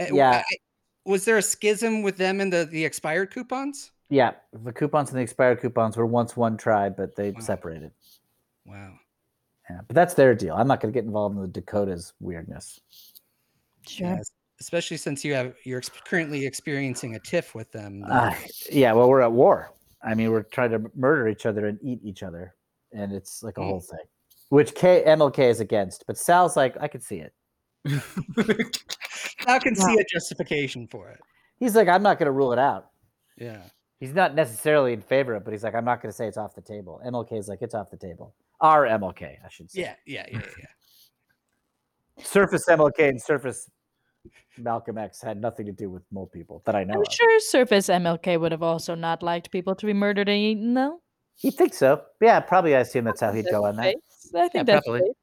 Uh, 0.00 0.06
Yeah. 0.12 0.42
I- 0.48 0.56
was 1.04 1.24
there 1.24 1.36
a 1.38 1.42
schism 1.42 2.02
with 2.02 2.16
them 2.16 2.40
and 2.40 2.52
the 2.52 2.64
the 2.64 2.84
expired 2.84 3.30
coupons? 3.30 3.92
yeah, 4.08 4.32
the 4.52 4.72
coupons 4.72 5.10
and 5.10 5.18
the 5.18 5.22
expired 5.22 5.60
coupons 5.60 5.96
were 5.96 6.06
once 6.06 6.36
one 6.36 6.56
tribe, 6.56 6.96
but 6.96 7.14
they 7.14 7.30
Wow. 7.32 7.40
separated. 7.40 7.92
Wow. 8.64 8.98
Yeah, 9.70 9.80
but 9.86 9.94
that's 9.94 10.14
their 10.14 10.34
deal. 10.34 10.54
I'm 10.56 10.66
not 10.66 10.80
going 10.80 10.92
to 10.92 10.96
get 10.96 11.04
involved 11.06 11.36
in 11.36 11.42
the 11.42 11.48
Dakotas 11.48 12.12
weirdness. 12.20 12.80
Sure. 13.86 14.08
Yes. 14.08 14.30
Especially 14.60 14.96
since 14.96 15.24
you 15.24 15.34
have 15.34 15.54
you're 15.64 15.78
ex- 15.78 15.90
currently 15.90 16.44
experiencing 16.46 17.14
a 17.16 17.18
tiff 17.20 17.54
with 17.54 17.70
them. 17.72 18.04
Uh, 18.08 18.34
yeah, 18.70 18.92
well, 18.92 19.08
we're 19.08 19.20
at 19.20 19.32
war. 19.32 19.72
I 20.02 20.14
mean, 20.14 20.30
we're 20.32 20.42
trying 20.44 20.70
to 20.70 20.90
murder 20.94 21.28
each 21.28 21.44
other 21.46 21.66
and 21.66 21.78
eat 21.82 22.00
each 22.02 22.22
other, 22.22 22.54
and 22.92 23.12
it's 23.12 23.42
like 23.42 23.58
a 23.58 23.60
Mm. 23.60 23.64
whole 23.68 23.80
thing, 23.80 24.06
which 24.50 24.74
K 24.74 25.02
MLK 25.04 25.48
is 25.48 25.60
against. 25.60 26.06
But 26.06 26.16
Sal's 26.18 26.56
like, 26.56 26.76
I 26.80 26.88
could 26.88 27.02
see 27.02 27.20
it. 27.20 27.32
I 29.46 29.58
can 29.58 29.74
see 29.74 29.98
a 29.98 30.04
justification 30.04 30.86
for 30.88 31.10
it. 31.10 31.20
He's 31.58 31.76
like, 31.76 31.88
I'm 31.88 32.02
not 32.02 32.18
going 32.18 32.26
to 32.26 32.32
rule 32.32 32.52
it 32.52 32.58
out. 32.58 32.86
Yeah. 33.38 33.62
He's 34.00 34.12
not 34.14 34.34
necessarily 34.34 34.92
in 34.92 35.00
favor 35.02 35.34
of 35.34 35.42
it, 35.42 35.44
but 35.44 35.52
he's 35.52 35.62
like, 35.62 35.74
I'm 35.74 35.84
not 35.84 36.02
going 36.02 36.10
to 36.10 36.16
say 36.16 36.26
it's 36.26 36.36
off 36.36 36.54
the 36.54 36.60
table. 36.60 37.00
MLK 37.06 37.38
is 37.38 37.48
like, 37.48 37.62
it's 37.62 37.74
off 37.74 37.90
the 37.90 37.96
table. 37.96 38.34
Our 38.60 38.84
MLK, 38.86 39.36
I 39.44 39.48
should 39.50 39.70
say. 39.70 39.82
Yeah. 39.82 39.94
Yeah. 40.06 40.26
Yeah. 40.30 40.40
Yeah. 40.58 40.66
Surface 42.24 42.66
MLK 42.68 43.08
and 43.08 43.20
Surface 43.20 43.68
Malcolm 44.58 44.98
X 44.98 45.20
had 45.20 45.40
nothing 45.40 45.66
to 45.66 45.72
do 45.72 45.90
with 45.90 46.02
mole 46.12 46.26
people 46.26 46.62
that 46.64 46.74
I 46.74 46.84
know 46.84 46.94
I'm 46.94 47.00
of. 47.00 47.06
sure 47.12 47.40
Surface 47.40 47.88
MLK 47.88 48.38
would 48.40 48.52
have 48.52 48.62
also 48.62 48.94
not 48.94 49.22
liked 49.22 49.50
people 49.50 49.74
to 49.74 49.86
be 49.86 49.92
murdered 49.92 50.28
and 50.28 50.38
eaten, 50.38 50.74
though. 50.74 51.00
He 51.36 51.50
thinks 51.50 51.78
so. 51.78 52.02
Yeah, 52.20 52.40
probably. 52.40 52.76
I 52.76 52.80
assume 52.80 53.04
that's 53.04 53.20
how 53.20 53.32
he'd 53.32 53.46
go 53.50 53.64
on 53.64 53.76
that. 53.76 53.96
I 54.36 54.48
think 54.48 54.54
Yeah, 54.54 54.62
that's 54.62 54.86
probably. 54.86 55.00
safe. 55.00 55.16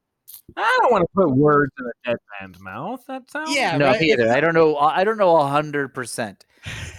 I 0.57 0.77
don't 0.81 0.91
want 0.91 1.03
to 1.03 1.07
put 1.15 1.31
words 1.31 1.71
in 1.79 1.85
a 1.85 2.09
dead 2.09 2.17
man's 2.39 2.59
mouth. 2.59 3.03
That 3.07 3.29
sounds 3.29 3.55
Yeah, 3.55 3.77
no, 3.77 3.87
right? 3.87 4.01
either. 4.01 4.31
I 4.31 4.39
don't 4.41 4.53
know. 4.53 4.77
I 4.77 5.03
don't 5.03 5.17
know 5.17 5.37
hundred 5.45 5.93
percent. 5.93 6.45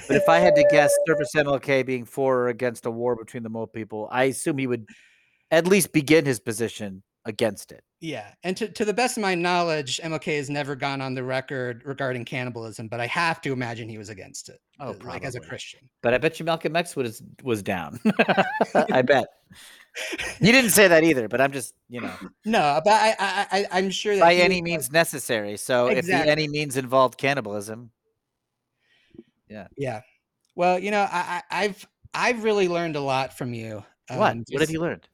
But 0.08 0.16
if 0.16 0.28
I 0.28 0.38
had 0.38 0.54
to 0.56 0.64
guess, 0.70 0.92
Surface 1.06 1.30
MLK 1.36 1.86
being 1.86 2.04
for 2.04 2.40
or 2.40 2.48
against 2.48 2.86
a 2.86 2.90
war 2.90 3.16
between 3.16 3.42
the 3.42 3.48
Mo 3.48 3.66
people, 3.66 4.08
I 4.10 4.24
assume 4.24 4.58
he 4.58 4.66
would 4.66 4.86
at 5.50 5.66
least 5.66 5.92
begin 5.92 6.24
his 6.24 6.40
position 6.40 7.02
against 7.24 7.72
it. 7.72 7.82
Yeah, 8.00 8.26
and 8.42 8.56
to, 8.56 8.68
to 8.68 8.84
the 8.84 8.92
best 8.92 9.16
of 9.16 9.22
my 9.22 9.34
knowledge, 9.34 10.00
MLK 10.02 10.36
has 10.36 10.50
never 10.50 10.74
gone 10.74 11.00
on 11.00 11.14
the 11.14 11.22
record 11.22 11.82
regarding 11.84 12.24
cannibalism, 12.24 12.88
but 12.88 12.98
I 13.00 13.06
have 13.06 13.40
to 13.42 13.52
imagine 13.52 13.88
he 13.88 13.98
was 13.98 14.08
against 14.08 14.48
it. 14.48 14.60
Oh, 14.80 14.90
uh, 14.90 14.94
like 15.04 15.24
as 15.24 15.36
a. 15.36 15.40
Christian. 15.40 15.80
But 16.02 16.12
I 16.14 16.18
bet 16.18 16.40
you 16.40 16.44
Malcolm 16.44 16.74
X 16.74 16.96
was 16.96 17.22
was 17.44 17.62
down. 17.62 18.00
I 18.74 19.02
bet. 19.02 19.26
You 20.40 20.50
didn't 20.52 20.70
say 20.70 20.88
that 20.88 21.04
either, 21.04 21.28
but 21.28 21.40
I'm 21.40 21.52
just 21.52 21.74
you 21.88 22.00
know 22.00 22.14
No, 22.44 22.80
but 22.82 22.92
I, 22.94 23.14
I, 23.18 23.46
I 23.52 23.66
I'm 23.72 23.90
sure 23.90 24.14
that 24.16 24.22
by 24.22 24.32
he 24.32 24.38
was, 24.40 24.44
any 24.46 24.62
means 24.62 24.90
necessary. 24.90 25.56
So 25.58 25.88
if 25.88 25.98
Exactly. 25.98 26.26
the 26.26 26.32
any 26.32 26.48
means 26.48 26.76
involved 26.76 27.18
cannibalism, 27.18 27.90
Yeah. 29.48 29.68
Yeah. 29.76 30.00
Well, 30.56 30.78
you 30.78 30.90
know, 30.90 31.02
I, 31.10 31.42
I 31.50 31.64
I've 31.64 31.86
I've 32.14 32.42
really 32.44 32.68
learned 32.68 32.96
a 32.96 33.00
lot 33.00 33.36
from 33.36 33.54
you. 33.54 33.84
what? 34.08 34.32
um, 34.32 34.44
What 34.50 34.60
have 34.60 34.70
you 34.70 34.80
learned? 34.80 35.06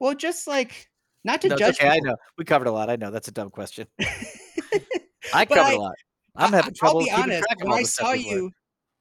Well, 0.00 0.14
just 0.14 0.46
like 0.46 0.87
not 1.24 1.40
to 1.42 1.48
No, 1.48 1.56
judge. 1.56 1.76
okay, 1.80 1.88
I 1.88 1.98
know 2.00 2.16
we 2.36 2.44
covered 2.44 2.68
a 2.68 2.72
lot. 2.72 2.90
I 2.90 2.96
know 2.96 3.10
that's 3.10 3.28
a 3.28 3.32
dumb 3.32 3.50
question. 3.50 3.86
I 5.34 5.44
covered 5.44 5.60
I- 5.72 5.74
a 5.74 5.78
lot. 5.78 5.94
I'm 6.36 6.52
I- 6.54 6.56
having 6.58 6.70
I'll 6.70 6.74
trouble 6.74 7.00
be 7.00 7.06
keeping 7.06 7.22
honest. 7.22 7.48
When 7.58 7.72
I 7.72 7.82
saw 7.82 8.12
you, 8.12 8.50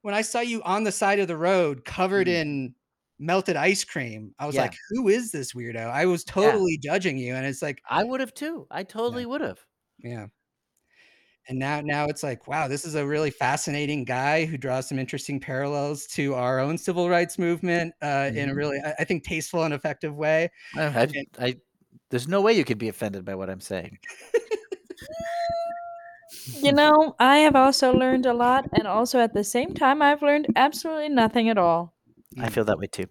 when 0.02 0.14
I 0.14 0.22
saw 0.22 0.40
you 0.40 0.62
on 0.64 0.84
the 0.84 0.92
side 0.92 1.20
of 1.20 1.28
the 1.28 1.38
road 1.38 1.86
covered 1.86 2.28
Mm. 2.28 2.32
in 2.42 2.76
melted 3.20 3.56
ice 3.56 3.84
cream, 3.84 4.34
I 4.40 4.46
was 4.46 4.56
Yeah. 4.56 4.64
like, 4.64 4.76
"Who 4.90 5.08
is 5.10 5.32
this 5.32 5.54
weirdo?" 5.54 5.90
I 5.90 6.06
was 6.06 6.24
totally 6.24 6.78
judging 6.78 7.18
you, 7.18 7.36
and 7.36 7.46
it's 7.46 7.62
like, 7.62 7.82
I 7.90 8.04
would 8.04 8.20
have 8.20 8.34
too. 8.34 8.68
I 8.72 8.84
totally 8.84 9.26
would 9.26 9.42
have. 9.42 9.60
yeah. 10.00 10.28
And 11.50 11.58
now, 11.60 11.80
now 11.80 12.06
it's 12.08 12.24
like, 12.24 12.46
wow, 12.48 12.68
this 12.68 12.84
is 12.84 12.96
a 12.96 13.08
really 13.08 13.32
fascinating 13.32 14.04
guy 14.04 14.44
who 14.46 14.58
draws 14.58 14.90
some 14.90 15.00
interesting 15.00 15.40
parallels 15.40 16.06
to 16.08 16.34
our 16.34 16.60
own 16.60 16.78
civil 16.78 17.10
rights 17.10 17.40
movement 17.40 17.94
uh, 18.02 18.32
in 18.36 18.50
a 18.50 18.54
Mhm. 18.54 18.56
really, 18.58 18.80
I, 18.84 18.96
I 19.00 19.04
think, 19.06 19.24
tasteful 19.24 19.64
and 19.64 19.74
effective 19.74 20.14
way. 20.14 20.50
I, 20.76 20.84
I. 20.86 21.26
I, 21.40 21.56
there's 22.10 22.28
no 22.28 22.42
way 22.42 22.54
you 22.54 22.64
could 22.66 22.78
be 22.78 22.90
offended 22.90 23.26
by 23.26 23.36
what 23.36 23.50
I'm 23.50 23.60
saying. 23.62 23.98
You 26.62 26.72
know, 26.74 27.16
I 27.20 27.38
have 27.40 27.56
also 27.56 27.94
learned 27.94 28.26
a 28.26 28.34
lot, 28.34 28.68
and 28.74 28.88
also 28.88 29.20
at 29.20 29.34
the 29.34 29.44
same 29.44 29.74
time, 29.74 30.02
I've 30.02 30.22
learned 30.22 30.48
absolutely 30.56 31.10
nothing 31.10 31.50
at 31.50 31.58
all. 31.58 31.94
I 32.40 32.50
feel 32.50 32.66
that 32.66 32.78
way 32.78 32.88
too. 32.88 33.08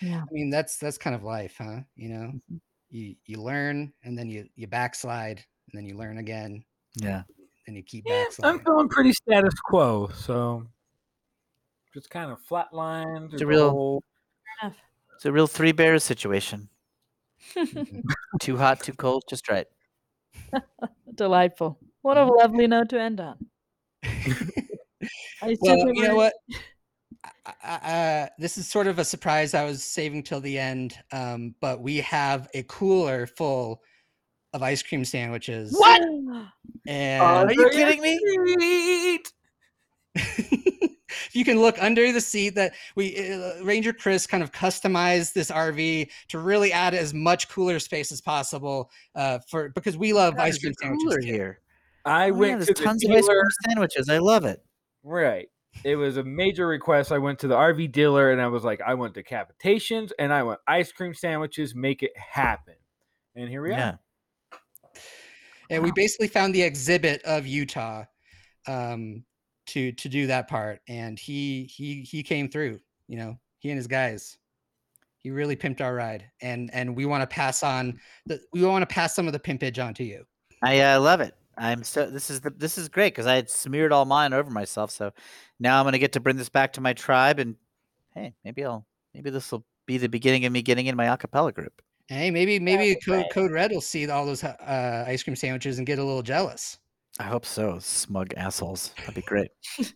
Yeah. 0.00 0.22
I 0.22 0.32
mean, 0.32 0.50
that's 0.50 0.78
that's 0.78 0.98
kind 0.98 1.14
of 1.14 1.22
life, 1.22 1.54
huh? 1.58 1.80
You 1.96 2.08
know, 2.08 2.26
Mm-hmm. 2.32 2.56
you 2.90 3.14
you 3.26 3.36
learn, 3.42 3.92
and 4.04 4.16
then 4.18 4.28
you 4.28 4.46
you 4.56 4.66
backslide, 4.66 5.38
and 5.38 5.74
then 5.78 5.84
you 5.86 5.96
learn 5.96 6.18
again, 6.18 6.64
Yeah. 6.96 7.22
and 7.66 7.76
you 7.76 7.82
keep 7.82 8.04
Yeah, 8.06 8.24
I'm 8.42 8.58
feeling 8.60 8.88
pretty 8.88 9.12
status 9.12 9.54
quo, 9.64 10.08
so 10.14 10.66
just 11.94 12.10
kind 12.10 12.30
of 12.32 12.38
flatlined. 12.50 13.32
It's 13.32 13.42
a 13.42 13.46
real- 13.46 13.70
whole- 13.70 14.02
It's 15.16 15.26
a 15.26 15.32
real 15.32 15.46
three 15.46 15.72
bears 15.72 16.02
situation. 16.02 16.68
Too 18.40 18.56
hot, 18.56 18.80
too 18.80 18.92
cold, 18.94 19.24
just 19.28 19.48
right. 19.48 19.66
Delightful. 21.14 21.78
What 22.02 22.16
a 22.16 22.24
lovely 22.24 22.66
note 22.66 22.88
to 22.90 23.00
end 23.00 23.20
on. 23.20 23.38
I 24.04 25.56
well, 25.60 25.78
you 25.94 26.02
know 26.02 26.16
what? 26.16 26.32
I, 27.46 27.52
I, 27.62 27.74
uh, 27.74 28.26
this 28.38 28.56
is 28.58 28.68
sort 28.68 28.86
of 28.86 28.98
a 28.98 29.04
surprise 29.04 29.54
I 29.54 29.64
was 29.64 29.84
saving 29.84 30.22
till 30.22 30.40
the 30.40 30.58
end, 30.58 30.96
um, 31.12 31.54
but 31.60 31.80
we 31.80 31.98
have 31.98 32.48
a 32.54 32.62
cooler 32.64 33.26
full 33.26 33.82
of 34.52 34.62
ice 34.62 34.82
cream 34.82 35.04
sandwiches. 35.04 35.76
And 36.86 37.22
Are 37.22 37.52
you 37.52 37.70
kidding 37.70 38.02
me? 38.02 39.20
Sweet. 41.22 41.28
if 41.28 41.36
you 41.36 41.44
can 41.44 41.60
look 41.60 41.80
under 41.82 42.12
the 42.12 42.20
seat 42.20 42.50
that 42.56 42.74
we 42.96 43.32
uh, 43.32 43.62
ranger 43.64 43.92
chris 43.92 44.26
kind 44.26 44.42
of 44.42 44.52
customized 44.52 45.32
this 45.32 45.50
rv 45.50 46.08
to 46.28 46.38
really 46.38 46.72
add 46.72 46.94
as 46.94 47.14
much 47.14 47.48
cooler 47.48 47.78
space 47.78 48.10
as 48.12 48.20
possible 48.20 48.90
uh, 49.14 49.38
for 49.48 49.68
because 49.70 49.96
we 49.96 50.12
love 50.12 50.36
God, 50.36 50.42
ice 50.44 50.58
cream 50.58 50.72
sandwiches 50.80 51.02
cooler 51.04 51.20
too. 51.20 51.26
here. 51.26 51.60
I 52.04 52.24
Oh, 52.24 52.26
yeah, 52.26 52.30
went 52.32 52.52
there's 52.58 52.66
to 52.68 52.74
the 52.74 52.82
tons 52.84 53.04
of 53.04 53.10
ice 53.12 53.22
dealer. 53.24 53.34
cream 53.40 53.50
sandwiches. 53.70 54.08
I 54.08 54.18
love 54.18 54.44
it. 54.44 54.64
Right. 55.04 55.48
It 55.84 55.96
was 55.96 56.16
a 56.16 56.22
major 56.24 56.66
request. 56.66 57.12
I 57.12 57.18
went 57.18 57.38
to 57.40 57.48
the 57.48 57.54
RV 57.56 57.90
dealer 57.92 58.30
and 58.32 58.40
I 58.40 58.46
was 58.48 58.62
like, 58.64 58.80
I 58.80 58.94
want 58.94 59.14
decapitations 59.14 60.10
and 60.18 60.32
I 60.32 60.42
want 60.42 60.60
ice 60.66 60.92
cream 60.92 61.14
sandwiches. 61.14 61.74
Make 61.74 62.02
it 62.02 62.16
happen. 62.16 62.74
And 63.34 63.48
here 63.48 63.62
we 63.62 63.70
Yeah. 63.70 63.90
are. 63.90 63.98
and 65.70 65.82
we 65.82 65.90
basically 65.92 66.28
found 66.28 66.54
the 66.54 66.60
Xzibit 66.60 67.20
of 67.22 67.46
utah 67.46 68.04
um, 68.66 69.24
to 69.66 69.92
to 69.92 70.08
do 70.08 70.26
that 70.26 70.48
part 70.48 70.80
and 70.88 71.18
he 71.18 71.64
he 71.64 72.02
he 72.02 72.22
came 72.22 72.48
through 72.48 72.80
you 73.08 73.16
know 73.16 73.38
he 73.58 73.70
and 73.70 73.76
his 73.76 73.86
guys 73.86 74.38
he 75.18 75.30
really 75.30 75.54
pimped 75.54 75.80
our 75.80 75.94
ride 75.94 76.24
and 76.40 76.70
and 76.74 76.96
we 76.96 77.06
want 77.06 77.22
to 77.22 77.26
pass 77.26 77.62
on 77.62 77.98
the 78.26 78.40
we 78.52 78.64
want 78.64 78.82
to 78.82 78.92
pass 78.92 79.14
some 79.14 79.26
of 79.26 79.32
the 79.32 79.38
pimpage 79.38 79.84
on 79.84 79.94
to 79.94 80.04
you 80.04 80.24
I 80.62 80.80
uh, 80.80 81.00
love 81.00 81.20
it. 81.20 81.34
I'm 81.58 81.82
so 81.82 82.08
this 82.08 82.30
is 82.30 82.40
the 82.40 82.50
this 82.50 82.78
is 82.78 82.88
great 82.88 83.12
because 83.12 83.26
I 83.26 83.34
had 83.34 83.50
smeared 83.50 83.92
all 83.92 84.04
mine 84.04 84.32
over 84.32 84.50
myself. 84.50 84.90
So 84.90 85.12
now 85.60 85.78
I'm 85.78 85.84
gonna 85.84 85.98
get 85.98 86.12
to 86.12 86.20
bring 86.20 86.36
this 86.36 86.48
back 86.48 86.72
to 86.74 86.80
my 86.80 86.94
tribe, 86.94 87.38
and 87.38 87.56
hey, 88.14 88.32
maybe 88.44 88.64
I'll 88.64 88.86
maybe 89.12 89.28
this 89.30 89.52
will 89.52 89.64
be 89.86 89.98
the 89.98 90.08
beginning 90.08 90.46
of 90.46 90.52
me 90.52 90.62
getting 90.62 90.86
in 90.86 90.96
my 90.96 91.06
acapella 91.06 91.52
group. 91.52 91.82
Hey, 92.08 92.30
maybe 92.30 92.58
maybe 92.58 92.94
That'd 92.94 93.04
Code, 93.04 93.14
great. 93.14 93.32
Code 93.32 93.52
Red 93.52 93.72
will 93.72 93.80
see 93.80 94.08
all 94.08 94.24
those 94.24 94.42
uh, 94.44 95.04
ice 95.06 95.22
cream 95.22 95.36
sandwiches 95.36 95.78
and 95.78 95.86
get 95.86 95.98
a 95.98 96.04
little 96.04 96.22
jealous. 96.22 96.78
I 97.18 97.24
hope 97.24 97.44
so. 97.44 97.78
Smug 97.78 98.32
assholes. 98.36 98.92
That'd 98.98 99.14
be 99.14 99.22
great. 99.22 99.50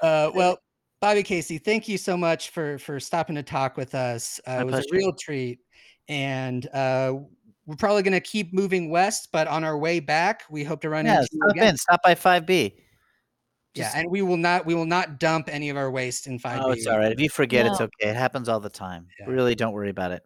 Uh, 0.00 0.30
well, 0.34 0.58
Bobby 1.00 1.24
Casey, 1.24 1.58
thank 1.58 1.88
you 1.88 1.98
so 1.98 2.16
much 2.16 2.50
for 2.50 2.78
for 2.78 3.00
stopping 3.00 3.34
to 3.34 3.42
talk 3.42 3.76
with 3.76 3.94
us. 3.96 4.40
Uh, 4.46 4.58
it 4.60 4.64
was 4.64 4.72
pleasure. 4.74 4.86
a 4.92 4.96
real 4.96 5.12
treat, 5.12 5.58
and 6.08 6.68
uh, 6.72 7.14
we're 7.66 7.76
probably 7.76 8.02
going 8.02 8.12
to 8.12 8.20
keep 8.20 8.52
moving 8.52 8.90
west. 8.90 9.30
But 9.32 9.48
on 9.48 9.64
our 9.64 9.76
way 9.76 9.98
back, 9.98 10.44
we 10.50 10.62
hope 10.62 10.80
to 10.82 10.88
run 10.88 11.04
Yeah, 11.06 11.18
into 11.20 11.28
you 11.32 11.38
stop 11.42 11.50
again. 11.50 11.68
in. 11.70 11.76
Stop 11.76 12.00
by 12.04 12.14
5B. 12.14 12.74
Yeah, 13.74 13.90
and 13.94 14.08
we 14.08 14.22
will 14.22 14.36
not 14.36 14.66
we 14.66 14.74
will 14.76 14.86
not 14.86 15.18
dump 15.18 15.48
any 15.50 15.68
of 15.68 15.76
our 15.76 15.90
waste 15.90 16.26
in 16.28 16.38
five. 16.38 16.60
Oh, 16.62 16.70
it's 16.70 16.86
all 16.86 16.98
right. 16.98 17.10
If 17.12 17.20
you 17.20 17.28
forget, 17.28 17.66
it's 17.66 17.80
okay. 17.80 18.08
It 18.10 18.16
happens 18.16 18.48
all 18.48 18.60
the 18.60 18.70
time. 18.70 19.08
Yeah. 19.20 19.26
Really, 19.26 19.54
don't 19.56 19.72
worry 19.72 19.90
about 19.90 20.12
it. 20.12 20.22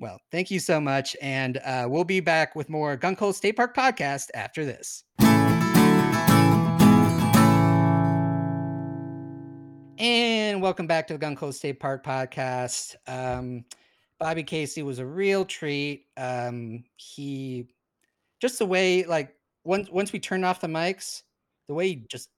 Well, 0.00 0.18
thank 0.32 0.50
you 0.50 0.58
so 0.60 0.80
much, 0.80 1.14
and 1.20 1.58
uh, 1.58 1.86
we'll 1.86 2.04
be 2.04 2.20
back 2.20 2.56
with 2.56 2.70
more 2.70 2.96
Gunkhole 2.96 3.34
State 3.34 3.56
Park 3.56 3.76
podcast 3.76 4.30
after 4.32 4.64
this. 4.64 5.04
And 9.98 10.62
welcome 10.62 10.86
back 10.86 11.06
to 11.08 11.18
the 11.18 11.26
Gunkhole 11.26 11.52
State 11.52 11.80
Park 11.80 12.02
podcast. 12.02 12.96
Um, 13.06 13.66
Bobby 14.18 14.42
Casey 14.42 14.82
was 14.82 15.00
a 15.00 15.04
real 15.04 15.44
treat. 15.44 16.06
Um, 16.16 16.82
he 16.96 17.68
just 18.40 18.58
the 18.58 18.64
way 18.64 19.04
like 19.04 19.34
once 19.64 19.90
once 19.90 20.14
we 20.14 20.18
turned 20.18 20.46
off 20.46 20.62
the 20.62 20.66
mics, 20.66 21.24
the 21.68 21.74
way 21.74 21.88
he 21.88 21.96
just 22.10 22.30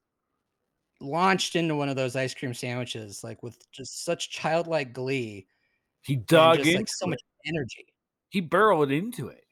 launched 1.01 1.55
into 1.55 1.77
one 1.77 1.89
of 1.89 1.95
those 1.95 2.17
ice 2.17 2.35
cream 2.35 2.55
sandwiches, 2.55 3.23
like 3.23 3.41
with 3.45 3.57
just 3.71 4.05
such 4.05 4.31
childlike 4.31 4.93
glee 4.93 5.47
he 6.03 6.17
dug 6.17 6.59
just 6.59 6.69
into 6.69 6.79
like 6.81 6.89
so 6.89 7.07
it. 7.07 7.11
much 7.11 7.23
energy. 7.47 7.87
He 8.31 8.41
burrowed 8.41 8.91
into 8.91 9.29
it. 9.29 9.45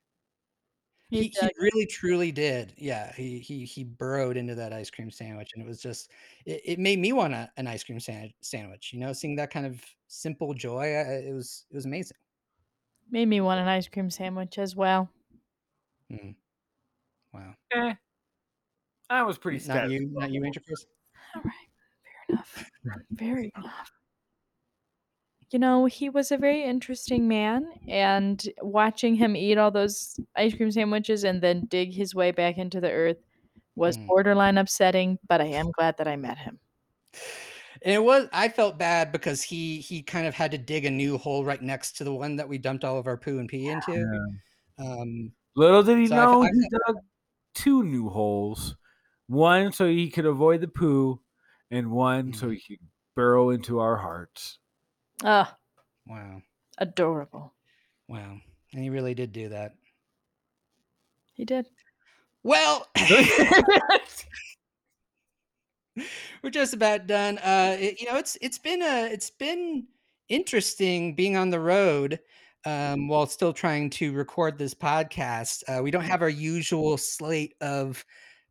He, 1.09 1.25
He 1.25 1.29
he 1.41 1.51
really 1.59 1.87
truly 1.87 2.31
did. 2.31 2.73
Yeah, 2.77 3.13
he 3.13 3.41
he 3.41 3.65
he 3.65 3.83
burrowed 3.83 4.37
into 4.37 4.55
that 4.55 4.73
ice 4.73 4.91
cream 4.91 5.11
sandwich, 5.11 5.51
and 5.55 5.63
it 5.63 5.67
was 5.67 5.83
just 5.83 6.13
it, 6.47 6.61
it 6.65 6.79
made 6.79 7.01
me 7.01 7.13
want 7.13 7.35
a, 7.35 7.51
an 7.57 7.67
ice 7.67 7.83
cream 7.83 7.99
sand, 7.99 8.33
sandwich. 8.43 8.93
You 8.93 9.01
know, 9.01 9.13
seeing 9.13 9.35
that 9.37 9.51
kind 9.51 9.67
of 9.67 9.85
simple 10.07 10.55
joy, 10.55 10.95
uh, 10.95 11.11
it 11.29 11.35
was 11.35 11.67
it 11.69 11.75
was 11.75 11.85
amazing. 11.85 12.17
Made 13.11 13.27
me 13.27 13.41
want 13.41 13.61
an 13.61 13.67
ice 13.67 13.89
cream 13.89 14.09
sandwich 14.09 14.57
as 14.57 14.77
well. 14.77 15.11
Mm. 16.13 16.37
Wow, 17.33 17.55
Eh, 17.73 17.95
I 19.09 19.23
was 19.25 19.39
pretty 19.39 19.67
not 19.67 19.91
you, 19.91 20.09
not 20.13 20.31
you, 20.31 20.45
Angel 20.45 20.63
Chris. 20.65 20.87
All 21.35 21.43
right, 21.43 21.69
fair 22.03 22.37
enough. 22.37 22.71
Very 23.11 23.53
enough. 23.57 23.91
You 25.51 25.59
know, 25.59 25.87
he 25.87 26.09
was 26.09 26.31
a 26.31 26.37
very 26.39 26.63
interesting 26.63 27.27
man, 27.29 27.73
and 27.89 28.43
watching 28.63 29.17
him 29.17 29.35
eat 29.37 29.59
all 29.59 29.71
those 29.73 30.19
ice 30.37 30.55
cream 30.55 30.71
sandwiches 30.71 31.25
and 31.25 31.43
then 31.43 31.67
dig 31.67 31.93
his 31.93 32.15
way 32.15 32.31
back 32.31 32.57
into 32.57 32.81
the 32.81 32.91
earth 32.93 33.19
was 33.77 33.97
Mm. 33.97 34.09
borderline 34.09 34.59
upsetting, 34.59 35.19
but 35.29 35.41
I 35.41 35.47
am 35.47 35.71
glad 35.73 35.97
that 35.99 36.07
I 36.09 36.17
met 36.17 36.39
him. 36.39 36.61
And 37.83 37.95
it 37.95 38.03
was 38.03 38.29
I 38.33 38.49
felt 38.49 38.79
bad 38.79 39.13
because 39.13 39.43
he 39.43 39.81
he 39.81 40.03
kind 40.03 40.27
of 40.27 40.35
had 40.35 40.51
to 40.53 40.59
dig 40.59 40.85
a 40.85 40.91
new 40.91 41.19
hole 41.19 41.45
right 41.45 41.61
next 41.63 41.93
to 41.99 42.05
the 42.05 42.15
one 42.15 42.37
that 42.37 42.49
we 42.49 42.59
dumped 42.59 42.85
all 42.85 42.99
of 42.99 43.07
our 43.07 43.17
poo 43.17 43.39
and 43.39 43.49
pee 43.49 43.69
into. 43.69 44.05
Um, 44.79 45.35
Little 45.57 45.85
did 45.85 45.99
he 45.99 46.09
So 46.09 46.17
know 46.17 46.43
I 46.43 46.51
he 46.53 46.67
dug 46.87 46.99
two 47.55 47.85
new 47.85 48.11
holes. 48.11 48.77
One 49.29 49.73
so 49.73 49.89
he 49.89 50.11
could 50.11 50.27
avoid 50.27 50.63
the 50.63 50.69
poo, 50.69 51.23
and 51.73 51.93
one 51.93 52.35
so 52.35 52.51
Mhm. 52.51 52.53
he 52.53 52.61
could 52.79 52.89
burrow 53.17 53.51
into 53.51 53.81
our 53.81 53.99
hearts. 53.99 54.60
Ah, 55.25 55.57
wow, 56.07 56.41
adorable. 56.79 57.55
wow, 58.09 58.39
and 58.73 58.83
he 58.83 58.91
really 58.91 59.15
did 59.15 59.33
do 59.33 59.49
that. 59.51 59.75
He 61.35 61.45
did. 61.45 61.67
Well. 62.43 62.87
we're 66.43 66.51
just 66.51 66.73
about 66.73 67.07
done 67.07 67.39
uh 67.39 67.77
it- 67.79 68.01
you 68.01 68.07
know 68.07 68.17
it's 68.17 68.39
it's 68.41 68.59
been 68.59 68.81
a 68.81 69.09
it's 69.13 69.31
been 69.31 69.87
interesting 70.29 71.15
being 71.15 71.37
on 71.37 71.51
the 71.51 71.59
road 71.61 72.21
um 72.65 73.09
while 73.09 73.27
still 73.27 73.53
trying 73.53 73.91
to 73.91 74.13
record 74.13 74.57
this 74.57 74.73
podcast 74.75 75.63
uh 75.69 75.83
we 75.83 75.91
don't 75.91 76.05
have 76.05 76.23
our 76.23 76.29
usual 76.29 76.97
slate 76.97 77.55
of 77.61 78.05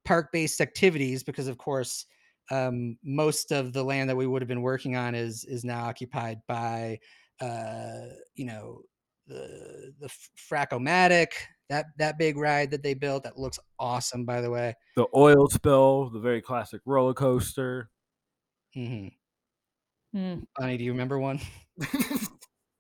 park 0.04 0.32
based 0.34 0.60
activities 0.62 1.24
because 1.24 1.48
of 1.48 1.58
course 1.58 2.06
um 2.52 2.98
most 3.04 3.52
of 3.52 3.74
the 3.74 3.84
land 3.84 4.10
that 4.10 4.16
we 4.16 4.28
would 4.28 4.42
have 4.42 4.50
been 4.50 4.62
working 4.62 4.96
on 4.96 5.16
is 5.16 5.46
is 5.46 5.64
now 5.64 5.86
occupied 5.86 6.40
by 6.48 7.00
uh 7.42 8.06
you 8.36 8.46
know 8.46 8.82
the 9.28 9.94
the 10.00 10.10
Fracomatic, 10.52 11.34
that 11.70 11.86
that 11.98 12.18
big 12.18 12.36
ride 12.38 12.72
that 12.72 12.82
they 12.82 12.96
built 12.96 13.24
that 13.24 13.38
looks 13.38 13.60
awesome 13.78 14.26
by 14.26 14.42
the 14.42 14.50
way 14.50 14.74
the 14.96 15.06
oil 15.16 15.48
spill, 15.48 16.10
the 16.10 16.20
very 16.20 16.42
classic 16.42 16.82
roller 16.86 17.14
coaster. 17.14 17.90
Mm-hmm. 18.76 19.08
Hmm. 20.18 20.40
Bonnie, 20.58 20.78
do 20.78 20.84
you 20.84 20.92
remember 20.92 21.20
one? 21.20 21.40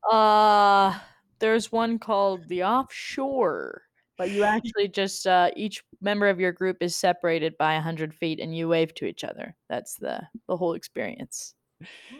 Uh 0.09 0.97
there's 1.39 1.72
one 1.72 1.99
called 1.99 2.47
the 2.47 2.63
offshore, 2.63 3.84
but 4.20 4.30
you 4.30 4.43
actually 4.43 4.89
just 4.89 5.26
uh, 5.26 5.49
each 5.55 5.82
member 6.01 6.28
of 6.28 6.39
your 6.39 6.51
group 6.51 6.78
is 6.82 6.95
separated 6.95 7.57
by 7.57 7.80
hundred 7.80 8.13
feet, 8.13 8.39
and 8.39 8.55
you 8.55 8.67
wave 8.67 8.93
to 8.95 9.05
each 9.05 9.24
other. 9.24 9.55
That's 9.70 9.95
the 9.95 10.28
the 10.47 10.57
whole 10.57 10.74
experience. 10.74 11.55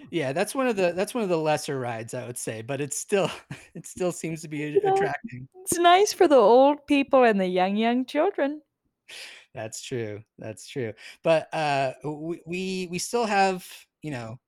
Yeah, 0.10 0.32
that's 0.32 0.56
one 0.56 0.68
of 0.68 0.78
the 0.78 0.94
that's 0.94 1.14
one 1.14 1.24
of 1.24 1.30
the 1.30 1.38
lesser 1.38 1.78
rides 1.78 2.14
I 2.14 2.26
would 2.26 2.38
say, 2.38 2.62
but 2.62 2.82
it's 2.82 2.98
still 2.98 3.30
it 3.76 3.86
still 3.86 4.14
seems 4.14 4.42
to 4.42 4.48
be 4.48 4.64
a- 4.64 4.72
know, 4.72 4.94
attracting. 4.96 5.48
It's 5.62 5.78
nice 5.78 6.14
for 6.14 6.28
the 6.28 6.38
old 6.38 6.88
people 6.88 7.24
and 7.24 7.40
the 7.40 7.48
young 7.48 7.76
young 7.76 8.06
children. 8.06 8.62
That's 9.54 9.82
true. 9.82 10.24
That's 10.38 10.68
true. 10.68 10.94
But 11.24 11.54
uh 11.54 11.94
we 12.06 12.42
we, 12.46 12.88
we 12.92 13.00
still 13.00 13.26
have, 13.26 13.68
you 14.02 14.12
know, 14.12 14.40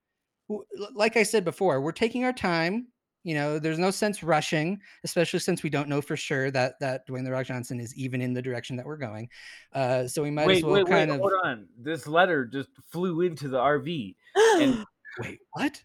like 0.93 1.17
I 1.17 1.23
said 1.23 1.45
before, 1.45 1.81
we're 1.81 1.91
taking 1.91 2.23
our 2.25 2.33
time. 2.33 2.87
You 3.23 3.35
know, 3.35 3.59
there's 3.59 3.77
no 3.77 3.91
sense 3.91 4.23
rushing, 4.23 4.81
especially 5.03 5.39
since 5.39 5.61
we 5.61 5.69
don't 5.69 5.87
know 5.87 6.01
for 6.01 6.17
sure 6.17 6.49
that 6.51 6.79
that 6.79 7.07
Dwayne 7.07 7.23
the 7.23 7.31
Rock 7.31 7.45
Johnson 7.45 7.79
is 7.79 7.95
even 7.95 8.19
in 8.21 8.33
the 8.33 8.41
direction 8.41 8.75
that 8.77 8.85
we're 8.85 8.97
going. 8.97 9.29
Uh, 9.73 10.07
so 10.07 10.23
we 10.23 10.31
might 10.31 10.49
as 10.49 10.63
well 10.63 10.73
wait, 10.73 10.85
wait, 10.85 10.91
kind 10.91 11.11
of 11.11 11.19
hold 11.19 11.33
on. 11.43 11.67
This 11.79 12.07
letter 12.07 12.45
just 12.45 12.69
flew 12.91 13.21
into 13.21 13.47
the 13.47 13.57
RV, 13.59 14.15
And- 14.35 14.83
wait. 15.19 15.39
What? 15.53 15.83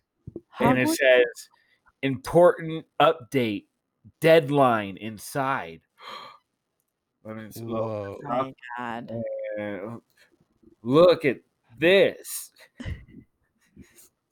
and 0.60 0.78
it 0.78 0.88
Hogwarts? 0.88 0.96
says 0.96 1.48
important 2.02 2.86
update 3.00 3.64
deadline 4.20 4.96
inside. 4.96 5.80
Let 7.24 7.36
me 7.36 7.46
just 7.46 7.60
look. 7.60 7.82
Whoa! 7.82 8.18
Oh 8.24 8.28
my 8.28 8.52
god. 8.78 10.00
Look 10.82 11.24
at 11.24 11.38
this. 11.78 12.50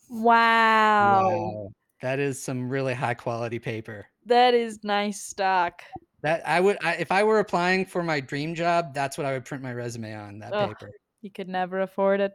Wow. 0.09 1.29
Wow, 1.29 1.73
that 2.05 2.19
is 2.19 2.41
some 2.43 2.69
really 2.69 2.93
high 2.93 3.15
quality 3.15 3.59
paper. 3.59 4.07
That 4.27 4.53
is 4.53 4.85
nice 4.85 5.23
stock. 5.23 5.81
That 6.23 6.47
I 6.47 6.61
would, 6.61 6.77
I, 6.85 6.97
if 6.97 7.11
I 7.11 7.25
were 7.25 7.39
applying 7.39 7.87
for 7.87 8.03
my 8.03 8.21
dream 8.21 8.55
job, 8.55 8.93
that's 8.93 9.17
what 9.17 9.27
I 9.27 9.33
would 9.33 9.47
print 9.47 9.63
my 9.63 9.73
resume 9.73 10.15
on. 10.15 10.39
That 10.41 10.53
Ugh. 10.53 10.69
paper. 10.69 10.91
You 11.23 11.31
could 11.31 11.49
never 11.49 11.81
afford 11.81 12.21
it. 12.21 12.33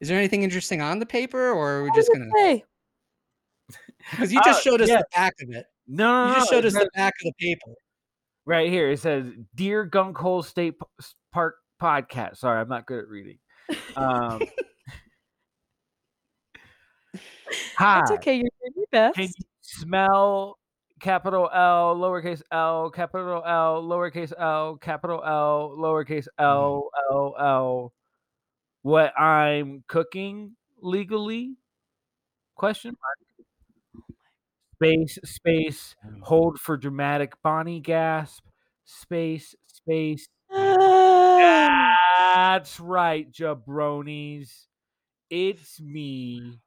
Is 0.00 0.08
there 0.08 0.18
anything 0.18 0.42
interesting 0.42 0.80
on 0.80 0.98
the 0.98 1.06
paper, 1.06 1.50
or 1.50 1.70
are 1.78 1.82
we 1.84 1.88
What 1.90 1.96
just 1.96 2.10
gonna? 2.12 2.26
it 2.26 2.32
say? 2.36 2.64
Because 4.10 4.32
you 4.32 4.40
just 4.44 4.66
Oh, 4.66 4.70
showed 4.70 4.80
us 4.80 4.88
yeah. 4.88 4.98
the 4.98 5.06
back 5.14 5.34
of 5.40 5.50
it. 5.54 5.66
No, 5.86 6.24
no, 6.24 6.28
You 6.30 6.34
just 6.34 6.50
showed 6.50 6.64
it 6.64 6.66
us 6.66 6.72
says- 6.74 6.82
the 6.82 6.90
back 6.96 7.14
of 7.24 7.32
the 7.38 7.46
paper. 7.46 7.72
right 8.46 8.68
here. 8.68 8.90
It 8.90 8.98
says, 8.98 9.26
"Dear 9.54 9.88
Gunkhole 9.88 10.44
State 10.44 10.74
Park 11.32 11.54
Podcast." 11.80 12.38
Sorry, 12.38 12.60
I'm 12.60 12.68
not 12.68 12.86
good 12.86 12.98
at 12.98 13.08
reading. 13.08 13.38
Um, 13.94 14.42
hi. 17.82 18.00
It's 18.00 18.10
okay. 18.12 18.36
You're 18.36 18.48
doing 18.60 18.72
your 18.76 18.86
best. 18.90 19.16
Can 19.16 19.24
you 19.24 19.32
smell 19.60 20.58
capital 21.00 21.50
L, 21.52 21.96
lowercase 21.96 22.40
l, 22.50 22.88
capital 22.90 23.42
L, 23.44 23.82
lowercase 23.82 24.32
l, 24.38 24.76
capital 24.76 25.22
L, 25.24 25.74
lowercase 25.76 26.28
mm-hmm. 26.38 26.44
l, 26.44 26.88
l, 27.10 27.34
l, 27.38 27.92
what 28.82 29.18
I'm 29.18 29.82
cooking 29.88 30.52
legally? 30.80 31.56
Question 32.54 32.96
mark. 33.00 33.18
Space, 34.76 35.18
space, 35.24 35.96
hold 36.22 36.58
for 36.58 36.76
dramatic 36.76 37.34
Bonnie 37.42 37.80
gasp, 37.80 38.44
space, 38.84 39.54
space. 39.68 40.28
That's 40.50 40.70
right, 42.80 43.32
jabronis. 43.32 44.66
It's 45.30 45.80
me, 45.80 46.58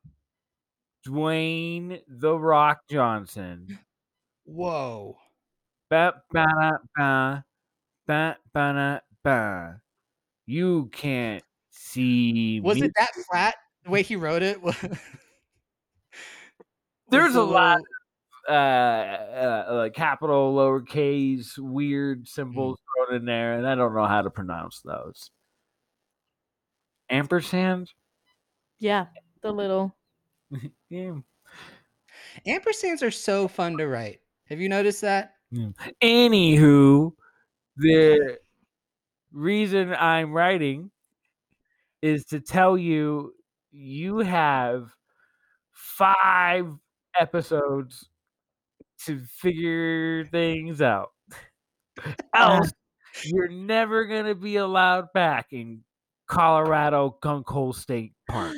Dwayne 1.07 2.01
the 2.07 2.37
Rock 2.37 2.79
Johnson. 2.89 3.79
Whoa! 4.45 5.17
Ba 5.89 6.13
ba 6.31 6.45
da, 6.47 6.77
ba 6.97 7.45
ba 8.07 8.37
ba 8.53 9.01
ba. 9.23 9.81
You 10.47 10.89
can't 10.91 11.43
see 11.69 12.59
Was 12.61 12.79
me. 12.79 12.87
it 12.87 12.93
that 12.97 13.11
flat? 13.29 13.55
The 13.83 13.91
way 13.91 14.01
he 14.01 14.15
wrote 14.15 14.41
it. 14.43 14.59
There's 17.09 17.35
a 17.35 17.43
lot 17.43 17.77
little- 17.77 17.85
uh, 18.47 18.51
uh, 18.51 19.65
uh 19.67 19.89
capital, 19.89 20.55
lowercase, 20.55 21.57
weird 21.57 22.27
symbols 22.27 22.79
thrown 23.07 23.17
in 23.19 23.25
there, 23.25 23.53
and 23.53 23.67
I 23.67 23.75
don't 23.75 23.95
know 23.95 24.05
how 24.05 24.21
to 24.21 24.29
pronounce 24.29 24.81
those. 24.81 25.29
Ampersand. 27.09 27.91
Yeah, 28.79 29.05
the 29.41 29.51
little. 29.51 29.95
Yeah. 30.89 31.15
Ampersands 32.47 33.01
are 33.01 33.11
so 33.11 33.47
fun 33.47 33.77
to 33.77 33.87
write. 33.87 34.19
Have 34.49 34.59
you 34.59 34.69
noticed 34.69 35.01
that? 35.01 35.33
Anywho, 36.01 37.11
the 37.77 38.37
reason 39.31 39.93
I'm 39.93 40.31
writing 40.31 40.91
is 42.01 42.25
to 42.25 42.39
tell 42.39 42.77
you 42.77 43.33
you 43.71 44.19
have 44.19 44.89
five 45.71 46.67
episodes 47.19 48.07
to 49.05 49.19
figure 49.19 50.25
things 50.25 50.81
out. 50.81 51.09
Uh-huh. 52.33 52.57
Else, 52.57 52.71
you're 53.23 53.47
never 53.47 54.03
gonna 54.03 54.35
be 54.35 54.57
allowed 54.57 55.13
back 55.13 55.53
in 55.53 55.81
Colorado 56.27 57.17
Gunkhole 57.23 57.73
State 57.73 58.11
Park. 58.29 58.57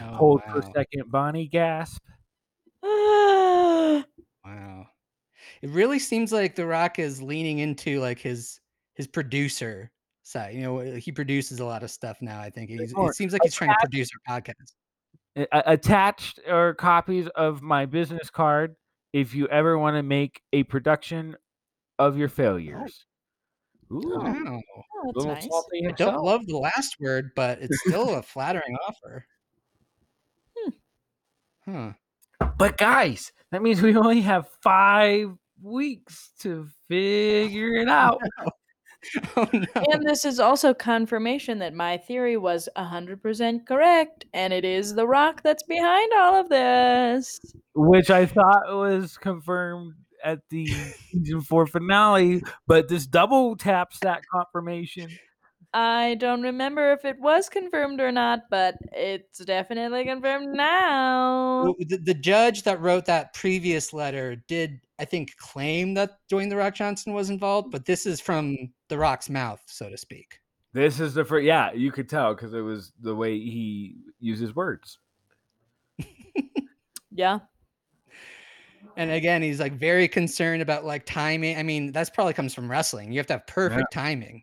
Oh, 0.00 0.04
Hold 0.14 0.42
for 0.50 0.58
a 0.58 0.72
second, 0.74 1.10
Bonnie. 1.10 1.48
Gasp. 1.48 2.02
Wow. 4.44 4.86
It 5.62 5.70
really 5.70 5.98
seems 5.98 6.32
like 6.32 6.54
The 6.54 6.66
Rock 6.66 6.98
is 6.98 7.22
leaning 7.22 7.60
into 7.60 7.98
like 7.98 8.18
his 8.18 8.60
his 8.94 9.06
producer 9.06 9.90
side. 10.22 10.54
You 10.54 10.60
know, 10.60 10.78
he 10.80 11.12
produces 11.12 11.60
a 11.60 11.64
lot 11.64 11.82
of 11.82 11.90
stuff 11.90 12.18
now. 12.20 12.40
I 12.40 12.50
think 12.50 12.68
he's, 12.68 12.92
it 12.94 13.14
seems 13.14 13.32
like 13.32 13.42
he's 13.42 13.54
trying 13.54 13.70
to 13.70 13.76
produce 13.80 14.10
a 14.14 14.30
podcast. 14.30 14.74
A- 15.36 15.46
a- 15.52 15.72
attached 15.72 16.40
are 16.46 16.74
copies 16.74 17.28
of 17.34 17.62
my 17.62 17.86
business 17.86 18.28
card 18.28 18.76
if 19.14 19.34
you 19.34 19.48
ever 19.48 19.78
want 19.78 19.96
to 19.96 20.02
make 20.02 20.42
a 20.52 20.64
production 20.64 21.36
of 21.98 22.18
your 22.18 22.28
oh. 22.28 22.30
failures. 22.30 23.06
Ooh, 23.92 24.02
Wow. 24.04 24.60
Oh, 25.06 25.12
that's 25.28 25.46
nice. 25.46 25.48
I 25.86 25.92
don't 25.92 26.22
love 26.22 26.46
the 26.46 26.58
last 26.58 26.96
word, 27.00 27.30
but 27.36 27.58
it's 27.60 27.78
still 27.80 28.14
a 28.16 28.22
flattering 28.22 28.76
offer. 28.86 29.26
Huh. 31.68 31.92
But 32.58 32.76
guys, 32.76 33.32
that 33.52 33.62
means 33.62 33.80
we 33.80 33.96
only 33.96 34.20
have 34.22 34.46
five 34.62 35.30
weeks 35.62 36.32
to 36.40 36.66
figure 36.88 37.74
it 37.76 37.88
out. 37.88 38.20
Oh, 38.40 38.50
oh 39.36 39.48
no. 39.52 39.82
And 39.92 40.06
this 40.06 40.24
is 40.24 40.40
also 40.40 40.74
confirmation 40.74 41.58
that 41.60 41.74
my 41.74 41.96
theory 41.96 42.36
was 42.36 42.68
100% 42.76 43.66
correct, 43.66 44.24
and 44.32 44.52
it 44.52 44.64
is 44.64 44.94
The 44.94 45.06
Rock 45.06 45.42
that's 45.42 45.62
behind 45.64 46.12
all 46.16 46.34
of 46.40 46.48
this. 46.48 47.38
which 47.74 48.10
I 48.10 48.26
thought 48.26 48.62
was 48.68 49.16
confirmed 49.18 49.94
at 50.24 50.40
the 50.50 50.66
season 50.66 51.42
four 51.42 51.66
finale, 51.66 52.42
but 52.66 52.88
this 52.88 53.06
double 53.06 53.56
taps 53.56 53.98
that 54.00 54.22
confirmation. 54.32 55.10
I 55.74 56.14
don't 56.20 56.42
remember 56.42 56.92
if 56.92 57.04
it 57.04 57.18
was 57.18 57.48
confirmed 57.48 58.00
or 58.00 58.12
not, 58.12 58.42
but 58.48 58.76
it's 58.92 59.44
definitely 59.44 60.04
confirmed 60.04 60.54
now. 60.54 61.64
Well, 61.64 61.74
the, 61.80 61.96
the 61.96 62.14
judge 62.14 62.62
that 62.62 62.80
wrote 62.80 63.06
that 63.06 63.34
previous 63.34 63.92
letter 63.92 64.36
did, 64.46 64.80
I 64.98 65.04
think, 65.04 65.36
claim 65.36 65.94
that 65.94 66.18
Dwayne 66.30 66.48
the 66.48 66.56
Rock 66.56 66.76
Johnson 66.76 67.12
was 67.12 67.28
involved, 67.28 67.72
but 67.72 67.84
this 67.84 68.06
is 68.06 68.20
from 68.20 68.56
the 68.88 68.96
Rock's 68.96 69.28
mouth, 69.28 69.60
so 69.66 69.90
to 69.90 69.98
speak. 69.98 70.38
This 70.72 71.00
is 71.00 71.12
the 71.12 71.24
first, 71.24 71.44
yeah, 71.44 71.72
you 71.72 71.90
could 71.92 72.08
tell 72.08 72.34
because 72.34 72.54
it 72.54 72.60
was 72.60 72.92
the 73.00 73.14
way 73.14 73.32
he 73.38 73.96
uses 74.20 74.54
words. 74.54 74.98
Yeah. 77.14 77.38
And 78.96 79.10
again, 79.10 79.40
he's 79.40 79.60
like 79.60 79.72
very 79.72 80.08
concerned 80.08 80.62
about 80.62 80.84
like 80.84 81.06
timing. 81.06 81.56
I 81.56 81.62
mean, 81.62 81.92
that's 81.92 82.10
probably 82.10 82.34
comes 82.34 82.54
from 82.54 82.70
wrestling. 82.70 83.12
You 83.12 83.18
have 83.18 83.26
to 83.28 83.34
have 83.34 83.46
perfect 83.46 83.92
timing. 83.92 84.42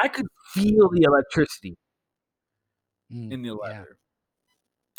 I 0.00 0.08
could 0.08 0.26
feel 0.54 0.88
the 0.90 1.02
electricity 1.02 1.76
Mm, 3.12 3.32
in 3.32 3.42
the 3.42 3.56
yeah. 3.66 3.84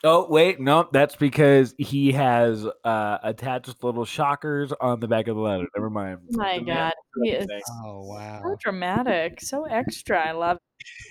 Oh 0.03 0.27
wait, 0.29 0.59
no, 0.61 0.87
that's 0.93 1.15
because 1.15 1.75
he 1.77 2.13
has 2.13 2.65
uh, 2.85 3.17
attached 3.21 3.83
little 3.83 4.05
shockers 4.05 4.71
on 4.79 5.01
the 5.01 5.07
back 5.07 5.27
of 5.27 5.35
the 5.35 5.41
letter. 5.41 5.67
Never 5.75 5.89
mind. 5.89 6.19
My 6.31 6.59
God. 6.59 6.93
will 7.15 7.25
He 7.25 7.31
is 7.31 7.43
anything. 7.43 7.61
Oh 7.85 8.39
so 8.43 8.55
dramatic, 8.61 9.41
so 9.41 9.65
extra. 9.65 10.25
I 10.25 10.31
love 10.31 10.57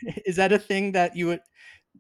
Is 0.24 0.36
that 0.36 0.52
a 0.52 0.58
thing 0.58 0.92
that 0.92 1.14
you 1.14 1.26
would 1.26 1.40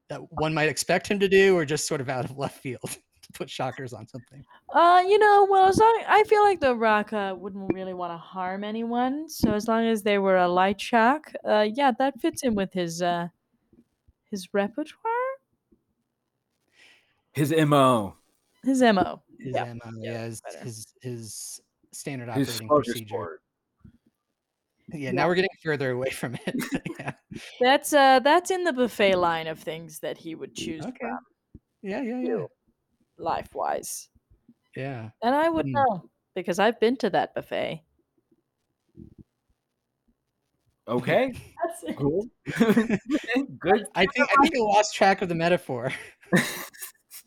that 0.08 0.20
one 0.30 0.54
might 0.54 0.70
expect 0.70 1.08
him 1.08 1.20
to 1.20 1.28
do, 1.28 1.56
or 1.56 1.64
just 1.64 1.86
sort 1.86 2.00
of 2.00 2.08
out 2.08 2.24
of 2.24 2.36
left 2.38 2.60
field 2.60 2.96
to 3.32 3.38
put 3.38 3.50
shockers 3.50 3.92
on 3.92 4.06
something? 4.06 4.44
Uh, 4.74 5.02
you 5.06 5.18
know, 5.18 5.46
well, 5.50 5.66
as 5.68 5.78
long 5.78 6.02
I 6.06 6.24
feel 6.24 6.42
like 6.42 6.60
the 6.60 6.74
Rock 6.74 7.12
uh, 7.12 7.34
wouldn't 7.38 7.72
really 7.74 7.94
want 7.94 8.12
to 8.12 8.18
harm 8.18 8.64
anyone, 8.64 9.28
so 9.28 9.52
as 9.52 9.66
long 9.68 9.86
as 9.86 10.02
they 10.02 10.18
were 10.18 10.36
a 10.36 10.48
light 10.48 10.80
shock, 10.80 11.32
uh, 11.46 11.66
yeah, 11.72 11.92
that 11.98 12.20
fits 12.20 12.42
in 12.42 12.54
with 12.54 12.72
his 12.72 13.00
uh, 13.00 13.28
his 14.30 14.48
repertoire, 14.52 15.12
His 17.32 17.50
mo, 17.52 18.16
his 18.64 18.82
mo. 18.82 19.22
His 19.38 19.56
Yeah, 19.56 19.64
MO, 19.74 19.90
yeah, 20.02 20.12
yeah, 20.12 20.24
his, 20.24 20.42
his 20.62 20.94
his 21.00 21.60
standard 21.92 22.28
his 22.28 22.48
operating 22.48 22.66
smoker 22.68 22.82
procedure. 22.84 23.06
sport. 23.06 23.42
Yeah, 24.92 25.12
now 25.12 25.28
we're 25.28 25.34
getting 25.34 25.50
further 25.62 25.90
away 25.90 26.10
from 26.10 26.36
it. 26.46 26.54
yeah. 26.98 27.12
That's 27.60 27.92
uh, 27.92 28.20
that's 28.20 28.50
in 28.50 28.64
the 28.64 28.72
buffet 28.72 29.16
line 29.16 29.46
of 29.46 29.58
things 29.58 30.00
that 30.00 30.18
he 30.18 30.34
would 30.34 30.54
choose 30.54 30.84
Okay. 30.84 30.96
from 31.00 31.18
Yeah, 31.82 32.02
yeah, 32.02 32.20
yeah. 32.20 32.46
Ew. 33.18 33.24
life 33.24 33.54
wise, 33.54 34.08
Yeah. 34.76 35.10
and 35.22 35.34
I 35.34 35.48
would 35.48 35.66
Hmm. 35.66 35.72
know 35.72 36.10
because 36.34 36.58
I've 36.58 36.78
been 36.80 36.96
to 36.98 37.10
that 37.10 37.34
buffet. 37.34 37.82
Okay, 40.86 41.32
That's 41.64 41.82
it. 41.84 41.96
cool. 41.96 42.28
Good. 43.58 43.86
I 43.94 44.06
think 44.06 44.28
I 44.30 44.36
think 44.42 44.56
I 44.56 44.60
lost 44.60 44.94
track 44.94 45.22
of 45.22 45.28
the 45.28 45.34
metaphor. 45.34 45.92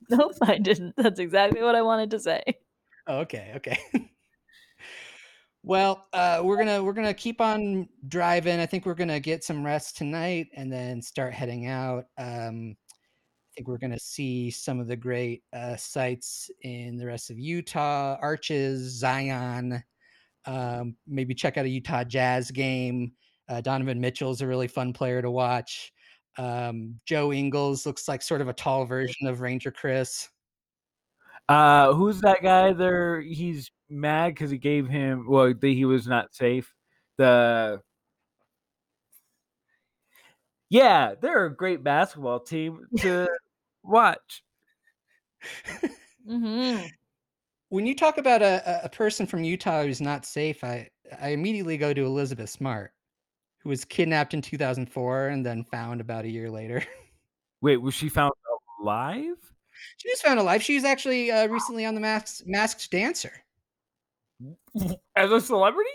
Nope, 0.10 0.34
I 0.42 0.58
didn't. 0.58 0.96
That's 0.98 1.20
exactly 1.20 1.62
what 1.62 1.76
I 1.76 1.82
wanted 1.82 2.12
to 2.12 2.20
say. 2.20 2.44
Oh, 3.08 3.20
okay, 3.20 3.54
okay. 3.58 3.80
well, 5.64 6.08
uh, 6.14 6.42
we're 6.44 6.58
gonna 6.58 6.84
we're 6.84 6.94
gonna 6.94 7.14
keep 7.14 7.40
on 7.42 7.88
driving. 8.08 8.60
I 8.60 8.66
think 8.66 8.86
we're 8.86 8.94
gonna 8.96 9.20
get 9.20 9.44
some 9.44 9.66
rest 9.66 9.98
tonight 9.98 10.48
and 10.56 10.72
then 10.72 11.02
start 11.02 11.34
heading 11.34 11.68
out. 11.68 12.06
Um, 12.18 12.76
I 12.76 12.81
think 13.62 13.68
we're 13.68 13.78
gonna 13.78 14.00
see 14.00 14.50
some 14.50 14.80
of 14.80 14.88
the 14.88 14.96
great 14.96 15.44
uh, 15.54 15.76
sites 15.76 16.50
in 16.62 16.98
the 16.98 17.06
rest 17.06 17.30
of 17.30 17.38
Utah, 17.38 18.18
Arches, 18.20 18.98
Zion. 18.98 19.84
Um, 20.46 20.96
maybe 21.06 21.36
check 21.36 21.60
out 21.60 21.66
a 21.66 21.70
Utah 21.70 22.04
Jazz 22.04 22.50
game. 22.50 23.12
Uh, 23.48 23.62
Donovan 23.62 24.02
Mitchell's 24.02 24.42
a 24.42 24.48
really 24.48 24.68
fun 24.68 24.94
player 24.94 25.22
to 25.22 25.30
watch. 25.30 25.94
Um, 26.40 27.00
Joe 27.06 27.32
Ingles 27.32 27.86
looks 27.86 28.08
like 28.08 28.24
sort 28.24 28.42
of 28.42 28.48
a 28.48 28.54
tall 28.54 28.86
version 28.86 29.28
of 29.28 29.42
Ranger 29.42 29.70
Chris. 29.70 30.28
Uh, 31.48 31.94
who's 31.94 32.20
that 32.22 32.42
guy 32.42 32.74
there? 32.74 33.22
He's 33.22 33.70
mad 33.92 34.30
because 34.30 34.50
he 34.50 34.58
gave 34.58 34.88
him 34.88 35.28
well, 35.30 35.54
he 35.62 35.86
was 35.86 36.08
not 36.08 36.34
safe. 36.34 36.74
The 37.20 37.80
yeah, 40.72 41.16
they're 41.22 41.46
a 41.46 41.56
great 41.56 41.84
basketball 41.84 42.40
team 42.40 42.88
to 43.00 43.28
watch. 43.84 44.44
hmm 46.28 46.78
when 47.72 47.86
you 47.86 47.96
talk 47.96 48.18
about 48.18 48.42
a, 48.42 48.62
a- 48.70 48.86
a 48.86 48.90
person 48.90 49.26
from 49.26 49.46
Utah 49.46 49.84
who's 49.84 50.02
not 50.02 50.26
safe, 50.26 50.62
I, 50.62 50.90
I 51.22 51.30
immediately 51.30 51.78
go 51.78 51.94
to 51.94 52.06
Elizabeth 52.06 52.50
Smart, 52.50 52.92
who 53.60 53.70
was 53.70 53.86
kidnapped 53.86 54.34
in 54.34 54.42
2004 54.42 55.28
and 55.30 55.46
then 55.46 55.64
found 55.64 56.02
about 56.02 56.26
a 56.26 56.30
year 56.30 56.52
later. 56.52 56.84
Wait, 57.62 57.78
was 57.78 57.94
she 57.94 58.10
found 58.10 58.34
alive? 58.82 59.38
she 59.98 60.10
was 60.10 60.22
found 60.22 60.38
alive. 60.38 60.62
She 60.62 60.76
was 60.76 60.84
actually 60.84 61.32
uh, 61.32 61.48
recently 61.48 61.86
on 61.86 61.96
the 61.96 62.02
Masked, 62.02 62.44
Masked 62.46 62.92
Dancer. 62.92 63.32
As 65.16 65.32
a 65.32 65.40
celebrity? 65.40 65.90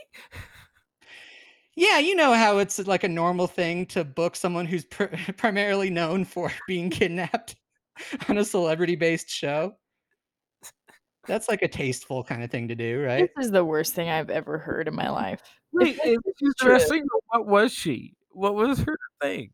Yeah, 1.74 1.99
you 1.99 2.16
know 2.16 2.32
how 2.32 2.57
it's 2.57 2.78
like 2.87 3.05
a 3.05 3.09
normal 3.09 3.49
thing 3.49 3.84
to 3.87 4.03
book 4.03 4.34
someone 4.34 4.64
who's 4.64 4.87
pr- 4.87 5.05
primarily 5.37 5.91
known 5.91 6.24
for 6.24 6.51
being 6.66 6.89
kidnapped 6.89 7.57
on 8.28 8.38
a 8.38 8.44
celebrity 8.44 8.97
based 8.97 9.30
show. 9.30 9.74
That's 11.26 11.49
like 11.49 11.62
a 11.62 11.68
tasteful 11.68 12.22
kind 12.22 12.44
of 12.44 12.51
thing 12.51 12.68
to 12.68 12.74
do, 12.74 13.03
right? 13.03 13.28
This 13.36 13.47
is 13.47 13.53
the 13.53 13.64
worst 13.64 13.94
thing 13.94 14.09
I've 14.09 14.30
ever 14.30 14.59
heard 14.59 14.86
in 14.86 14.94
my 14.94 15.11
life. 15.11 15.42
Wait, 15.72 15.99
if 16.05 16.20
she's 16.38 16.55
true. 16.59 16.70
wrestling, 16.70 17.05
what 17.28 17.47
was 17.47 17.72
she? 17.72 18.14
What 18.30 18.55
was 18.55 18.78
her 18.80 18.97
thing? 19.20 19.51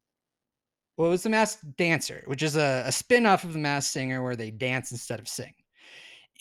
Well, 0.96 1.08
it 1.08 1.12
was 1.12 1.22
the 1.22 1.30
Masked 1.30 1.76
Dancer, 1.76 2.22
which 2.26 2.42
is 2.42 2.56
a, 2.56 2.84
a 2.86 2.92
spin 2.92 3.24
off 3.24 3.44
of 3.44 3.54
the 3.54 3.58
Masked 3.58 3.92
Singer 3.92 4.22
where 4.22 4.36
they 4.36 4.50
dance 4.50 4.92
instead 4.92 5.20
of 5.20 5.28
sing. 5.28 5.54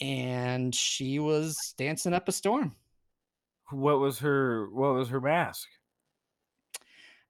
And 0.00 0.74
she 0.74 1.18
was 1.18 1.74
dancing 1.78 2.12
up 2.12 2.28
a 2.28 2.32
storm. 2.32 2.74
What 3.70 4.00
was 4.00 4.18
her? 4.18 4.68
What 4.70 4.94
was 4.94 5.08
her 5.08 5.20
mask? 5.20 5.66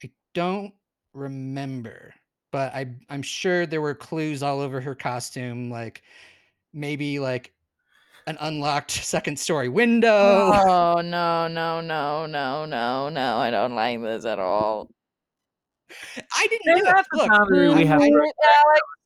I 0.03 0.11
don't 0.35 0.73
remember, 1.13 2.15
but 2.53 2.73
I, 2.75 2.87
I'm 3.11 3.23
sure 3.23 3.67
there 3.67 3.81
were 3.81 3.95
clues 3.95 4.43
all 4.43 4.61
over 4.61 4.81
her 4.81 4.95
costume, 4.95 5.71
like 5.71 6.03
maybe 6.73 7.19
like 7.19 7.53
an 8.29 8.37
unlocked 8.41 8.91
second 9.05 9.39
story 9.39 9.69
window. 9.69 10.09
Oh 10.13 11.01
no, 11.05 11.49
no, 11.49 11.81
no, 11.81 12.27
no, 12.27 12.65
no, 12.67 13.09
no. 13.09 13.37
I 13.39 13.51
don't 13.51 13.75
like 13.75 14.01
this 14.03 14.25
at 14.25 14.39
all. 14.39 14.89
I 16.37 16.47
didn't 16.49 16.69
And 16.69 16.81
do 16.81 16.87
it. 16.87 17.07
the 17.11 17.19
Look, 17.19 17.29
boundary 17.29 17.75
we 17.75 17.85
have 17.87 18.01
I- 18.01 18.07
Alex, 18.07 18.33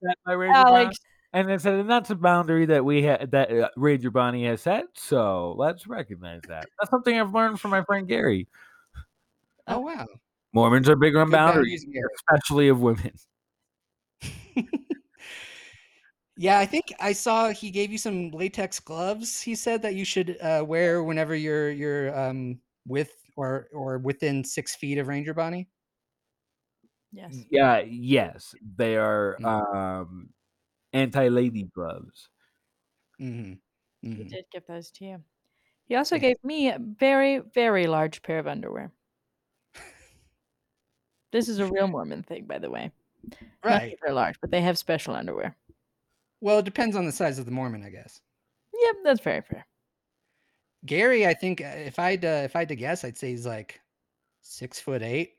set 0.05 0.17
by 0.25 0.33
Ranger 0.35 0.57
Alex, 0.59 0.97
And 1.33 1.51
it 1.51 1.61
said, 1.61 1.75
and 1.75 1.91
that's 1.91 2.11
a 2.11 2.15
boundary 2.15 2.67
that 2.67 2.85
we 2.85 3.03
had 3.03 3.31
that 3.33 3.51
uh, 3.51 3.69
Ranger 3.77 4.11
Bonnie 4.11 4.45
has 4.47 4.61
set. 4.63 4.85
So 4.95 5.55
let's 5.59 5.87
recognize 5.89 6.43
that. 6.49 6.67
That's 6.79 6.91
something 6.91 7.19
I've 7.19 7.35
learned 7.35 7.59
from 7.61 7.73
my 7.73 7.83
friend 7.83 8.07
Gary. 8.07 8.47
oh 9.67 9.81
wow. 9.81 10.07
Mormons 10.53 10.89
are 10.89 10.97
big 10.97 11.17
on 11.17 11.29
boundaries, 11.31 11.85
boundaries, 11.85 12.05
especially 12.31 12.69
of 12.69 12.81
women. 12.81 13.13
Yeah, 16.39 16.59
I 16.59 16.67
think 16.67 16.93
I 17.01 17.13
saw 17.13 17.49
he 17.51 17.71
gave 17.71 17.91
you 17.91 17.99
some 17.99 18.31
latex 18.31 18.79
gloves. 18.81 19.41
He 19.41 19.55
said 19.55 19.81
that 19.83 19.95
you 19.95 20.05
should 20.05 20.37
uh, 20.41 20.65
wear 20.67 21.03
whenever 21.03 21.35
you're 21.35 21.71
you're 21.71 22.19
um, 22.19 22.61
with 22.87 23.11
or 23.37 23.69
or 23.73 23.99
within 23.99 24.45
six 24.45 24.77
feet 24.77 24.99
of 24.99 25.09
Ranger 25.09 25.33
Bonnie. 25.35 25.69
yes. 27.13 27.47
Yeah, 27.51 27.81
yes, 27.81 28.55
they 28.77 28.97
are 28.97 29.39
Mm. 29.39 29.57
um, 29.75 30.33
anti-lady 30.93 31.65
gloves. 31.65 32.31
hmm 33.19 33.55
He 34.17 34.25
hmm 34.25 34.25
did 34.25 34.47
give 34.51 34.67
those 34.67 34.91
to 34.93 35.05
you. 35.05 35.25
He 35.87 35.97
also 35.97 36.19
Thank 36.19 36.21
gave 36.21 36.43
me 36.45 36.71
a 36.71 36.79
very, 36.81 37.39
very 37.41 37.87
large 37.89 38.23
pair 38.23 38.39
of 38.41 38.47
underwear. 38.49 38.93
This 41.31 41.49
is 41.49 41.61
a 41.61 41.67
real 41.69 41.87
Mormon 41.89 42.25
thing, 42.25 42.47
by 42.47 42.59
the 42.59 42.69
way. 42.71 42.91
Not 43.31 43.41
that 43.63 43.69
Right. 43.83 43.99
they're 44.05 44.15
large, 44.15 44.41
but 44.41 44.51
they 44.51 44.61
have 44.61 44.79
special 44.79 45.15
underwear. 45.15 45.57
Well, 46.41 46.59
it 46.59 46.65
depends 46.65 46.95
on 46.97 47.07
the 47.07 47.13
size 47.13 47.39
of 47.39 47.45
the 47.47 47.51
Mormon, 47.51 47.83
I 47.83 47.91
guess. 47.91 48.21
Yep, 48.73 48.97
that's 49.05 49.21
very 49.21 49.41
fair. 49.41 49.67
Gary, 50.85 51.27
I 51.27 51.35
think 51.35 51.61
uh, 51.61 51.65
if 51.77 51.99
I'd 51.99 52.25
uh, 52.25 52.43
if 52.45 52.55
I 52.55 52.61
had 52.61 52.69
to 52.69 52.77
guess, 52.77 53.05
I'd 53.05 53.17
say 53.19 53.31
he's 53.31 53.47
like 53.47 53.81
six 54.43 54.79
foot 54.79 55.03
eight, 55.03 55.33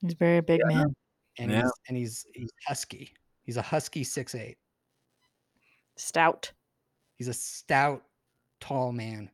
He's 0.00 0.14
a 0.14 0.16
very 0.16 0.40
big 0.40 0.60
man. 0.64 0.94
and 1.38 1.50
Yeah. 1.50 1.62
he's 1.62 1.72
and 1.88 1.96
he's 1.96 2.26
he's 2.34 2.50
husky. 2.66 3.12
He's 3.44 3.56
a 3.58 3.62
husky 3.62 4.02
six 4.02 4.34
eight. 4.34 4.56
Stout. 5.96 6.50
He's 7.16 7.28
a 7.28 7.34
stout, 7.34 8.02
tall 8.60 8.92
man. 8.92 9.30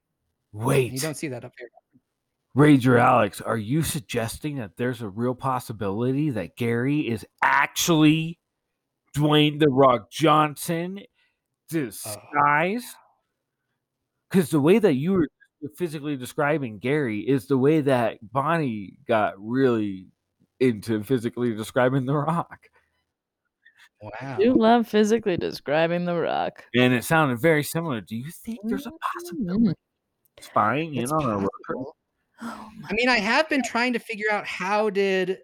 Wait, 0.53 0.93
you 0.93 0.99
don't 0.99 1.17
see 1.17 1.29
that 1.29 1.45
up 1.45 1.53
here. 1.59 1.69
Ranger 2.55 2.99
Alex, 2.99 3.41
are 3.41 3.57
you 3.57 3.83
suggesting 3.83 4.57
that 4.57 4.77
there's 4.77 5.01
a 5.01 5.09
real 5.09 5.35
possibility 5.35 6.31
that 6.31 6.57
Gary 6.57 7.01
is 7.09 7.25
actually 7.43 8.39
Dwayne 9.17 9.59
the 9.59 9.69
Rock 9.71 10.11
Johnson 10.11 11.01
disguised? 11.71 12.87
Because 14.31 14.51
the 14.51 14.61
way 14.61 14.79
that 14.79 14.95
you 14.95 15.13
were 15.13 15.29
physically 15.77 16.17
describing 16.17 16.79
Gary 16.79 17.21
is 17.21 17.47
the 17.47 17.57
way 17.59 17.81
that 17.83 18.19
Bonnie 18.23 18.99
got 19.09 19.35
really 19.39 20.09
into 20.61 21.03
physically 21.05 21.55
describing 21.55 22.05
The 22.05 22.15
Rock. 22.15 22.69
Wow. 24.03 24.37
You 24.41 24.55
love 24.55 24.89
physically 24.89 25.37
describing 25.37 26.05
the 26.07 26.17
rock. 26.17 26.65
And 26.75 26.93
it 26.93 27.05
sounded 27.05 27.39
very 27.41 27.63
similar. 27.63 28.01
Do 28.01 28.17
you 28.17 28.33
think 28.33 28.59
there's 28.65 28.87
a 28.87 28.91
possibility 28.91 29.69
Mm. 29.69 29.75
spying 30.41 30.95
in 30.97 31.05
It's 31.05 31.13
on 31.13 31.23
a 31.25 31.37
road 31.39 31.49
trip? 31.65 31.79
possible. 31.79 31.97
Oh 32.43 32.71
I 32.91 32.93
mean, 32.95 33.09
I 33.09 33.19
have 33.19 33.49
been 33.49 33.63
trying 33.63 33.93
to 33.93 33.99
figure 33.99 34.31
out 34.31 34.47
how 34.47 34.91
did 34.91 35.39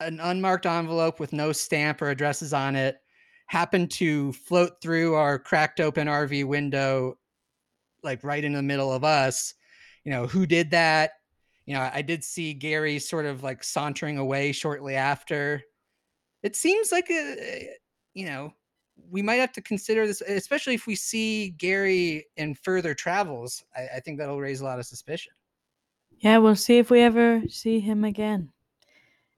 an 0.00 0.18
unmarked 0.20 0.66
envelope 0.66 1.20
with 1.20 1.32
no 1.32 1.52
stamp 1.52 2.02
or 2.02 2.10
addresses 2.10 2.52
on 2.52 2.74
it 2.74 2.96
happen 3.46 3.88
to 3.88 4.32
float 4.32 4.80
through 4.80 5.14
our 5.14 5.38
cracked 5.38 5.80
open 5.80 6.06
RV 6.06 6.44
window, 6.46 7.18
like 8.02 8.22
right 8.24 8.44
in 8.44 8.52
the 8.52 8.62
middle 8.62 8.92
of 8.92 9.04
us. 9.04 9.54
You 10.04 10.12
know, 10.12 10.26
who 10.26 10.46
did 10.46 10.70
that? 10.70 11.12
You 11.66 11.74
know, 11.74 11.90
I 11.92 12.02
did 12.02 12.24
see 12.24 12.54
Gary 12.54 12.98
sort 12.98 13.26
of 13.26 13.42
like 13.42 13.62
sauntering 13.62 14.18
away 14.18 14.52
shortly 14.52 14.96
after. 14.96 15.62
It 16.42 16.56
seems 16.56 16.90
like 16.90 17.10
a, 17.10 17.68
you 18.14 18.26
know, 18.26 18.54
we 19.10 19.22
might 19.22 19.36
have 19.36 19.52
to 19.52 19.62
consider 19.62 20.06
this, 20.06 20.20
especially 20.22 20.74
if 20.74 20.86
we 20.86 20.94
see 20.94 21.50
Gary 21.50 22.26
in 22.36 22.54
further 22.54 22.94
travels. 22.94 23.64
I, 23.76 23.96
I 23.96 24.00
think 24.00 24.18
that'll 24.18 24.40
raise 24.40 24.60
a 24.60 24.64
lot 24.64 24.78
of 24.78 24.86
suspicion. 24.86 25.32
Yeah, 26.20 26.36
we'll 26.36 26.56
see 26.56 26.76
if 26.76 26.90
we 26.90 27.00
ever 27.00 27.42
see 27.48 27.80
him 27.80 28.04
again. 28.04 28.52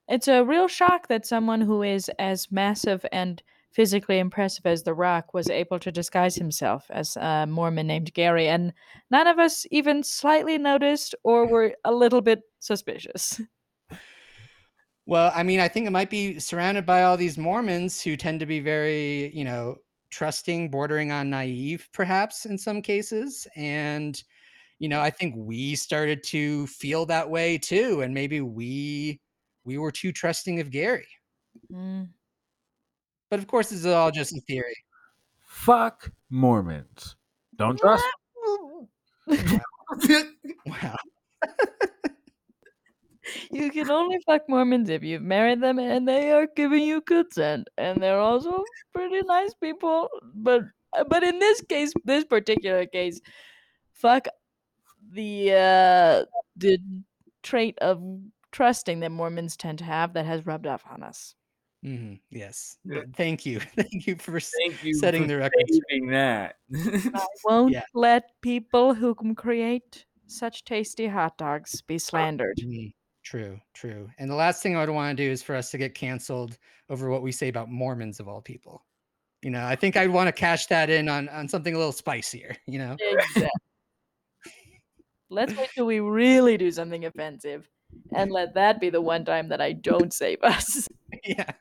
It's 0.09 0.27
a 0.27 0.43
real 0.43 0.67
shock 0.67 1.07
that 1.07 1.25
someone 1.25 1.61
who 1.61 1.81
is 1.81 2.09
as 2.19 2.51
massive 2.51 3.05
and 3.13 3.41
physically 3.71 4.19
impressive 4.19 4.65
as 4.65 4.83
The 4.83 4.93
Rock 4.93 5.33
was 5.33 5.49
able 5.49 5.79
to 5.79 5.91
disguise 5.93 6.35
himself 6.35 6.85
as 6.89 7.15
a 7.15 7.47
Mormon 7.47 7.87
named 7.87 8.13
Gary, 8.13 8.49
and 8.49 8.73
none 9.09 9.27
of 9.27 9.39
us 9.39 9.65
even 9.71 10.03
slightly 10.03 10.57
noticed 10.57 11.15
or 11.23 11.47
were 11.47 11.73
a 11.85 11.91
little 11.91 12.21
bit 12.21 12.41
suspicious. 12.59 13.41
Well, 15.05 15.33
I 15.35 15.43
mean, 15.43 15.59
I 15.59 15.67
think 15.67 15.85
it 15.85 15.91
might 15.91 16.09
be 16.09 16.39
surrounded 16.39 16.85
by 16.85 17.03
all 17.03 17.17
these 17.17 17.37
Mormons 17.37 18.01
who 18.01 18.15
tend 18.15 18.39
to 18.39 18.45
be 18.45 18.61
very, 18.61 19.35
you 19.35 19.43
know, 19.43 19.75
trusting, 20.11 20.69
bordering 20.69 21.11
on 21.11 21.29
naive, 21.29 21.89
perhaps 21.91 22.45
in 22.45 22.57
some 22.57 22.81
cases. 22.81 23.45
And, 23.57 24.23
you 24.83 24.89
know, 24.89 24.99
I 24.99 25.11
think 25.11 25.33
we 25.37 25.75
started 25.75 26.23
to 26.23 26.67
feel 26.67 27.05
that 27.05 27.29
way 27.29 27.57
too. 27.57 28.01
And 28.01 28.13
maybe 28.13 28.41
we 28.41 29.21
we 29.63 29.77
were 29.77 29.93
too 29.93 30.11
trusting 30.11 30.59
of 30.59 30.71
Gary. 30.71 31.07
Mm. 31.71 32.09
But 33.29 33.39
of 33.39 33.47
course, 33.47 33.69
this 33.69 33.79
is 33.79 33.85
all 33.85 34.11
just 34.11 34.35
a 34.35 34.41
theory. 34.41 34.75
Fuck 35.45 36.11
Mormons. 36.29 37.15
Don't 37.55 37.79
trust. 37.79 38.03
Wow. 40.65 40.97
You 43.51 43.71
can 43.71 43.89
only 43.89 44.19
fuck 44.25 44.41
Mormons 44.49 44.89
if 44.89 45.01
you've 45.01 45.21
married 45.21 45.61
them 45.61 45.79
and 45.79 46.05
they 46.05 46.33
are 46.33 46.45
giving 46.57 46.83
you 46.83 46.99
consent. 46.99 47.69
And 47.77 48.03
they're 48.03 48.19
also 48.19 48.65
pretty 48.93 49.21
nice 49.21 49.53
people. 49.53 50.09
But 50.35 50.63
but 51.07 51.23
in 51.23 51.39
this 51.39 51.61
case, 51.61 51.93
this 52.03 52.25
particular 52.25 52.85
case, 52.85 53.21
fuck 53.93 54.27
the 55.13 55.51
uh 55.51 56.25
the 56.57 56.77
trait 57.41 57.77
of 57.79 58.01
trusting 58.51 58.99
that 59.01 59.11
Mormons 59.11 59.57
tend 59.57 59.79
to 59.79 59.83
have 59.85 60.13
that 60.13 60.25
has 60.25 60.45
rubbed 60.45 60.67
off 60.67 60.83
on 60.89 61.03
us. 61.03 61.35
Mm-hmm. 61.85 62.15
Yes. 62.29 62.77
Yeah. 62.85 63.01
Thank 63.15 63.45
you. 63.45 63.59
Thank 63.75 64.07
you 64.07 64.15
for. 64.15 64.37
s- 64.37 64.51
Thank 64.57 64.83
you 64.83 64.93
Setting 64.95 65.23
for 65.23 65.27
the 65.27 65.37
record 65.37 65.65
straight. 65.67 65.83
saving 65.89 66.07
that. 66.11 66.55
I 67.13 67.25
won't 67.43 67.73
Yeah. 67.73 67.83
let 67.93 68.23
people 68.41 68.93
who 68.93 69.13
can 69.15 69.35
create 69.35 70.05
such 70.27 70.63
tasty 70.63 71.07
hot 71.07 71.37
dogs 71.37 71.81
be 71.81 71.97
slandered. 71.97 72.57
Mm, 72.63 72.93
True, 73.23 73.59
true. 73.73 74.09
And 74.17 74.29
the 74.29 74.35
last 74.35 74.61
thing 74.63 74.75
I 74.75 74.79
would 74.81 74.89
want 74.89 75.17
to 75.17 75.23
do 75.23 75.29
is 75.29 75.41
for 75.43 75.55
us 75.55 75.71
to 75.71 75.77
get 75.77 75.93
canceled 75.95 76.57
over 76.89 77.09
what 77.09 77.21
we 77.21 77.31
say 77.31 77.47
about 77.49 77.69
Mormons 77.69 78.19
of 78.19 78.27
all 78.27 78.41
people. 78.41 78.85
You 79.41 79.49
know, 79.51 79.65
I 79.65 79.75
think 79.75 79.97
I'd 79.97 80.09
want 80.09 80.27
to 80.27 80.31
cash 80.31 80.67
that 80.67 80.89
in 80.89 81.09
on 81.09 81.27
on 81.29 81.47
something 81.49 81.73
a 81.73 81.77
little 81.77 81.91
spicier, 81.91 82.55
you 82.65 82.79
know. 82.79 82.95
Exactly. 82.99 83.47
Let's 85.29 85.55
wait 85.55 85.69
till 85.75 85.85
we 85.87 85.99
really 85.99 86.57
do 86.57 86.71
something 86.71 87.05
offensive 87.05 87.67
and 88.13 88.31
let 88.31 88.53
that 88.55 88.79
be 88.79 88.89
the 88.89 89.01
one 89.01 89.25
time 89.25 89.49
that 89.49 89.61
I 89.61 89.73
don't 89.73 90.13
save 90.13 90.41
us. 90.43 90.87
yeah. 91.25 91.51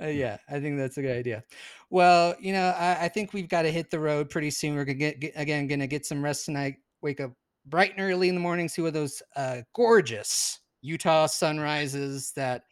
Uh, 0.00 0.06
yeah, 0.06 0.38
I 0.48 0.60
think 0.60 0.78
that's 0.78 0.96
a 0.96 1.02
good 1.02 1.16
idea. 1.16 1.44
Well, 1.90 2.34
you 2.40 2.52
know, 2.52 2.70
I, 2.70 3.04
I 3.04 3.08
think 3.08 3.32
we've 3.32 3.48
got 3.48 3.62
to 3.62 3.70
hit 3.70 3.90
the 3.90 4.00
road 4.00 4.30
pretty 4.30 4.50
soon. 4.50 4.74
We're 4.74 4.86
gonna 4.86 4.94
get, 4.94 5.20
get 5.20 5.32
again 5.36 5.66
gonna 5.66 5.86
get 5.86 6.06
some 6.06 6.24
rest 6.24 6.46
tonight. 6.46 6.76
Wake 7.02 7.20
up 7.20 7.32
bright 7.66 7.92
and 7.92 8.00
early 8.00 8.28
in 8.28 8.34
the 8.34 8.40
morning, 8.40 8.68
see 8.68 8.80
what 8.80 8.94
those 8.94 9.22
uh, 9.36 9.58
gorgeous 9.74 10.60
Utah 10.80 11.26
sunrises 11.26 12.32
that 12.36 12.62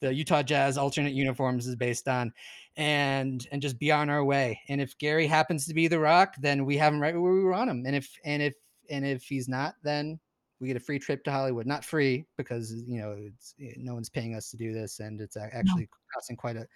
the 0.00 0.12
Utah 0.12 0.42
Jazz 0.42 0.76
alternate 0.76 1.12
uniforms 1.12 1.68
is 1.68 1.76
based 1.76 2.08
on, 2.08 2.32
and 2.76 3.46
and 3.52 3.62
just 3.62 3.78
be 3.78 3.92
on 3.92 4.10
our 4.10 4.24
way. 4.24 4.60
And 4.68 4.80
if 4.80 4.98
Gary 4.98 5.28
happens 5.28 5.66
to 5.66 5.74
be 5.74 5.86
the 5.86 6.00
Rock, 6.00 6.34
then 6.40 6.64
we 6.64 6.76
have 6.78 6.92
him 6.92 7.00
right 7.00 7.14
where 7.14 7.32
we 7.32 7.44
want 7.44 7.70
him. 7.70 7.84
And 7.86 7.94
if 7.94 8.12
and 8.24 8.42
if 8.42 8.54
and 8.92 9.04
if 9.04 9.24
he's 9.24 9.48
not, 9.48 9.74
then 9.82 10.20
we 10.60 10.68
get 10.68 10.76
a 10.76 10.80
free 10.80 11.00
trip 11.00 11.24
to 11.24 11.32
Hollywood. 11.32 11.66
Not 11.66 11.84
free 11.84 12.24
because 12.38 12.72
you 12.86 13.00
know 13.00 13.16
it's 13.18 13.54
eh, 13.60 13.72
no 13.78 13.94
one's 13.94 14.08
paying 14.08 14.36
us 14.36 14.50
to 14.50 14.56
do 14.56 14.72
this, 14.72 15.00
and 15.00 15.20
it's 15.20 15.36
actually 15.36 15.88
costing 16.14 16.36
quite 16.36 16.56
a 16.56 16.66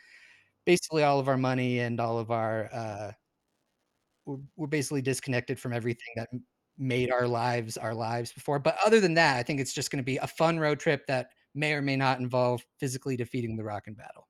basically 0.64 1.04
all 1.04 1.20
of 1.20 1.28
our 1.28 1.36
money 1.36 1.78
and 1.78 2.00
all 2.00 2.18
of 2.18 2.32
our 2.32 2.68
uh, 2.74 3.12
we're, 4.24 4.38
we're 4.56 4.66
basically 4.66 5.02
disconnected 5.02 5.60
from 5.60 5.72
everything 5.72 6.12
that 6.16 6.28
made 6.78 7.10
our 7.12 7.28
lives 7.28 7.76
our 7.76 7.94
lives 7.94 8.32
before. 8.32 8.58
But 8.58 8.76
other 8.84 9.00
than 9.00 9.14
that, 9.14 9.36
I 9.36 9.42
think 9.42 9.60
it's 9.60 9.72
just 9.72 9.90
going 9.90 10.02
to 10.02 10.04
be 10.04 10.16
a 10.16 10.26
fun 10.26 10.58
road 10.58 10.80
trip 10.80 11.06
that 11.06 11.28
may 11.54 11.72
or 11.72 11.82
may 11.82 11.96
not 11.96 12.18
involve 12.18 12.62
physically 12.80 13.16
defeating 13.16 13.56
the 13.56 13.64
Rock 13.64 13.84
in 13.86 13.94
battle. 13.94 14.26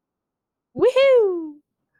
Woohoo! 0.76 1.55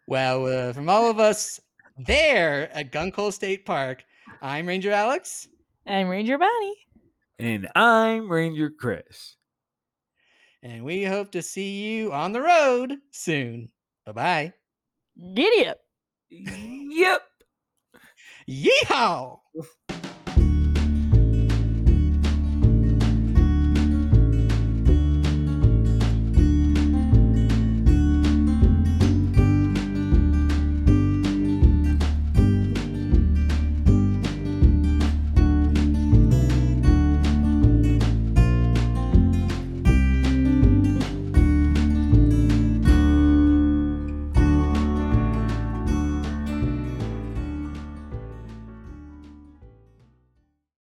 Well, 0.07 0.47
uh, 0.47 0.73
from 0.73 0.89
all 0.89 1.11
of 1.11 1.19
us 1.19 1.59
there 1.97 2.71
at 2.77 2.93
Gunkhole 2.93 3.33
State 3.33 3.65
Park, 3.65 4.05
I'm 4.43 4.67
Ranger 4.67 4.93
Alex. 4.93 5.49
I'm 5.87 6.09
Ranger 6.09 6.39
Bonnie. 6.39 6.77
and 7.39 7.69
I'm 7.75 8.31
Ranger 8.31 8.71
Chris. 8.71 9.37
And 10.63 10.85
we 10.85 11.05
hope 11.05 11.31
to 11.33 11.43
see 11.43 11.85
you 11.85 12.13
on 12.13 12.33
the 12.33 12.43
road 12.43 12.95
soon. 13.13 13.69
Bye 14.05 14.13
bye. 14.13 14.53
Giddy 15.35 15.67
up. 15.69 15.79
Yep. 16.31 17.23
Yeehaw! 18.49 19.39